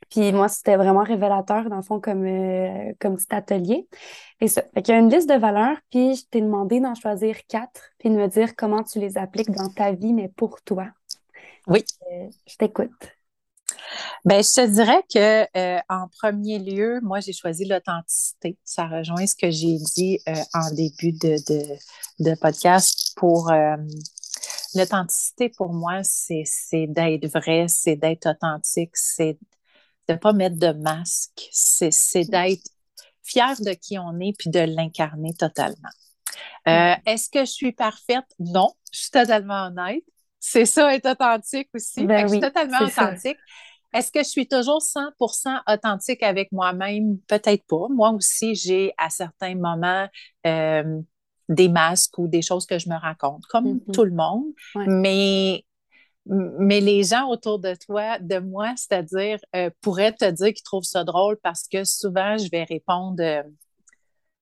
Puis 0.10 0.32
moi, 0.32 0.48
c'était 0.48 0.76
vraiment 0.76 1.04
révélateur, 1.04 1.70
dans 1.70 1.76
le 1.76 1.82
fond, 1.82 2.00
comme, 2.00 2.26
comme 3.00 3.16
petit 3.18 3.36
atelier. 3.36 3.88
Et 4.40 4.48
ça. 4.48 4.64
Fait 4.74 4.82
qu'il 4.82 4.94
y 4.94 4.98
a 4.98 5.00
une 5.02 5.10
liste 5.10 5.30
de 5.30 5.38
valeurs, 5.38 5.78
puis 5.92 6.16
je 6.16 6.26
t'ai 6.26 6.42
demandé 6.42 6.80
d'en 6.80 6.96
choisir 6.96 7.36
quatre, 7.48 7.92
puis 8.00 8.10
de 8.10 8.16
me 8.16 8.28
dire 8.28 8.56
comment 8.56 8.84
tu 8.84 9.00
les 9.00 9.18
appliques 9.18 9.52
dans 9.52 9.70
ta 9.70 9.92
vie, 9.92 10.14
mais 10.14 10.30
pour 10.30 10.62
toi. 10.62 10.88
Oui. 11.68 11.84
Euh, 12.12 12.30
je 12.48 12.56
t'écoute. 12.58 12.92
Ben, 14.26 14.44
je 14.44 14.50
te 14.50 14.68
dirais 14.68 15.04
que 15.14 15.58
euh, 15.58 15.80
en 15.90 16.08
premier 16.20 16.60
lieu, 16.60 17.00
moi, 17.02 17.20
j'ai 17.20 17.34
choisi 17.34 17.66
l'authenticité. 17.66 18.58
Ça 18.64 18.88
rejoint 18.88 19.26
ce 19.26 19.36
que 19.36 19.50
j'ai 19.50 19.78
dit 19.96 20.20
euh, 20.28 20.36
en 20.54 20.72
début 20.72 21.12
de, 21.14 21.38
de, 22.20 22.36
podcast. 22.36 23.14
Pour 23.16 23.52
l'authenticité, 24.76 25.50
pour 25.50 25.74
moi, 25.74 26.02
c'est 26.04 26.88
d'être 26.88 27.28
vrai, 27.28 27.68
c'est 27.68 27.96
d'être 27.96 28.28
authentique, 28.28 28.96
c'est 28.96 29.38
de 30.08 30.14
ne 30.14 30.18
pas 30.18 30.34
mettre 30.34 30.58
de 30.58 30.72
masque, 30.72 31.48
c'est 31.52 32.26
d'être 32.30 32.64
fier 33.24 33.56
de 33.62 33.74
qui 33.74 33.98
on 34.00 34.20
est 34.20 34.34
puis 34.38 34.50
de 34.50 34.60
l'incarner 34.60 35.34
totalement. 35.34 35.90
Mm. 36.66 36.96
Est-ce 37.06 37.30
que 37.30 37.42
je 37.42 37.52
suis 37.52 37.72
parfaite? 37.72 38.26
Non, 38.40 38.74
je 38.92 39.00
suis 39.00 39.12
totalement 39.12 39.68
honnête. 39.68 40.04
C'est 40.46 40.66
ça, 40.66 40.94
être 40.94 41.10
authentique 41.10 41.70
aussi. 41.74 42.06
Ben 42.06 42.28
je 42.28 42.34
suis 42.34 42.42
totalement 42.42 42.80
authentique. 42.82 43.38
Est-ce 43.94 44.12
que 44.12 44.20
je 44.20 44.28
suis 44.28 44.46
toujours 44.46 44.82
100% 44.82 45.62
authentique 45.74 46.22
avec 46.22 46.52
moi-même? 46.52 47.18
Peut-être 47.30 47.66
pas. 47.66 47.88
Moi 47.90 48.10
aussi, 48.10 48.54
j'ai 48.54 48.92
à 48.98 49.10
certains 49.10 49.56
moments 49.56 50.06
euh, 50.46 51.00
des 51.48 51.70
masques 51.70 52.18
ou 52.18 52.28
des 52.28 52.42
choses 52.42 52.66
que 52.66 52.78
je 52.78 52.90
me 52.90 52.96
raconte, 52.96 53.46
comme 53.46 53.76
mm-hmm. 53.76 53.92
tout 53.94 54.04
le 54.04 54.12
monde. 54.12 54.44
Mais, 54.76 55.64
mais 56.26 56.82
les 56.82 57.04
gens 57.04 57.30
autour 57.30 57.60
de 57.60 57.74
toi, 57.76 58.20
de 58.20 58.40
moi, 58.40 58.74
c'est-à-dire, 58.76 59.40
euh, 59.56 59.70
pourraient 59.80 60.12
te 60.12 60.30
dire 60.30 60.48
qu'ils 60.48 60.64
trouvent 60.64 60.84
ça 60.84 61.06
drôle 61.06 61.38
parce 61.42 61.70
que 61.70 61.86
souvent, 61.86 62.38
je 62.38 62.50
vais 62.50 62.66
répondre. 62.66 63.24
Euh, 63.24 63.44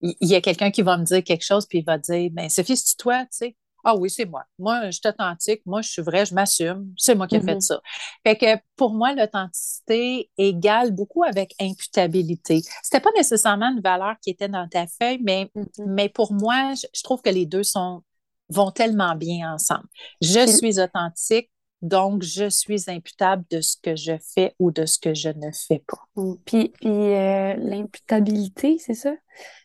il 0.01 0.15
y, 0.27 0.33
a 0.33 0.41
quelqu'un 0.41 0.71
qui 0.71 0.81
va 0.81 0.97
me 0.97 1.03
dire 1.03 1.23
quelque 1.23 1.45
chose, 1.45 1.67
puis 1.67 1.77
il 1.77 1.85
va 1.85 1.99
dire, 1.99 2.31
ben 2.31 2.49
Sophie, 2.49 2.75
c'est 2.75 2.97
toi, 2.97 3.21
tu 3.25 3.27
sais? 3.33 3.55
Ah 3.83 3.95
oui, 3.95 4.09
c'est 4.09 4.25
moi. 4.25 4.43
Moi, 4.59 4.85
je 4.87 4.91
suis 4.91 5.07
authentique. 5.07 5.61
Moi, 5.65 5.81
je 5.81 5.89
suis 5.89 6.01
vrai, 6.01 6.25
je 6.25 6.33
m'assume. 6.33 6.93
C'est 6.97 7.15
moi 7.15 7.27
qui 7.27 7.35
ai 7.35 7.41
fait 7.41 7.55
Mhm. 7.55 7.61
ça. 7.61 7.81
Fait 8.25 8.37
que 8.37 8.45
pour 8.75 8.93
moi, 8.93 9.13
l'authenticité 9.13 10.29
égale 10.37 10.91
beaucoup 10.91 11.23
avec 11.23 11.53
imputabilité. 11.59 12.61
C'était 12.83 12.99
pas 13.01 13.11
nécessairement 13.15 13.71
une 13.71 13.81
valeur 13.81 14.15
qui 14.21 14.29
était 14.31 14.49
dans 14.49 14.67
ta 14.67 14.85
feuille, 14.87 15.19
mais, 15.23 15.49
Mhm. 15.55 15.65
mais 15.87 16.09
pour 16.09 16.33
moi, 16.33 16.73
je, 16.75 16.87
je 16.93 17.03
trouve 17.03 17.21
que 17.21 17.29
les 17.29 17.45
deux 17.45 17.63
sont, 17.63 18.03
vont 18.49 18.71
tellement 18.71 19.15
bien 19.15 19.53
ensemble. 19.53 19.85
Je 20.21 20.45
suis 20.45 20.79
authentique, 20.79 21.49
donc 21.81 22.21
je 22.21 22.49
suis 22.49 22.83
imputable 22.89 23.43
de 23.49 23.61
ce 23.61 23.75
que 23.81 23.95
je 23.95 24.13
fais 24.35 24.53
ou 24.59 24.71
de 24.71 24.85
ce 24.85 24.99
que 24.99 25.13
je 25.15 25.29
ne 25.29 25.51
fais 25.51 25.83
pas. 25.87 25.97
Mm. 26.15 26.33
Puis, 26.45 26.69
puis 26.69 26.89
euh, 26.89 27.55
l'imputabilité, 27.55 28.77
c'est 28.77 28.93
ça? 28.93 29.13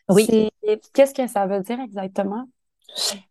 Oui. 0.09 0.49
Qu'est-ce 0.93 1.13
que 1.13 1.27
ça 1.27 1.45
veut 1.45 1.61
dire 1.61 1.79
exactement? 1.79 2.45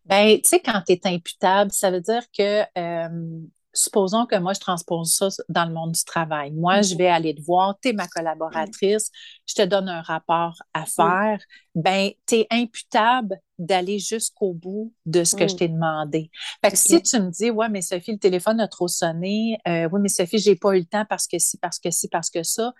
Ben, 0.04 0.36
tu 0.40 0.48
sais, 0.48 0.60
quand 0.60 0.82
tu 0.86 0.92
es 0.92 1.00
imputable, 1.06 1.72
ça 1.72 1.90
veut 1.90 2.00
dire 2.00 2.22
que, 2.36 2.62
euh, 2.78 3.40
supposons 3.74 4.24
que 4.26 4.36
moi, 4.36 4.52
je 4.54 4.60
transpose 4.60 5.12
ça 5.12 5.28
dans 5.48 5.66
le 5.66 5.72
monde 5.74 5.92
du 5.92 6.04
travail. 6.04 6.50
Moi, 6.52 6.80
je 6.82 6.94
Mhm. 6.94 6.98
vais 6.98 7.08
aller 7.08 7.34
te 7.34 7.42
voir, 7.42 7.78
tu 7.80 7.88
es 7.88 7.92
ma 7.92 8.06
collaboratrice, 8.08 9.10
je 9.46 9.54
te 9.54 9.62
donne 9.62 9.88
un 9.88 10.00
rapport 10.02 10.54
à 10.72 10.86
faire. 10.86 11.40
Ben, 11.74 12.10
tu 12.26 12.36
es 12.36 12.46
imputable 12.50 13.38
d'aller 13.58 13.98
jusqu'au 13.98 14.54
bout 14.54 14.94
de 15.06 15.24
ce 15.24 15.34
que 15.34 15.44
Mm. 15.44 15.48
je 15.48 15.56
t'ai 15.56 15.68
demandé. 15.68 16.30
Fait 16.64 16.70
que 16.70 16.78
si 16.78 17.02
tu 17.02 17.18
me 17.20 17.30
dis, 17.30 17.50
ouais, 17.50 17.68
mais 17.68 17.82
Sophie, 17.82 18.12
le 18.12 18.18
téléphone 18.18 18.60
a 18.60 18.68
trop 18.68 18.88
sonné, 18.88 19.58
euh, 19.68 19.88
oui, 19.92 20.00
mais 20.00 20.08
Sophie, 20.08 20.38
j'ai 20.38 20.56
pas 20.56 20.74
eu 20.76 20.80
le 20.80 20.84
temps 20.86 21.04
parce 21.08 21.26
que 21.26 21.38
si, 21.38 21.58
parce 21.58 21.78
que 21.78 21.90
si, 21.90 22.08
parce 22.08 22.30
que 22.30 22.42
ça, 22.42 22.72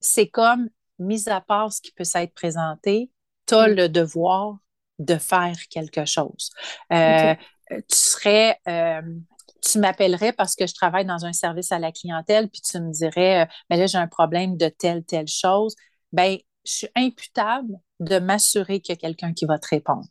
c'est 0.00 0.28
comme, 0.28 0.68
mis 0.98 1.28
à 1.28 1.40
part 1.40 1.72
ce 1.72 1.80
qui 1.80 1.92
peut 1.92 2.04
s'être 2.04 2.34
présenté, 2.34 3.10
tu 3.46 3.54
as 3.54 3.68
Mm. 3.68 3.74
le 3.74 3.88
devoir 3.88 4.58
de 4.98 5.16
faire 5.16 5.56
quelque 5.70 6.04
chose. 6.04 6.50
Euh, 6.92 7.34
Tu 7.70 7.96
serais, 7.96 8.58
euh, 8.66 9.02
tu 9.62 9.78
m'appellerais 9.78 10.32
parce 10.32 10.54
que 10.56 10.66
je 10.66 10.74
travaille 10.74 11.04
dans 11.04 11.24
un 11.26 11.32
service 11.32 11.72
à 11.72 11.78
la 11.78 11.92
clientèle, 11.92 12.48
puis 12.48 12.60
tu 12.62 12.80
me 12.80 12.90
dirais, 12.92 13.42
euh, 13.42 13.46
ben 13.68 13.78
là, 13.78 13.86
j'ai 13.86 13.98
un 13.98 14.06
problème 14.08 14.56
de 14.56 14.68
telle, 14.68 15.04
telle 15.04 15.28
chose. 15.28 15.74
Ben, 16.12 16.38
je 16.64 16.72
suis 16.72 16.88
imputable 16.96 17.74
de 18.00 18.18
m'assurer 18.18 18.80
qu'il 18.80 18.94
y 18.94 18.98
a 18.98 19.00
quelqu'un 19.00 19.32
qui 19.34 19.44
va 19.46 19.58
te 19.58 19.68
répondre. 19.68 20.06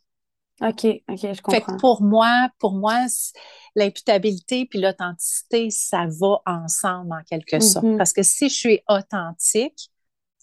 OK, 0.60 0.86
OK, 1.08 1.18
je 1.22 1.40
Fait 1.48 1.62
que 1.62 1.66
comprends. 1.66 1.76
pour 1.76 2.02
moi, 2.02 2.48
pour 2.58 2.72
moi, 2.74 3.06
l'imputabilité 3.76 4.66
puis 4.66 4.80
l'authenticité, 4.80 5.70
ça 5.70 6.06
va 6.20 6.38
ensemble 6.46 7.12
en 7.12 7.22
quelque 7.28 7.60
sorte. 7.60 7.84
Mhm. 7.84 7.96
Parce 7.96 8.12
que 8.12 8.22
si 8.22 8.48
je 8.48 8.54
suis 8.54 8.80
authentique, 8.88 9.90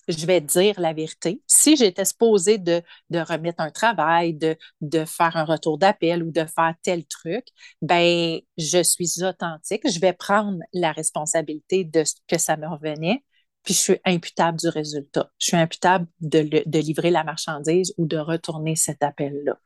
je 0.07 0.25
vais 0.25 0.41
dire 0.41 0.79
la 0.79 0.93
vérité. 0.93 1.41
Si 1.47 1.75
j'étais 1.77 2.05
supposée 2.05 2.57
de, 2.57 2.81
de 3.09 3.19
remettre 3.19 3.61
un 3.61 3.71
travail, 3.71 4.33
de, 4.33 4.55
de 4.81 5.05
faire 5.05 5.35
un 5.37 5.45
retour 5.45 5.77
d'appel 5.77 6.23
ou 6.23 6.31
de 6.31 6.45
faire 6.45 6.73
tel 6.83 7.05
truc, 7.05 7.45
ben, 7.81 8.39
je 8.57 8.83
suis 8.83 9.23
authentique. 9.23 9.89
Je 9.89 9.99
vais 9.99 10.13
prendre 10.13 10.59
la 10.73 10.91
responsabilité 10.91 11.83
de 11.83 12.03
ce 12.03 12.15
que 12.27 12.37
ça 12.37 12.57
me 12.57 12.67
revenait, 12.67 13.23
puis 13.63 13.73
je 13.73 13.79
suis 13.79 13.97
imputable 14.05 14.59
du 14.59 14.69
résultat. 14.69 15.31
Je 15.39 15.47
suis 15.47 15.57
imputable 15.57 16.07
de, 16.21 16.39
le- 16.39 16.63
de 16.65 16.79
livrer 16.79 17.09
la 17.11 17.23
marchandise 17.23 17.93
ou 17.97 18.05
de 18.05 18.17
retourner 18.17 18.75
cet 18.75 19.01
appel-là. 19.03 19.57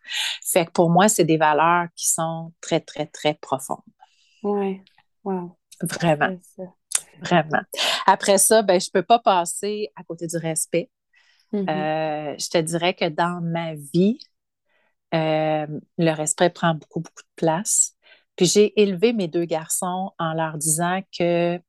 Fait 0.46 0.66
que 0.66 0.72
pour 0.72 0.90
moi, 0.90 1.10
c'est 1.10 1.26
des 1.26 1.38
valeurs 1.38 1.88
qui 1.96 2.08
sont 2.10 2.54
très, 2.62 2.80
très, 2.80 3.08
très 3.08 3.34
profondes. 3.36 3.80
Ouais. 4.44 4.84
Wow. 5.24 5.58
Vraiment, 5.82 6.32
C'est 6.32 6.44
ça. 6.44 6.64
Vraiment. 7.22 7.62
Après 8.06 8.38
ça, 8.38 8.62
ben, 8.62 8.80
je 8.80 8.90
peux 8.92 9.04
pas 9.04 9.20
passer 9.20 9.92
à 9.96 10.04
côté 10.04 10.28
du 10.28 10.38
respect. 10.38 10.90
Mhm. 11.52 11.70
Euh, 11.70 12.36
je 12.38 12.50
te 12.50 12.58
dirais 12.60 12.94
que 12.94 13.10
dans 13.10 13.42
ma 13.42 13.76
vie, 13.76 14.20
euh, 15.14 15.68
le 15.98 16.12
respect 16.12 16.50
prend 16.50 16.74
beaucoup, 16.74 17.00
beaucoup 17.00 17.24
de 17.24 17.36
place. 17.36 17.96
Puis 18.36 18.46
j'ai 18.46 18.80
élevé 18.82 19.14
mes 19.14 19.28
deux 19.28 19.46
garçons 19.46 20.12
en 20.18 20.34
leur 20.34 20.58
disant 20.58 21.02
que 21.18 21.60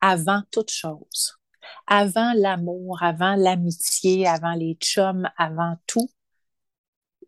avant 0.00 0.42
toute 0.50 0.70
chose, 0.70 1.38
avant 1.86 2.32
l'amour, 2.34 3.02
avant 3.02 3.36
l'amitié, 3.36 4.26
avant 4.26 4.54
les 4.54 4.76
chums, 4.80 5.30
avant 5.38 5.76
tout, 5.86 6.10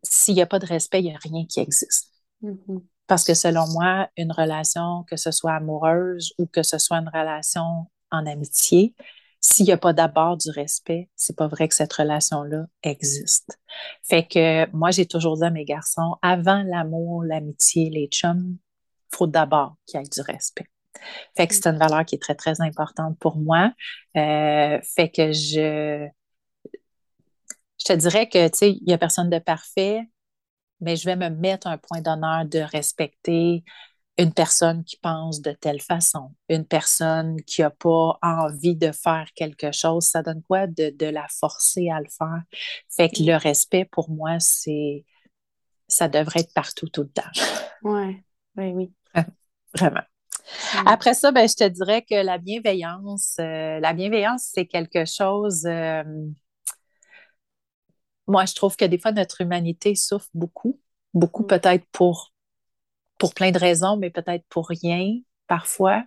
s'il 0.03 0.35
n'y 0.35 0.43
a 0.43 0.47
pas 0.47 0.59
de 0.59 0.66
respect, 0.66 1.01
il 1.01 1.07
n'y 1.07 1.14
a 1.14 1.18
rien 1.18 1.47
qui 1.47 1.61
existe. 1.61 2.12
Mhm. 2.43 2.82
Parce 3.07 3.24
que 3.24 3.34
selon 3.34 3.66
moi, 3.68 4.09
une 4.16 4.32
relation, 4.32 5.05
que 5.05 5.16
ce 5.16 5.30
soit 5.30 5.55
amoureuse 5.55 6.32
ou 6.38 6.46
que 6.46 6.62
ce 6.62 6.78
soit 6.78 6.98
une 6.98 7.11
relation 7.11 7.86
en 8.11 8.26
amitié, 8.26 8.94
s'il 9.40 9.66
n'y 9.66 9.72
a 9.72 9.76
pas 9.76 9.92
d'abord 9.92 10.38
du 10.38 10.50
respect, 10.50 11.11
c'est 11.16 11.36
pas 11.36 11.48
vrai 11.48 11.68
que 11.68 11.74
cette 11.74 11.92
relation-là 11.92 12.64
existe. 12.82 13.59
Fait 14.02 14.26
que 14.26 14.70
moi, 14.74 14.90
j'ai 14.90 15.05
toujours 15.05 15.36
dit 15.36 15.44
à 15.44 15.50
mes 15.50 15.66
garçons, 15.66 16.16
avant 16.22 16.62
l'amour, 16.62 17.24
l'amitié, 17.24 17.90
les 17.90 18.07
chums, 18.07 18.57
il 19.12 19.16
faut 19.16 19.26
d'abord 19.26 19.76
qu'il 19.86 20.00
y 20.00 20.02
ait 20.02 20.09
du 20.09 20.22
respect. 20.22 20.66
Fait 21.36 21.46
que 21.46 21.55
c'est 21.55 21.66
une 21.66 21.76
valeur 21.76 22.07
qui 22.07 22.14
est 22.14 22.22
très, 22.22 22.34
très 22.34 22.62
importante 22.62 23.18
pour 23.18 23.36
moi. 23.36 23.72
Euh, 24.16 24.80
fait 24.82 25.11
que 25.11 25.32
je, 25.32 26.09
je 27.78 27.84
te 27.84 27.92
dirais 27.92 28.28
que, 28.28 28.48
tu 28.48 28.59
sais, 28.59 28.72
il 28.72 28.84
n'y 28.86 28.94
a 28.94 28.98
personne 28.98 29.28
de 29.28 29.38
parfait, 29.38 30.09
mais 30.81 30.97
je 30.97 31.05
vais 31.07 31.16
me 31.16 31.29
mettre 31.31 31.66
un 31.66 31.79
point 31.79 32.01
d'honneur 32.01 32.45
de 32.47 32.59
respecter 32.61 33.64
une 34.18 34.33
personne 34.33 34.85
qui 34.85 34.97
pense 34.99 35.43
de 35.43 35.53
telle 35.53 35.81
façon, 35.81 36.33
une 36.49 36.66
personne 36.66 37.37
qui 37.43 37.62
n'a 37.62 37.70
pas 37.70 38.18
envie 38.22 38.77
de 38.77 38.93
faire 38.93 39.27
quelque 39.35 39.72
chose. 39.72 40.05
Ça 40.07 40.22
donne 40.22 40.43
quoi 40.43 40.66
de, 40.68 40.91
de 40.97 41.07
la 41.07 41.27
forcer 41.29 41.91
à 41.91 42.01
le 42.01 42.09
faire? 42.09 42.43
Fait 42.97 43.09
que 43.11 43.22
le 43.22 43.37
respect, 43.37 43.85
pour 43.87 44.11
moi, 44.11 44.39
c'est 44.41 45.05
ça 45.89 46.09
devrait 46.09 46.41
être 46.41 46.55
partout 46.55 46.89
tout 46.89 47.03
le 47.03 47.11
temps. 47.11 47.22
Ouais. 47.83 48.25
Oui, 48.57 48.72
oui. 48.75 48.93
Vraiment. 49.75 50.03
Ouais. 50.72 50.81
Après 50.87 51.14
ça, 51.14 51.33
ben, 51.33 51.49
je 51.49 51.55
te 51.55 51.68
dirais 51.68 52.03
que 52.03 52.14
la 52.14 52.39
bienveillance, 52.39 53.37
euh, 53.41 53.81
la 53.81 53.93
bienveillance, 53.95 54.51
c'est 54.53 54.66
quelque 54.66 55.05
chose. 55.07 55.66
euh, 55.66 56.05
moi, 58.27 58.45
je 58.47 58.55
trouve 58.55 58.77
que 58.77 58.85
des 58.85 58.99
fois, 58.99 59.12
notre 59.12 59.41
humanité 59.41 59.95
souffre 59.95 60.29
beaucoup, 60.35 60.81
beaucoup 61.14 61.45
Mm. 61.45 61.49
peut-être 61.49 61.85
pour, 61.93 62.33
pour 63.18 63.35
plein 63.35 63.51
de 63.53 63.59
raisons, 63.59 63.97
mais 63.97 64.11
peut-être 64.11 64.45
pour 64.49 64.68
rien 64.68 65.20
parfois. 65.47 66.05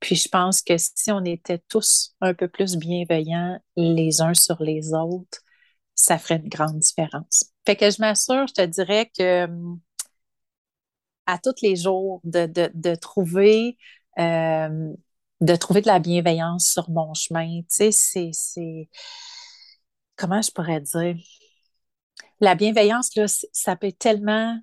Puis 0.00 0.16
je 0.16 0.28
pense 0.28 0.62
que 0.62 0.76
si 0.78 1.12
on 1.12 1.24
était 1.24 1.60
tous 1.68 2.14
un 2.20 2.34
peu 2.34 2.48
plus 2.48 2.76
bienveillants 2.76 3.58
les 3.76 4.20
uns 4.22 4.34
sur 4.34 4.62
les 4.62 4.94
autres, 4.94 5.40
ça 5.94 6.18
ferait 6.18 6.36
une 6.36 6.48
grande 6.48 6.78
différence. 6.80 7.46
Fait 7.66 7.76
que 7.76 7.90
je 7.90 8.00
m'assure, 8.00 8.46
je 8.48 8.54
te 8.54 8.62
dirais 8.66 9.10
que 9.18 9.48
à 11.26 11.38
tous 11.38 11.54
les 11.62 11.76
jours, 11.76 12.20
de, 12.24 12.46
de, 12.46 12.70
de 12.74 12.94
trouver 12.94 13.76
euh, 14.18 14.92
de 15.42 15.54
trouver 15.56 15.82
de 15.82 15.86
la 15.88 15.98
bienveillance 15.98 16.66
sur 16.72 16.88
mon 16.90 17.12
chemin. 17.14 17.60
Tu 17.70 17.92
sais, 17.92 18.30
c'est 18.32 18.88
comment 20.16 20.42
je 20.42 20.50
pourrais 20.50 20.80
dire? 20.80 21.16
La 22.40 22.54
bienveillance, 22.54 23.14
là, 23.16 23.26
ça 23.52 23.76
peut 23.76 23.86
être 23.88 23.98
tellement, 23.98 24.58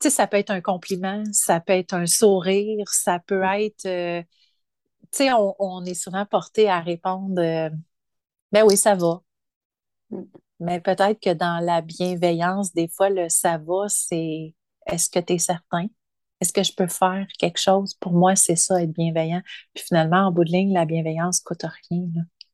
tu 0.00 0.08
sais, 0.08 0.10
ça 0.10 0.26
peut 0.26 0.38
être 0.38 0.50
un 0.50 0.60
compliment, 0.60 1.22
ça 1.32 1.60
peut 1.60 1.74
être 1.74 1.92
un 1.94 2.06
sourire, 2.06 2.88
ça 2.88 3.18
peut 3.18 3.42
être, 3.42 3.86
euh, 3.86 4.22
tu 5.12 5.18
sais, 5.18 5.32
on, 5.32 5.54
on 5.58 5.84
est 5.84 5.94
souvent 5.94 6.26
porté 6.26 6.68
à 6.68 6.80
répondre, 6.80 7.40
euh, 7.42 7.70
ben 8.52 8.64
oui, 8.66 8.76
ça 8.76 8.94
va. 8.94 9.22
Mm. 10.10 10.22
Mais 10.60 10.80
peut-être 10.80 11.20
que 11.20 11.34
dans 11.34 11.64
la 11.64 11.82
bienveillance, 11.82 12.72
des 12.74 12.88
fois, 12.88 13.10
le 13.10 13.28
ça 13.28 13.58
va, 13.58 13.86
c'est 13.88 14.54
est-ce 14.86 15.10
que 15.10 15.18
tu 15.20 15.34
es 15.34 15.38
certain? 15.38 15.86
Est-ce 16.40 16.52
que 16.52 16.62
je 16.62 16.72
peux 16.74 16.88
faire 16.88 17.26
quelque 17.38 17.60
chose? 17.60 17.94
Pour 17.94 18.12
moi, 18.12 18.36
c'est 18.36 18.56
ça, 18.56 18.82
être 18.82 18.92
bienveillant. 18.92 19.42
Puis 19.74 19.84
finalement, 19.86 20.26
en 20.28 20.32
bout 20.32 20.44
de 20.44 20.50
ligne, 20.50 20.72
la 20.72 20.84
bienveillance 20.86 21.40
coûte 21.40 21.64
rien. 21.90 22.06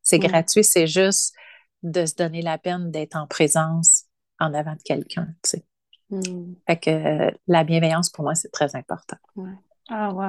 C'est 0.03 0.19
Mm. 0.19 0.27
gratuit, 0.29 0.65
c'est 0.65 0.87
juste 0.87 1.35
de 1.83 2.07
se 2.07 2.15
donner 2.15 2.43
la 2.43 2.59
peine 2.59 2.91
d'être 2.91 3.17
en 3.17 3.27
présence 3.27 3.94
en 4.41 4.55
avant 4.55 4.75
de 4.75 4.83
quelqu'un. 4.83 5.29
tu 5.43 5.51
sais. 5.51 5.65
Mm. 6.11 6.55
Fait 6.67 6.77
que 6.77 6.91
euh, 6.91 7.31
la 7.47 7.65
bienveillance, 7.65 8.11
pour 8.11 8.25
moi, 8.25 8.35
c'est 8.35 8.51
très 8.51 8.77
important. 8.77 9.17
Ouais. 9.37 9.51
Ah, 9.89 10.13
wow. 10.13 10.29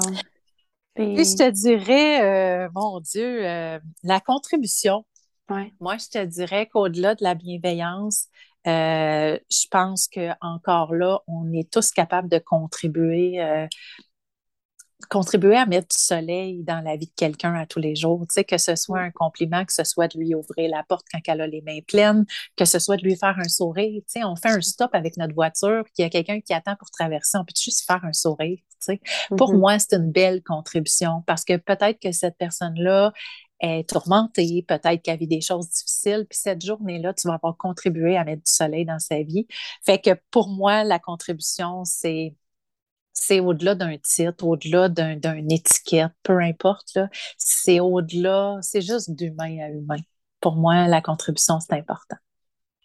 Puis 0.96 1.26
je 1.26 1.36
te 1.36 1.50
dirais, 1.50 2.24
euh, 2.24 2.70
mon 2.74 3.00
Dieu, 3.02 3.46
euh, 3.46 3.80
la 4.04 4.20
contribution. 4.22 5.06
Ouais. 5.50 5.74
Moi, 5.80 5.98
je 5.98 6.08
te 6.08 6.26
dirais 6.26 6.68
qu'au-delà 6.68 7.16
de 7.16 7.24
la 7.24 7.36
bienveillance, 7.36 8.28
euh, 8.68 9.38
je 9.52 9.68
pense 9.70 10.08
que 10.08 10.32
encore 10.42 10.94
là, 10.96 11.20
on 11.28 11.52
est 11.54 11.72
tous 11.72 11.92
capables 11.92 12.30
de 12.30 12.40
contribuer, 12.40 13.44
euh, 13.44 13.68
contribuer 15.10 15.56
à 15.58 15.66
mettre 15.66 15.90
du 15.90 15.98
soleil 16.02 16.64
dans 16.64 16.82
la 16.84 16.96
vie 16.96 17.08
de 17.08 17.12
quelqu'un 17.16 17.54
à 17.56 17.66
tous 17.66 17.80
les 17.80 17.96
jours. 17.96 18.22
Tu 18.22 18.34
sais, 18.34 18.44
que 18.44 18.58
ce 18.58 18.76
soit 18.76 19.00
un 19.00 19.12
compliment, 19.12 19.66
que 19.66 19.74
ce 19.74 19.84
soit 19.84 20.08
de 20.08 20.18
lui 20.18 20.34
ouvrir 20.36 20.70
la 20.70 20.84
porte 20.84 21.06
quand 21.12 21.20
elle 21.28 21.42
a 21.42 21.48
les 21.48 21.62
mains 21.62 21.82
pleines, 21.88 22.26
que 22.56 22.66
ce 22.66 22.80
soit 22.80 22.98
de 22.98 23.04
lui 23.04 23.16
faire 23.16 23.36
un 23.38 23.48
sourire. 23.50 24.02
Tu 24.08 24.20
sais, 24.20 24.24
on 24.24 24.36
fait 24.36 24.50
un 24.50 24.62
stop 24.62 24.90
avec 24.94 25.18
notre 25.18 25.34
voiture, 25.36 25.84
puis 25.84 25.94
il 26.00 26.02
y 26.04 26.06
a 26.06 26.10
quelqu'un 26.10 26.40
qui 26.42 26.54
attend 26.54 26.76
pour 26.78 26.90
traverser, 26.90 27.38
on 27.38 27.46
peut 27.46 27.54
juste 27.62 27.86
faire 27.86 28.04
un 28.04 28.14
sourire. 28.14 28.58
Tu 28.58 28.76
sais. 28.80 29.02
Pour 29.38 29.54
Mhm. 29.54 29.60
moi, 29.60 29.80
c'est 29.80 29.94
une 29.96 30.12
belle 30.12 30.42
contribution 30.44 31.24
parce 31.28 31.44
que 31.44 31.58
peut-être 31.58 32.00
que 32.00 32.12
cette 32.12 32.38
personne-là, 32.38 33.12
est 33.62 33.88
tourmentée, 33.90 34.66
peut-être 34.68 35.02
qu'elle 35.02 35.18
vit 35.18 35.28
des 35.28 35.42
choses 35.42 35.70
difficiles, 35.70 36.26
puis 36.30 36.38
cette 36.38 36.64
journée-là, 36.66 37.14
tu 37.14 37.28
vas 37.28 37.36
avoir 37.36 37.56
contribué 37.58 38.18
à 38.18 38.26
mettre 38.26 38.44
du 38.44 38.52
soleil 38.52 38.86
dans 38.86 39.00
sa 39.00 39.22
vie. 39.24 39.48
Fait 39.86 40.00
que 40.00 40.12
pour 40.32 40.50
moi, 40.50 40.84
la 40.84 41.00
contribution, 41.00 41.86
c'est 41.86 42.36
c'est 43.16 43.40
au-delà 43.40 43.76
d'un 43.76 43.98
titre, 43.98 44.46
au-delà 44.46 44.90
d'une 44.90 45.52
étiquette, 45.52 46.12
peu 46.22 46.40
importe, 46.40 47.00
c'est 47.38 47.80
au-delà, 47.80 48.60
c'est 48.62 48.82
juste 48.82 49.12
d'humain 49.16 49.58
à 49.64 49.70
humain. 49.70 50.02
Pour 50.42 50.58
moi, 50.58 50.88
la 50.88 51.02
contribution, 51.02 51.60
c'est 51.60 51.74
important. 51.74 52.18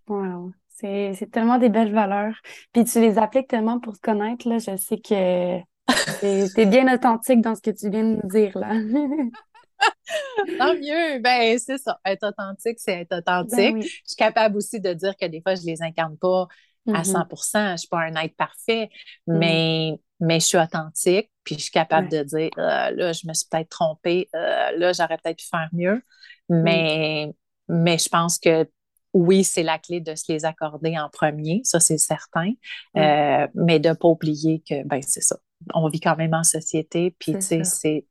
Wow. 0.08 0.52
C'est 0.68 1.30
tellement 1.30 1.58
des 1.58 1.68
belles 1.68 1.92
valeurs. 1.92 2.34
Puis 2.72 2.84
tu 2.84 3.00
les 3.00 3.18
appliques 3.18 3.48
tellement 3.48 3.80
pour 3.80 3.96
te 3.96 4.00
connaître, 4.00 4.48
là. 4.48 4.58
Je 4.58 4.76
sais 4.76 4.98
que 4.98 5.58
tu 6.54 6.60
es 6.60 6.66
bien 6.66 6.92
authentique 6.94 7.42
dans 7.42 7.54
ce 7.54 7.60
que 7.60 7.70
tu 7.70 7.90
viens 7.90 8.04
de 8.04 8.20
nous 8.22 8.28
dire, 8.28 8.56
là. 8.56 8.70
Tant 10.58 10.74
mieux. 10.74 11.20
Ben, 11.20 11.58
c'est 11.58 11.78
ça. 11.78 11.98
Être 12.04 12.28
authentique, 12.28 12.78
c'est 12.78 13.00
être 13.00 13.18
authentique. 13.18 13.74
Ben 13.74 13.82
Je 13.82 13.88
suis 14.04 14.16
capable 14.16 14.56
aussi 14.56 14.80
de 14.80 14.94
dire 14.94 15.14
que 15.20 15.26
des 15.26 15.42
fois, 15.42 15.54
je 15.54 15.66
les 15.66 15.82
incarne 15.82 16.16
pas 16.16 16.46
à 16.94 17.04
100 17.04 17.18
mm-hmm. 17.18 17.66
Je 17.66 17.72
ne 17.72 17.76
suis 17.76 17.88
pas 17.88 18.00
un 18.00 18.14
être 18.16 18.36
parfait, 18.36 18.88
mm. 19.26 19.38
mais, 19.38 20.00
mais 20.20 20.40
je 20.40 20.46
suis 20.46 20.58
authentique. 20.58 21.30
Puis 21.44 21.56
je 21.56 21.62
suis 21.62 21.70
capable 21.70 22.08
de 22.08 22.22
dire 22.22 22.50
euh, 22.58 22.90
là, 22.90 23.12
je 23.12 23.26
me 23.26 23.32
suis 23.32 23.46
peut-être 23.50 23.70
trompée. 23.70 24.28
Euh, 24.34 24.70
là, 24.76 24.92
j'aurais 24.92 25.18
peut-être 25.18 25.38
pu 25.38 25.46
faire 25.46 25.68
mieux. 25.72 26.02
Mm. 26.48 26.62
Mais, 26.62 27.32
mais 27.68 27.98
je 27.98 28.08
pense 28.08 28.38
que 28.38 28.68
oui, 29.12 29.42
c'est 29.42 29.62
la 29.64 29.78
clé 29.78 30.00
de 30.00 30.14
se 30.14 30.30
les 30.30 30.44
accorder 30.44 30.96
en 30.96 31.08
premier, 31.08 31.62
ça 31.64 31.80
c'est 31.80 31.98
certain, 31.98 32.52
euh, 32.96 33.48
mais 33.54 33.80
de 33.80 33.88
ne 33.88 33.94
pas 33.94 34.06
oublier 34.06 34.62
que, 34.68 34.84
ben 34.86 35.02
c'est 35.02 35.20
ça, 35.20 35.36
on 35.74 35.88
vit 35.88 35.98
quand 35.98 36.14
même 36.14 36.32
en 36.32 36.44
société, 36.44 37.16
puis 37.18 37.32
tu 37.32 37.40
sais, 37.40 37.64
c'est 37.64 38.06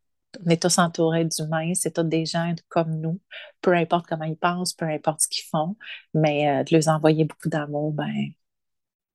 on 0.46 0.50
est 0.50 0.62
tous 0.62 0.78
entourés 0.78 1.24
d'humains, 1.24 1.74
c'est 1.74 1.94
tous 1.94 2.04
des 2.04 2.26
gens 2.26 2.54
comme 2.68 3.00
nous, 3.00 3.22
peu 3.62 3.74
importe 3.74 4.08
comment 4.08 4.26
ils 4.26 4.36
pensent, 4.36 4.74
peu 4.74 4.88
importe 4.88 5.22
ce 5.22 5.30
qu'ils 5.30 5.48
font, 5.50 5.78
mais 6.14 6.66
de 6.66 6.76
leur 6.76 6.94
envoyer 6.94 7.24
beaucoup 7.24 7.48
d'amour, 7.48 7.94
ben, 7.94 8.34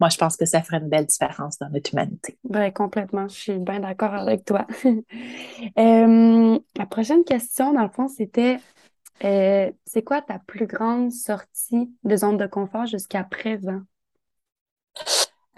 moi, 0.00 0.08
je 0.08 0.16
pense 0.16 0.36
que 0.36 0.44
ça 0.44 0.62
ferait 0.62 0.78
une 0.78 0.88
belle 0.88 1.06
différence 1.06 1.58
dans 1.58 1.68
notre 1.70 1.92
humanité. 1.92 2.36
Ben, 2.44 2.72
complètement, 2.72 3.28
je 3.28 3.34
suis 3.34 3.58
bien 3.58 3.80
d'accord 3.80 4.14
avec 4.14 4.44
toi. 4.44 4.66
Euh, 5.78 6.58
la 6.76 6.86
prochaine 6.86 7.24
question, 7.24 7.72
dans 7.72 7.82
le 7.82 7.88
fond, 7.88 8.08
c'était 8.08 8.58
euh, 9.24 9.70
c'est 9.86 10.02
quoi 10.02 10.20
ta 10.20 10.38
plus 10.38 10.66
grande 10.66 11.10
sortie 11.10 11.92
de 12.02 12.16
zone 12.16 12.36
de 12.36 12.46
confort 12.46 12.86
jusqu'à 12.86 13.24
présent? 13.24 13.80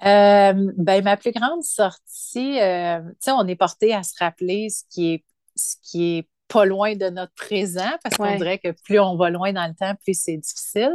ben, 0.03 1.03
ma 1.03 1.17
plus 1.17 1.33
grande 1.33 1.63
sortie, 1.63 2.59
tu 2.59 3.17
sais, 3.19 3.33
on 3.33 3.47
est 3.47 3.57
porté 3.57 3.95
à 3.95 4.03
se 4.03 4.13
rappeler 4.19 4.69
ce 4.69 4.85
qui 4.89 5.15
est 5.15 5.25
ce 5.57 5.77
qui 5.83 6.19
est 6.19 6.29
pas 6.49 6.65
loin 6.65 6.95
de 6.95 7.09
notre 7.11 7.35
présent, 7.35 7.91
parce 8.03 8.17
qu'on 8.17 8.37
dirait 8.37 8.59
que 8.59 8.71
plus 8.85 9.01
on 9.01 9.17
va 9.17 9.31
loin 9.31 9.53
dans 9.53 9.67
le 9.67 9.75
temps, 9.75 9.95
plus 10.05 10.19
c'est 10.19 10.37
difficile. 10.37 10.95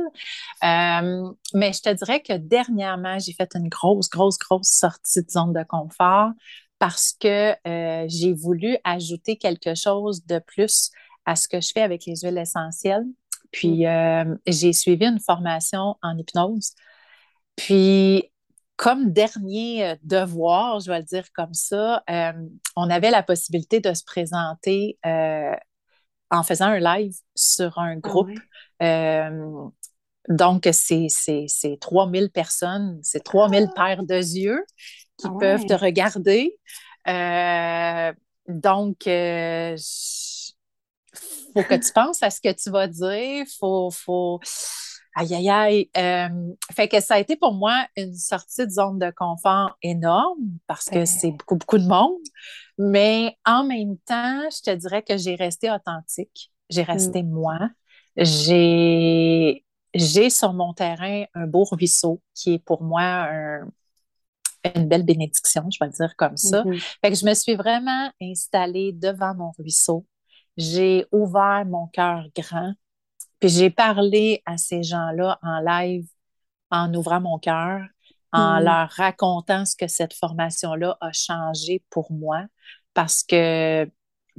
Euh, 0.63 1.29
mais 1.53 1.73
je 1.73 1.81
te 1.81 1.93
dirais 1.93 2.21
que 2.21 2.33
dernièrement, 2.33 3.19
j'ai 3.19 3.33
fait 3.33 3.49
une 3.55 3.67
grosse, 3.67 4.09
grosse, 4.09 4.37
grosse 4.37 4.69
sortie 4.69 5.23
de 5.23 5.29
zone 5.29 5.53
de 5.53 5.63
confort 5.63 6.31
parce 6.79 7.13
que 7.13 7.53
euh, 7.67 8.05
j'ai 8.07 8.33
voulu 8.33 8.77
ajouter 8.83 9.35
quelque 9.35 9.75
chose 9.75 10.25
de 10.25 10.39
plus 10.39 10.89
à 11.25 11.35
ce 11.35 11.47
que 11.47 11.61
je 11.61 11.71
fais 11.71 11.81
avec 11.81 12.05
les 12.05 12.15
huiles 12.23 12.37
essentielles. 12.37 13.05
Puis, 13.51 13.81
mm. 13.81 13.85
euh, 13.85 14.35
j'ai 14.47 14.73
suivi 14.73 15.05
une 15.05 15.19
formation 15.19 15.95
en 16.01 16.17
hypnose. 16.17 16.71
Puis, 17.55 18.31
comme 18.81 19.13
dernier 19.13 19.85
euh, 19.85 19.95
devoir, 20.01 20.79
je 20.79 20.89
vais 20.89 20.97
le 20.97 21.05
dire 21.05 21.25
comme 21.35 21.53
ça, 21.53 22.01
euh, 22.09 22.31
on 22.75 22.89
avait 22.89 23.11
la 23.11 23.21
possibilité 23.21 23.79
de 23.79 23.93
se 23.93 24.03
présenter 24.03 24.97
euh, 25.05 25.53
en 26.31 26.41
faisant 26.41 26.65
un 26.65 26.79
live 26.79 27.13
sur 27.35 27.77
un 27.77 27.97
ah 27.97 27.99
groupe. 27.99 28.39
donc, 30.29 30.67
c'est 30.71 31.77
3000 31.79 32.31
personnes, 32.31 32.99
c'est 33.03 33.23
3000 33.23 33.67
ah! 33.69 33.73
paires 33.75 34.03
de 34.03 34.15
yeux 34.15 34.65
qui 35.17 35.27
ah 35.27 35.37
peuvent 35.39 35.65
te 35.67 35.73
regarder. 35.75 36.57
donc, 38.47 39.05
il 39.05 39.77
faut 41.53 41.63
que 41.63 41.75
tu 41.75 41.93
penses 41.93 42.23
à 42.23 42.31
ce 42.31 42.41
que 42.41 42.51
tu 42.51 42.71
vas 42.71 42.87
dire, 42.87 43.45
faut, 43.59 43.91
faut 43.91 44.39
Aïe, 45.15 45.35
aïe, 45.35 45.49
aïe. 45.49 45.89
Euh, 45.97 46.53
fait 46.73 46.87
que 46.87 47.01
ça 47.01 47.15
a 47.15 47.19
été 47.19 47.35
pour 47.35 47.53
moi 47.53 47.85
une 47.97 48.13
sortie 48.13 48.65
de 48.65 48.71
zone 48.71 48.97
de 48.97 49.11
confort 49.11 49.77
énorme 49.81 50.57
parce 50.67 50.89
que 50.89 51.05
c'est 51.05 51.31
beaucoup, 51.31 51.57
beaucoup 51.57 51.77
de 51.77 51.87
monde. 51.87 52.21
Mais 52.77 53.37
en 53.45 53.63
même 53.63 53.97
temps, 54.05 54.41
je 54.49 54.71
te 54.71 54.75
dirais 54.75 55.03
que 55.03 55.17
j'ai 55.17 55.35
resté 55.35 55.69
authentique. 55.69 56.51
J'ai 56.69 56.83
resté 56.83 57.23
mm. 57.23 57.29
moi. 57.29 57.59
J'ai, 58.15 59.65
j'ai 59.93 60.29
sur 60.29 60.53
mon 60.53 60.73
terrain 60.73 61.25
un 61.33 61.47
beau 61.47 61.65
ruisseau 61.65 62.21
qui 62.33 62.55
est 62.55 62.59
pour 62.59 62.81
moi 62.81 63.27
une 64.75 64.87
belle 64.87 65.03
bénédiction, 65.03 65.63
je 65.71 65.77
vais 65.79 65.87
le 65.87 65.93
dire 65.93 66.15
comme 66.17 66.37
ça. 66.37 66.63
Mm-hmm. 66.63 66.79
Fait 67.03 67.09
que 67.09 67.17
je 67.17 67.25
me 67.25 67.33
suis 67.33 67.55
vraiment 67.55 68.11
installée 68.21 68.93
devant 68.93 69.33
mon 69.35 69.51
ruisseau. 69.57 70.05
J'ai 70.57 71.05
ouvert 71.11 71.65
mon 71.65 71.87
cœur 71.87 72.25
grand 72.35 72.73
puis 73.41 73.49
j'ai 73.49 73.71
parlé 73.71 74.41
à 74.45 74.57
ces 74.57 74.83
gens-là 74.83 75.39
en 75.41 75.59
live, 75.59 76.07
en 76.69 76.93
ouvrant 76.93 77.19
mon 77.19 77.39
cœur, 77.39 77.81
en 78.31 78.61
mm. 78.61 78.63
leur 78.63 78.89
racontant 78.91 79.65
ce 79.65 79.75
que 79.75 79.87
cette 79.87 80.13
formation-là 80.13 80.97
a 81.01 81.11
changé 81.11 81.83
pour 81.89 82.11
moi, 82.11 82.45
parce 82.93 83.23
que, 83.23 83.89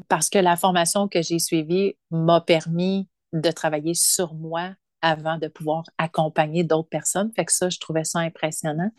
parce 0.09 0.30
que 0.30 0.38
la 0.38 0.57
formation 0.57 1.09
que 1.09 1.20
j'ai 1.20 1.40
suivie 1.40 1.96
m'a 2.11 2.40
permis 2.40 3.09
de 3.32 3.50
travailler 3.50 3.94
sur 3.94 4.34
moi 4.34 4.70
avant 5.03 5.36
de 5.36 5.48
pouvoir 5.48 5.82
accompagner 5.98 6.62
d'autres 6.62 6.88
personnes. 6.88 7.32
Fait 7.34 7.44
que 7.44 7.53
ça, 7.53 7.68
je 7.68 7.78
trouvais 7.78 8.05
ça 8.05 8.20
impressionnant. 8.20 8.90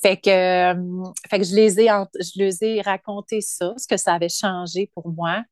Fait 0.00 0.16
que, 0.16 0.30
euh, 0.30 1.04
fait 1.28 1.40
que 1.40 1.44
je, 1.44 1.56
les 1.56 1.80
ai, 1.80 1.88
je 1.88 2.38
les 2.38 2.64
ai 2.64 2.80
raconté 2.82 3.40
ça, 3.40 3.74
ce 3.76 3.88
que 3.88 3.96
ça 3.96 4.14
avait 4.14 4.28
changé 4.28 4.90
pour 4.94 5.10
moi. 5.10 5.42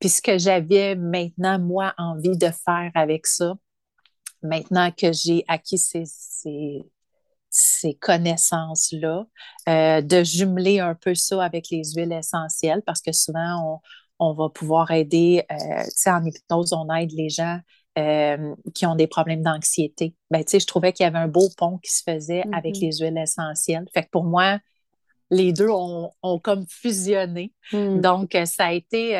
Puis 0.00 0.08
ce 0.08 0.22
que 0.22 0.38
j'avais 0.38 0.94
maintenant, 0.94 1.58
moi, 1.58 1.94
envie 1.98 2.36
de 2.36 2.50
faire 2.50 2.90
avec 2.94 3.26
ça, 3.26 3.54
maintenant 4.42 4.90
que 4.90 5.12
j'ai 5.12 5.44
acquis 5.48 5.78
ces, 5.78 6.04
ces, 7.50 7.94
connaissances-là, 7.94 9.26
euh, 9.68 10.00
de 10.00 10.22
jumeler 10.22 10.78
un 10.78 10.94
peu 10.94 11.14
ça 11.14 11.42
avec 11.42 11.70
les 11.70 11.82
huiles 11.94 12.12
essentielles, 12.12 12.82
parce 12.86 13.00
que 13.00 13.12
souvent, 13.12 13.80
on, 14.18 14.34
va 14.34 14.48
pouvoir 14.48 14.90
aider, 14.90 15.44
euh, 15.50 15.56
tu 15.84 15.90
sais, 15.96 16.10
en 16.10 16.24
hypnose, 16.24 16.72
on 16.72 16.92
aide 16.94 17.12
les 17.12 17.28
gens 17.28 17.58
euh, 17.98 18.54
qui 18.74 18.86
ont 18.86 18.94
des 18.94 19.08
problèmes 19.08 19.42
d'anxiété. 19.42 20.14
Ben, 20.30 20.44
tu 20.44 20.50
sais, 20.52 20.60
je 20.60 20.66
trouvais 20.66 20.92
qu'il 20.92 21.04
y 21.04 21.06
avait 21.06 21.18
un 21.18 21.28
beau 21.28 21.48
pont 21.56 21.78
qui 21.78 21.90
se 21.90 22.02
faisait 22.08 22.44
avec 22.52 22.76
mm-hmm. 22.76 22.80
les 22.80 22.98
huiles 22.98 23.18
essentielles. 23.18 23.86
Fait 23.92 24.04
que 24.04 24.10
pour 24.10 24.24
moi, 24.24 24.60
les 25.30 25.52
deux 25.52 25.68
ont, 25.68 26.12
comme 26.42 26.64
fusionné. 26.68 27.52
Mm. 27.72 28.00
Donc, 28.00 28.36
ça 28.46 28.66
a 28.66 28.72
été 28.72 29.16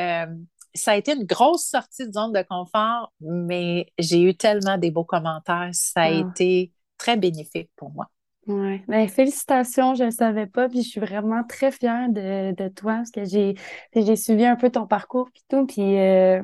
ça 0.79 0.93
a 0.93 0.97
été 0.97 1.13
une 1.13 1.25
grosse 1.25 1.67
sortie 1.67 2.07
de 2.07 2.13
zone 2.13 2.33
de 2.33 2.43
confort, 2.43 3.13
mais 3.21 3.93
j'ai 3.99 4.23
eu 4.23 4.35
tellement 4.35 4.79
des 4.79 4.91
beaux 4.91 5.05
commentaires. 5.05 5.71
Ça 5.73 6.03
a 6.03 6.05
ah. 6.07 6.11
été 6.11 6.73
très 6.97 7.17
bénéfique 7.17 7.71
pour 7.77 7.91
moi. 7.91 8.11
Oui, 8.47 8.81
ben, 8.89 9.07
félicitations, 9.09 9.95
je 9.95 10.05
ne 10.05 10.09
le 10.09 10.11
savais 10.11 10.47
pas, 10.47 10.71
puis 10.71 10.83
je 10.83 10.89
suis 10.89 11.01
vraiment 11.01 11.45
très 11.45 11.71
fière 11.71 12.09
de, 12.09 12.69
toi 12.69 12.95
parce 12.95 13.11
que 13.11 13.25
j'ai, 13.25 13.57
j'ai 13.95 14.17
suivi 14.17 14.47
un 14.47 14.57
peu 14.57 14.71
ton 14.71 14.87
parcours 14.87 15.29
puis 15.31 15.45
tout, 15.51 15.67
puis 15.67 15.99
euh, 15.99 16.41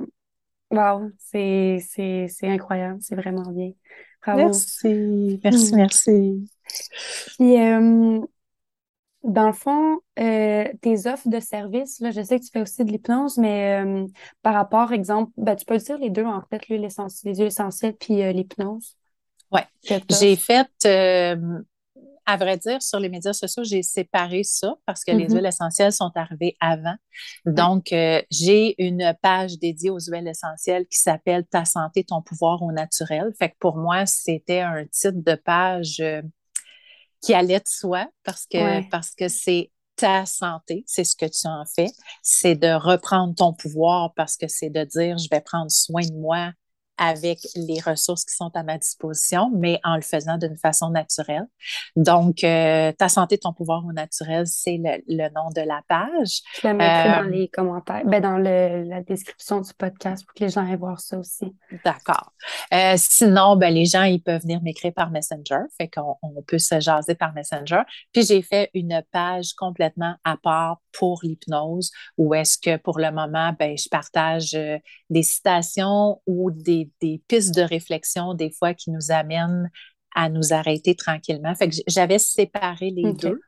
wow, 0.71 1.11
c'est, 1.19 1.81
incroyable, 2.43 2.99
c'est 3.01 3.17
vraiment 3.17 3.51
bien. 3.51 3.71
Bravo. 4.23 4.39
Merci, 4.39 5.41
merci, 5.43 5.75
merci. 5.77 6.51
Puis, 7.39 7.59
euh, 7.59 8.21
dans 9.25 9.47
le 9.47 9.55
fond, 9.55 10.01
euh, 10.19 10.65
tes 10.83 11.07
offres 11.07 11.29
de 11.29 11.41
services, 11.41 11.99
là, 12.01 12.11
je 12.11 12.23
sais 12.23 12.39
que 12.39 12.45
tu 12.45 12.51
fais 12.53 12.61
aussi 12.61 12.85
de 12.85 12.93
l'hypnose, 12.93 13.39
mais 13.39 13.83
euh, 13.83 14.07
par 14.43 14.53
rapport, 14.53 14.93
exemple, 14.93 15.33
ben, 15.39 15.57
tu 15.57 15.65
peux 15.65 15.79
dire 15.79 15.99
les 15.99 16.11
deux, 16.11 16.25
en 16.25 16.43
fait, 16.43 16.69
l'huile 16.69 16.85
essentielle, 16.85 17.33
les 17.33 17.39
huiles 17.39 17.47
essentielles 17.47 17.95
puis 17.95 18.23
euh, 18.23 18.33
l'hypnose. 18.33 18.97
Oui. 19.51 19.63
J'ai 20.11 20.37
fait, 20.37 20.69
à 22.27 22.37
vrai 22.37 22.59
dire, 22.59 22.83
sur 22.83 23.01
les 23.01 23.09
médias 23.09 23.33
sociaux, 23.33 23.65
j'ai 23.65 23.83
séparé 23.83 24.43
ça 24.45 24.75
parce 24.85 25.05
que 25.05 25.13
les 25.13 25.27
mm-hmm. 25.27 25.37
huiles 25.37 25.47
essentielles 25.47 25.93
sont 25.93 26.11
arrivées 26.17 26.57
avant. 26.61 26.97
Donc, 27.47 27.87
j'ai 28.31 28.75
une 28.83 29.15
page 29.23 29.59
dédiée 29.59 29.91
aux 29.91 30.01
huiles 30.01 30.29
essentielles 30.29 30.87
qui 30.87 30.99
s'appelle 30.99 31.47
Ta 31.47 31.65
santé, 31.65 32.05
ton 32.05 32.21
pouvoir 32.21 32.63
au 32.63 32.73
naturel. 32.73 33.33
Fait 33.39 33.51
que 33.51 33.57
pour 33.59 33.77
moi, 33.77 34.07
c'était 34.07 34.61
un 34.61 34.85
titre 34.87 35.23
de 35.25 35.35
page 35.35 36.03
qui 37.25 37.35
allait 37.35 37.61
de 37.61 37.69
soi 37.69 38.07
parce 38.23 38.47
que 38.47 38.89
parce 38.91 39.11
que 39.11 39.29
c'est 39.29 39.71
ta 39.97 40.27
santé, 40.27 40.85
c'est 40.87 41.05
ce 41.05 41.15
que 41.17 41.27
tu 41.27 41.47
en 41.47 41.65
fais, 41.73 41.87
c'est 42.23 42.57
de 42.57 42.75
reprendre 42.75 43.35
ton 43.35 43.53
pouvoir 43.53 44.13
parce 44.15 44.37
que 44.37 44.49
c'est 44.49 44.71
de 44.71 44.85
dire 44.85 45.17
je 45.19 45.29
vais 45.31 45.41
prendre 45.41 45.71
soin 45.71 46.03
de 46.03 46.15
moi 46.15 46.53
avec 46.97 47.41
les 47.57 47.81
ressources 47.81 48.25
qui 48.25 48.35
sont 48.35 48.51
à 48.55 48.63
ma 48.63 48.79
disposition, 48.79 49.51
mais 49.55 49.81
en 49.85 49.97
le 49.97 50.03
faisant 50.03 50.39
d'une 50.39 50.57
façon 50.57 50.91
naturelle. 50.91 51.47
Donc, 51.97 52.45
euh, 52.45 52.93
Ta 52.99 53.09
santé, 53.09 53.39
ton 53.39 53.53
pouvoir 53.53 53.85
au 53.85 53.93
naturel, 53.93 54.47
c'est 54.47 54.79
le, 54.79 55.29
nom 55.35 55.51
de 55.55 55.61
la 55.61 55.83
page. 55.89 56.43
Je 56.61 56.69
la 56.69 56.75
mettrai 56.75 57.11
dans 57.11 57.27
euh, 57.27 57.31
les 57.31 57.49
commentaires, 57.49 58.05
ben, 58.05 58.21
dans 58.21 58.39
la 58.39 59.03
description 59.03 59.61
du 59.61 59.73
podcast 59.75 60.25
pour 60.25 60.35
que 60.35 60.45
les 60.45 60.51
gens 60.51 60.67
aient 60.67 60.77
voir 60.77 61.01
ça 61.01 61.19
aussi. 61.19 61.55
D'accord. 61.85 62.33
Euh, 62.73 62.95
sinon, 62.97 63.57
ben, 63.57 63.73
les 63.73 63.87
gens, 63.87 64.05
ils 64.05 64.23
peuvent 64.23 64.43
venir 64.43 64.63
m'écrire 64.63 64.93
par 64.93 65.11
Messenger, 65.11 65.61
fait 65.77 65.89
qu'on 65.89 66.17
on 66.23 66.43
peut 66.43 66.59
se 66.59 66.79
jaser 66.79 67.15
par 67.15 67.33
Messenger. 67.35 67.83
Puis, 68.13 68.25
j'ai 68.25 68.43
fait 68.43 68.71
une 68.75 69.03
page 69.11 69.55
complètement 69.55 70.15
à 70.25 70.37
part 70.37 70.81
pour 70.93 71.21
l'hypnose, 71.25 71.91
où 72.17 72.35
est-ce 72.35 72.59
que 72.59 72.77
pour 72.77 72.99
le 72.99 73.11
moment, 73.11 73.53
ben, 73.59 73.77
je 73.77 73.89
partage 73.89 74.57
des 75.11 75.23
citations 75.23 76.21
ou 76.27 76.51
des 76.51 76.84
des, 77.01 77.23
pistes 77.29 77.55
de 77.55 77.63
réflexion 77.63 78.35
des 78.35 78.51
fois 78.51 78.75
qui 78.75 78.91
nous 78.91 79.11
amènent 79.11 79.71
à 80.15 80.29
nous 80.29 80.53
arrêter 80.53 80.95
tranquillement. 80.95 81.55
Fait 81.55 81.69
que 81.69 81.77
j'avais 81.89 82.19
séparé 82.19 82.91
les 82.91 83.13
deux. 83.13 83.41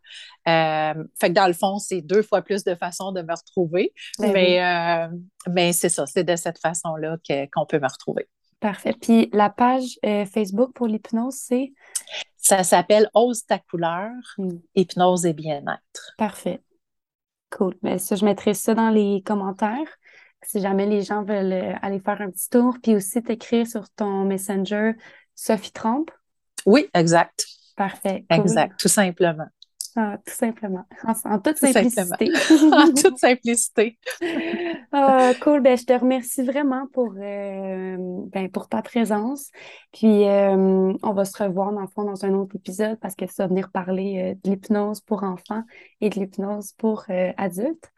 Euh, 0.48 1.04
fait 1.20 1.28
que 1.28 1.32
dans 1.32 1.46
le 1.46 1.52
fond, 1.52 1.78
c'est 1.78 2.02
deux 2.02 2.22
fois 2.22 2.42
plus 2.42 2.64
de 2.64 2.74
façons 2.74 3.12
de 3.12 3.22
me 3.22 3.32
retrouver. 3.32 3.92
Ben 4.18 4.32
mais, 4.32 4.64
euh, 4.64 5.08
mais 5.48 5.72
c'est 5.72 5.88
ça, 5.88 6.06
c'est 6.06 6.24
de 6.24 6.36
cette 6.36 6.58
façon-là 6.58 7.18
qu'on 7.52 7.66
peut 7.66 7.78
me 7.78 7.88
retrouver. 7.88 8.28
Parfait. 8.58 8.94
Puis 9.00 9.28
la 9.32 9.50
page 9.50 9.98
euh, 10.04 10.24
Facebook 10.26 10.72
pour 10.74 10.86
l'hypnose, 10.86 11.34
c'est? 11.36 11.72
Ça 12.36 12.64
s'appelle 12.64 13.08
Ose 13.14 13.44
ta 13.44 13.58
couleur, 13.58 14.10
hypnose 14.74 15.26
et 15.26 15.34
bien-être. 15.34 16.14
Parfait. 16.16 16.60
Cool. 17.50 17.74
Mais 17.82 17.92
ben, 17.92 17.98
ça, 17.98 18.16
je 18.16 18.24
mettrai 18.24 18.54
ça 18.54 18.74
dans 18.74 18.90
les 18.90 19.22
commentaires 19.24 19.98
si 20.46 20.60
jamais 20.60 20.86
les 20.86 21.02
gens 21.02 21.22
veulent 21.22 21.52
euh, 21.52 21.74
aller 21.82 22.00
faire 22.00 22.20
un 22.20 22.30
petit 22.30 22.48
tour, 22.48 22.76
puis 22.82 22.94
aussi 22.94 23.22
t'écrire 23.22 23.66
sur 23.66 23.88
ton 23.90 24.24
Messenger 24.24 24.92
Sophie 25.34 25.72
Trompe. 25.72 26.10
Oui, 26.64 26.88
exact. 26.94 27.46
Parfait. 27.76 28.24
Exact, 28.30 28.78
tout 28.78 28.88
simplement. 28.88 29.46
Ah, 29.98 30.18
tout 30.26 30.34
simplement. 30.34 30.84
En, 31.04 31.38
toute 31.38 31.56
simplicité. 31.56 32.30
en 32.70 32.92
toute 32.92 33.18
simplicité. 33.18 33.98
ah, 34.92 35.32
cool. 35.42 35.62
Ben, 35.62 35.76
je 35.78 35.84
te 35.84 35.92
remercie 35.94 36.42
vraiment 36.42 36.86
pour, 36.92 37.14
euh, 37.16 37.96
ben, 38.30 38.50
pour 38.50 38.68
ta 38.68 38.82
présence. 38.82 39.50
Puis, 39.92 40.28
euh, 40.28 40.92
on 41.02 41.12
va 41.12 41.24
se 41.24 41.42
revoir 41.42 41.72
dans 41.72 41.80
le 41.80 41.86
fond 41.86 42.04
dans 42.04 42.26
un 42.26 42.34
autre 42.34 42.56
épisode 42.56 42.98
parce 43.00 43.14
que 43.14 43.26
ça 43.26 43.44
va 43.44 43.48
venir 43.48 43.70
parler 43.70 44.36
de 44.44 44.50
l'hypnose 44.50 45.00
pour 45.00 45.22
enfants 45.22 45.62
et 46.02 46.10
de 46.10 46.20
l'hypnose 46.20 46.72
pour 46.72 47.06
adultes. 47.38 47.90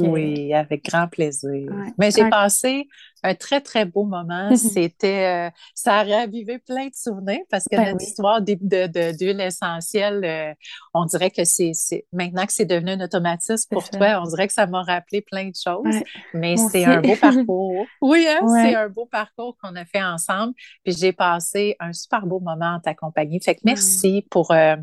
Oui, 0.00 0.52
avec 0.54 0.84
grand 0.84 1.06
plaisir. 1.06 1.70
Mais 1.98 2.10
j'ai 2.10 2.28
passé 2.28 2.88
un 3.22 3.34
très, 3.34 3.60
très 3.60 3.84
beau 3.84 4.04
moment. 4.04 4.50
C'était, 4.56 5.48
euh, 5.48 5.50
ça 5.74 5.98
a 5.98 6.04
ravivé 6.04 6.58
plein 6.58 6.86
de 6.86 6.94
souvenirs 6.94 7.40
parce 7.50 7.64
que 7.64 7.76
ben 7.76 7.92
notre 7.92 8.02
histoire 8.02 8.42
d'huile 8.42 8.58
de, 8.60 9.40
essentielle, 9.40 10.24
euh, 10.24 10.54
on 10.94 11.04
dirait 11.04 11.30
que 11.30 11.44
c'est, 11.44 11.72
maintenant 12.12 12.46
que 12.46 12.52
c'est 12.52 12.64
devenu 12.64 12.92
un 12.92 13.00
automatisme 13.00 13.68
pour 13.70 13.88
toi, 13.88 14.20
on 14.22 14.28
dirait 14.28 14.48
que 14.48 14.52
ça 14.52 14.66
m'a 14.66 14.82
rappelé 14.82 15.22
plein 15.22 15.48
de 15.48 15.56
choses. 15.56 16.02
Mais 16.34 16.56
c'est 16.56 16.84
un 16.84 17.00
beau 17.00 17.16
parcours. 17.20 17.86
Oui, 18.00 18.26
hein, 18.28 18.40
c'est 18.48 18.74
un 18.74 18.88
beau 18.88 19.06
parcours 19.06 19.56
qu'on 19.62 19.74
a 19.76 19.84
fait 19.84 20.02
ensemble. 20.02 20.54
Puis 20.84 20.94
j'ai 20.98 21.12
passé 21.12 21.76
un 21.80 21.92
super 21.92 22.26
beau 22.26 22.40
moment 22.40 22.74
en 22.76 22.80
ta 22.80 22.94
compagnie. 22.94 23.40
Fait 23.40 23.54
que 23.54 23.60
merci 23.64 24.26
pour 24.30 24.50
euh, 24.50 24.76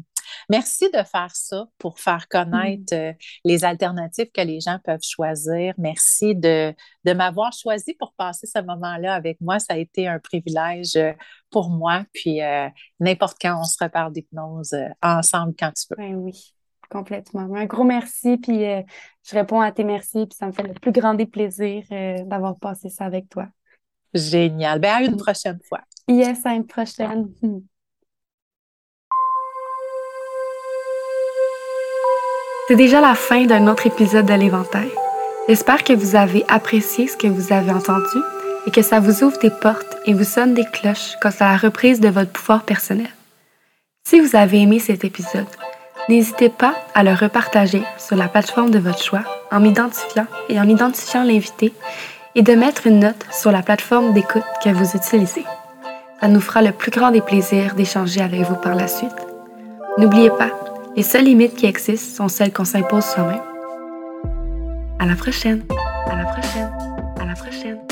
Merci 0.49 0.89
de 0.91 1.03
faire 1.03 1.31
ça 1.33 1.65
pour 1.77 1.99
faire 1.99 2.27
connaître 2.27 2.93
mm. 2.93 2.97
euh, 2.97 3.13
les 3.43 3.65
alternatives 3.65 4.31
que 4.31 4.41
les 4.41 4.59
gens 4.59 4.79
peuvent 4.83 5.03
choisir. 5.03 5.73
Merci 5.77 6.35
de, 6.35 6.73
de 7.03 7.13
m'avoir 7.13 7.51
choisi 7.53 7.93
pour 7.95 8.13
passer 8.13 8.47
ce 8.47 8.61
moment-là 8.61 9.13
avec 9.13 9.39
moi. 9.41 9.59
Ça 9.59 9.73
a 9.73 9.77
été 9.77 10.07
un 10.07 10.19
privilège 10.19 10.95
euh, 10.95 11.13
pour 11.49 11.69
moi. 11.69 12.05
Puis 12.13 12.41
euh, 12.41 12.67
n'importe 12.99 13.37
quand, 13.41 13.59
on 13.59 13.63
se 13.63 13.83
reparle 13.83 14.13
d'hypnose 14.13 14.75
ensemble 15.01 15.53
quand 15.57 15.71
tu 15.71 15.85
veux. 15.89 15.97
Ben 15.97 16.15
oui. 16.15 16.53
Complètement. 16.89 17.55
Un 17.55 17.65
gros 17.65 17.83
merci, 17.83 18.37
puis 18.37 18.59
je 18.59 19.31
réponds 19.31 19.59
à 19.59 19.71
tes 19.71 19.83
merci, 19.83 20.27
puis 20.27 20.37
ça 20.37 20.45
me 20.45 20.51
fait 20.51 20.61
le 20.61 20.75
plus 20.75 20.91
grand 20.91 21.15
des 21.15 21.25
plaisirs 21.25 21.83
d'avoir 22.27 22.59
passé 22.59 22.89
ça 22.89 23.05
avec 23.05 23.27
toi. 23.27 23.47
Génial. 24.13 24.79
Ben, 24.79 24.93
à 24.93 25.01
une 25.01 25.15
mm. 25.15 25.17
prochaine 25.17 25.59
fois. 25.67 25.81
Yes, 26.07 26.45
à 26.45 26.53
une 26.53 26.67
prochaine. 26.67 27.33
C'est 32.67 32.75
déjà 32.75 32.99
la 32.99 33.13
fin 33.13 33.45
d'un 33.45 33.67
autre 33.67 33.85
épisode 33.85 34.25
de 34.25 34.33
l'Éventail. 34.33 34.89
J'espère 35.47 35.83
que 35.83 35.93
vous 35.93 36.15
avez 36.15 36.43
apprécié 36.47 37.07
ce 37.07 37.15
que 37.15 37.27
vous 37.27 37.53
avez 37.53 37.69
entendu 37.69 38.17
et 38.65 38.71
que 38.71 38.81
ça 38.81 38.99
vous 38.99 39.23
ouvre 39.23 39.37
des 39.37 39.51
portes 39.51 39.97
et 40.07 40.15
vous 40.15 40.23
sonne 40.23 40.55
des 40.55 40.65
cloches 40.65 41.13
quant 41.21 41.29
à 41.41 41.51
la 41.51 41.57
reprise 41.57 41.99
de 41.99 42.09
votre 42.09 42.31
pouvoir 42.31 42.63
personnel. 42.63 43.09
Si 44.03 44.19
vous 44.19 44.35
avez 44.35 44.61
aimé 44.61 44.79
cet 44.79 45.05
épisode, 45.05 45.45
n'hésitez 46.09 46.49
pas 46.49 46.73
à 46.95 47.03
le 47.03 47.13
repartager 47.13 47.83
sur 47.99 48.15
la 48.15 48.27
plateforme 48.27 48.71
de 48.71 48.79
votre 48.79 49.03
choix 49.03 49.23
en 49.51 49.59
m'identifiant 49.59 50.25
et 50.49 50.59
en 50.59 50.67
identifiant 50.67 51.23
l'invité 51.23 51.71
et 52.33 52.41
de 52.41 52.55
mettre 52.55 52.87
une 52.87 52.97
note 52.97 53.27
sur 53.31 53.51
la 53.51 53.61
plateforme 53.61 54.11
d'écoute 54.13 54.41
que 54.63 54.69
vous 54.69 54.97
utilisez. 54.97 55.45
Ça 56.19 56.27
nous 56.27 56.41
fera 56.41 56.63
le 56.63 56.71
plus 56.71 56.89
grand 56.89 57.11
des 57.11 57.21
plaisirs 57.21 57.75
d'échanger 57.75 58.21
avec 58.21 58.41
vous 58.41 58.55
par 58.55 58.73
la 58.73 58.87
suite. 58.87 59.11
N'oubliez 59.99 60.31
pas, 60.31 60.49
les 60.95 61.03
seules 61.03 61.25
limites 61.25 61.55
qui 61.55 61.65
existent 61.65 62.23
sont 62.23 62.27
celles 62.29 62.53
qu'on 62.53 62.65
s'impose 62.65 63.03
soi-même. 63.03 63.41
À 64.99 65.05
la 65.05 65.15
prochaine. 65.15 65.63
À 66.09 66.15
la 66.15 66.25
prochaine. 66.25 66.71
À 67.19 67.25
la 67.25 67.33
prochaine. 67.33 67.84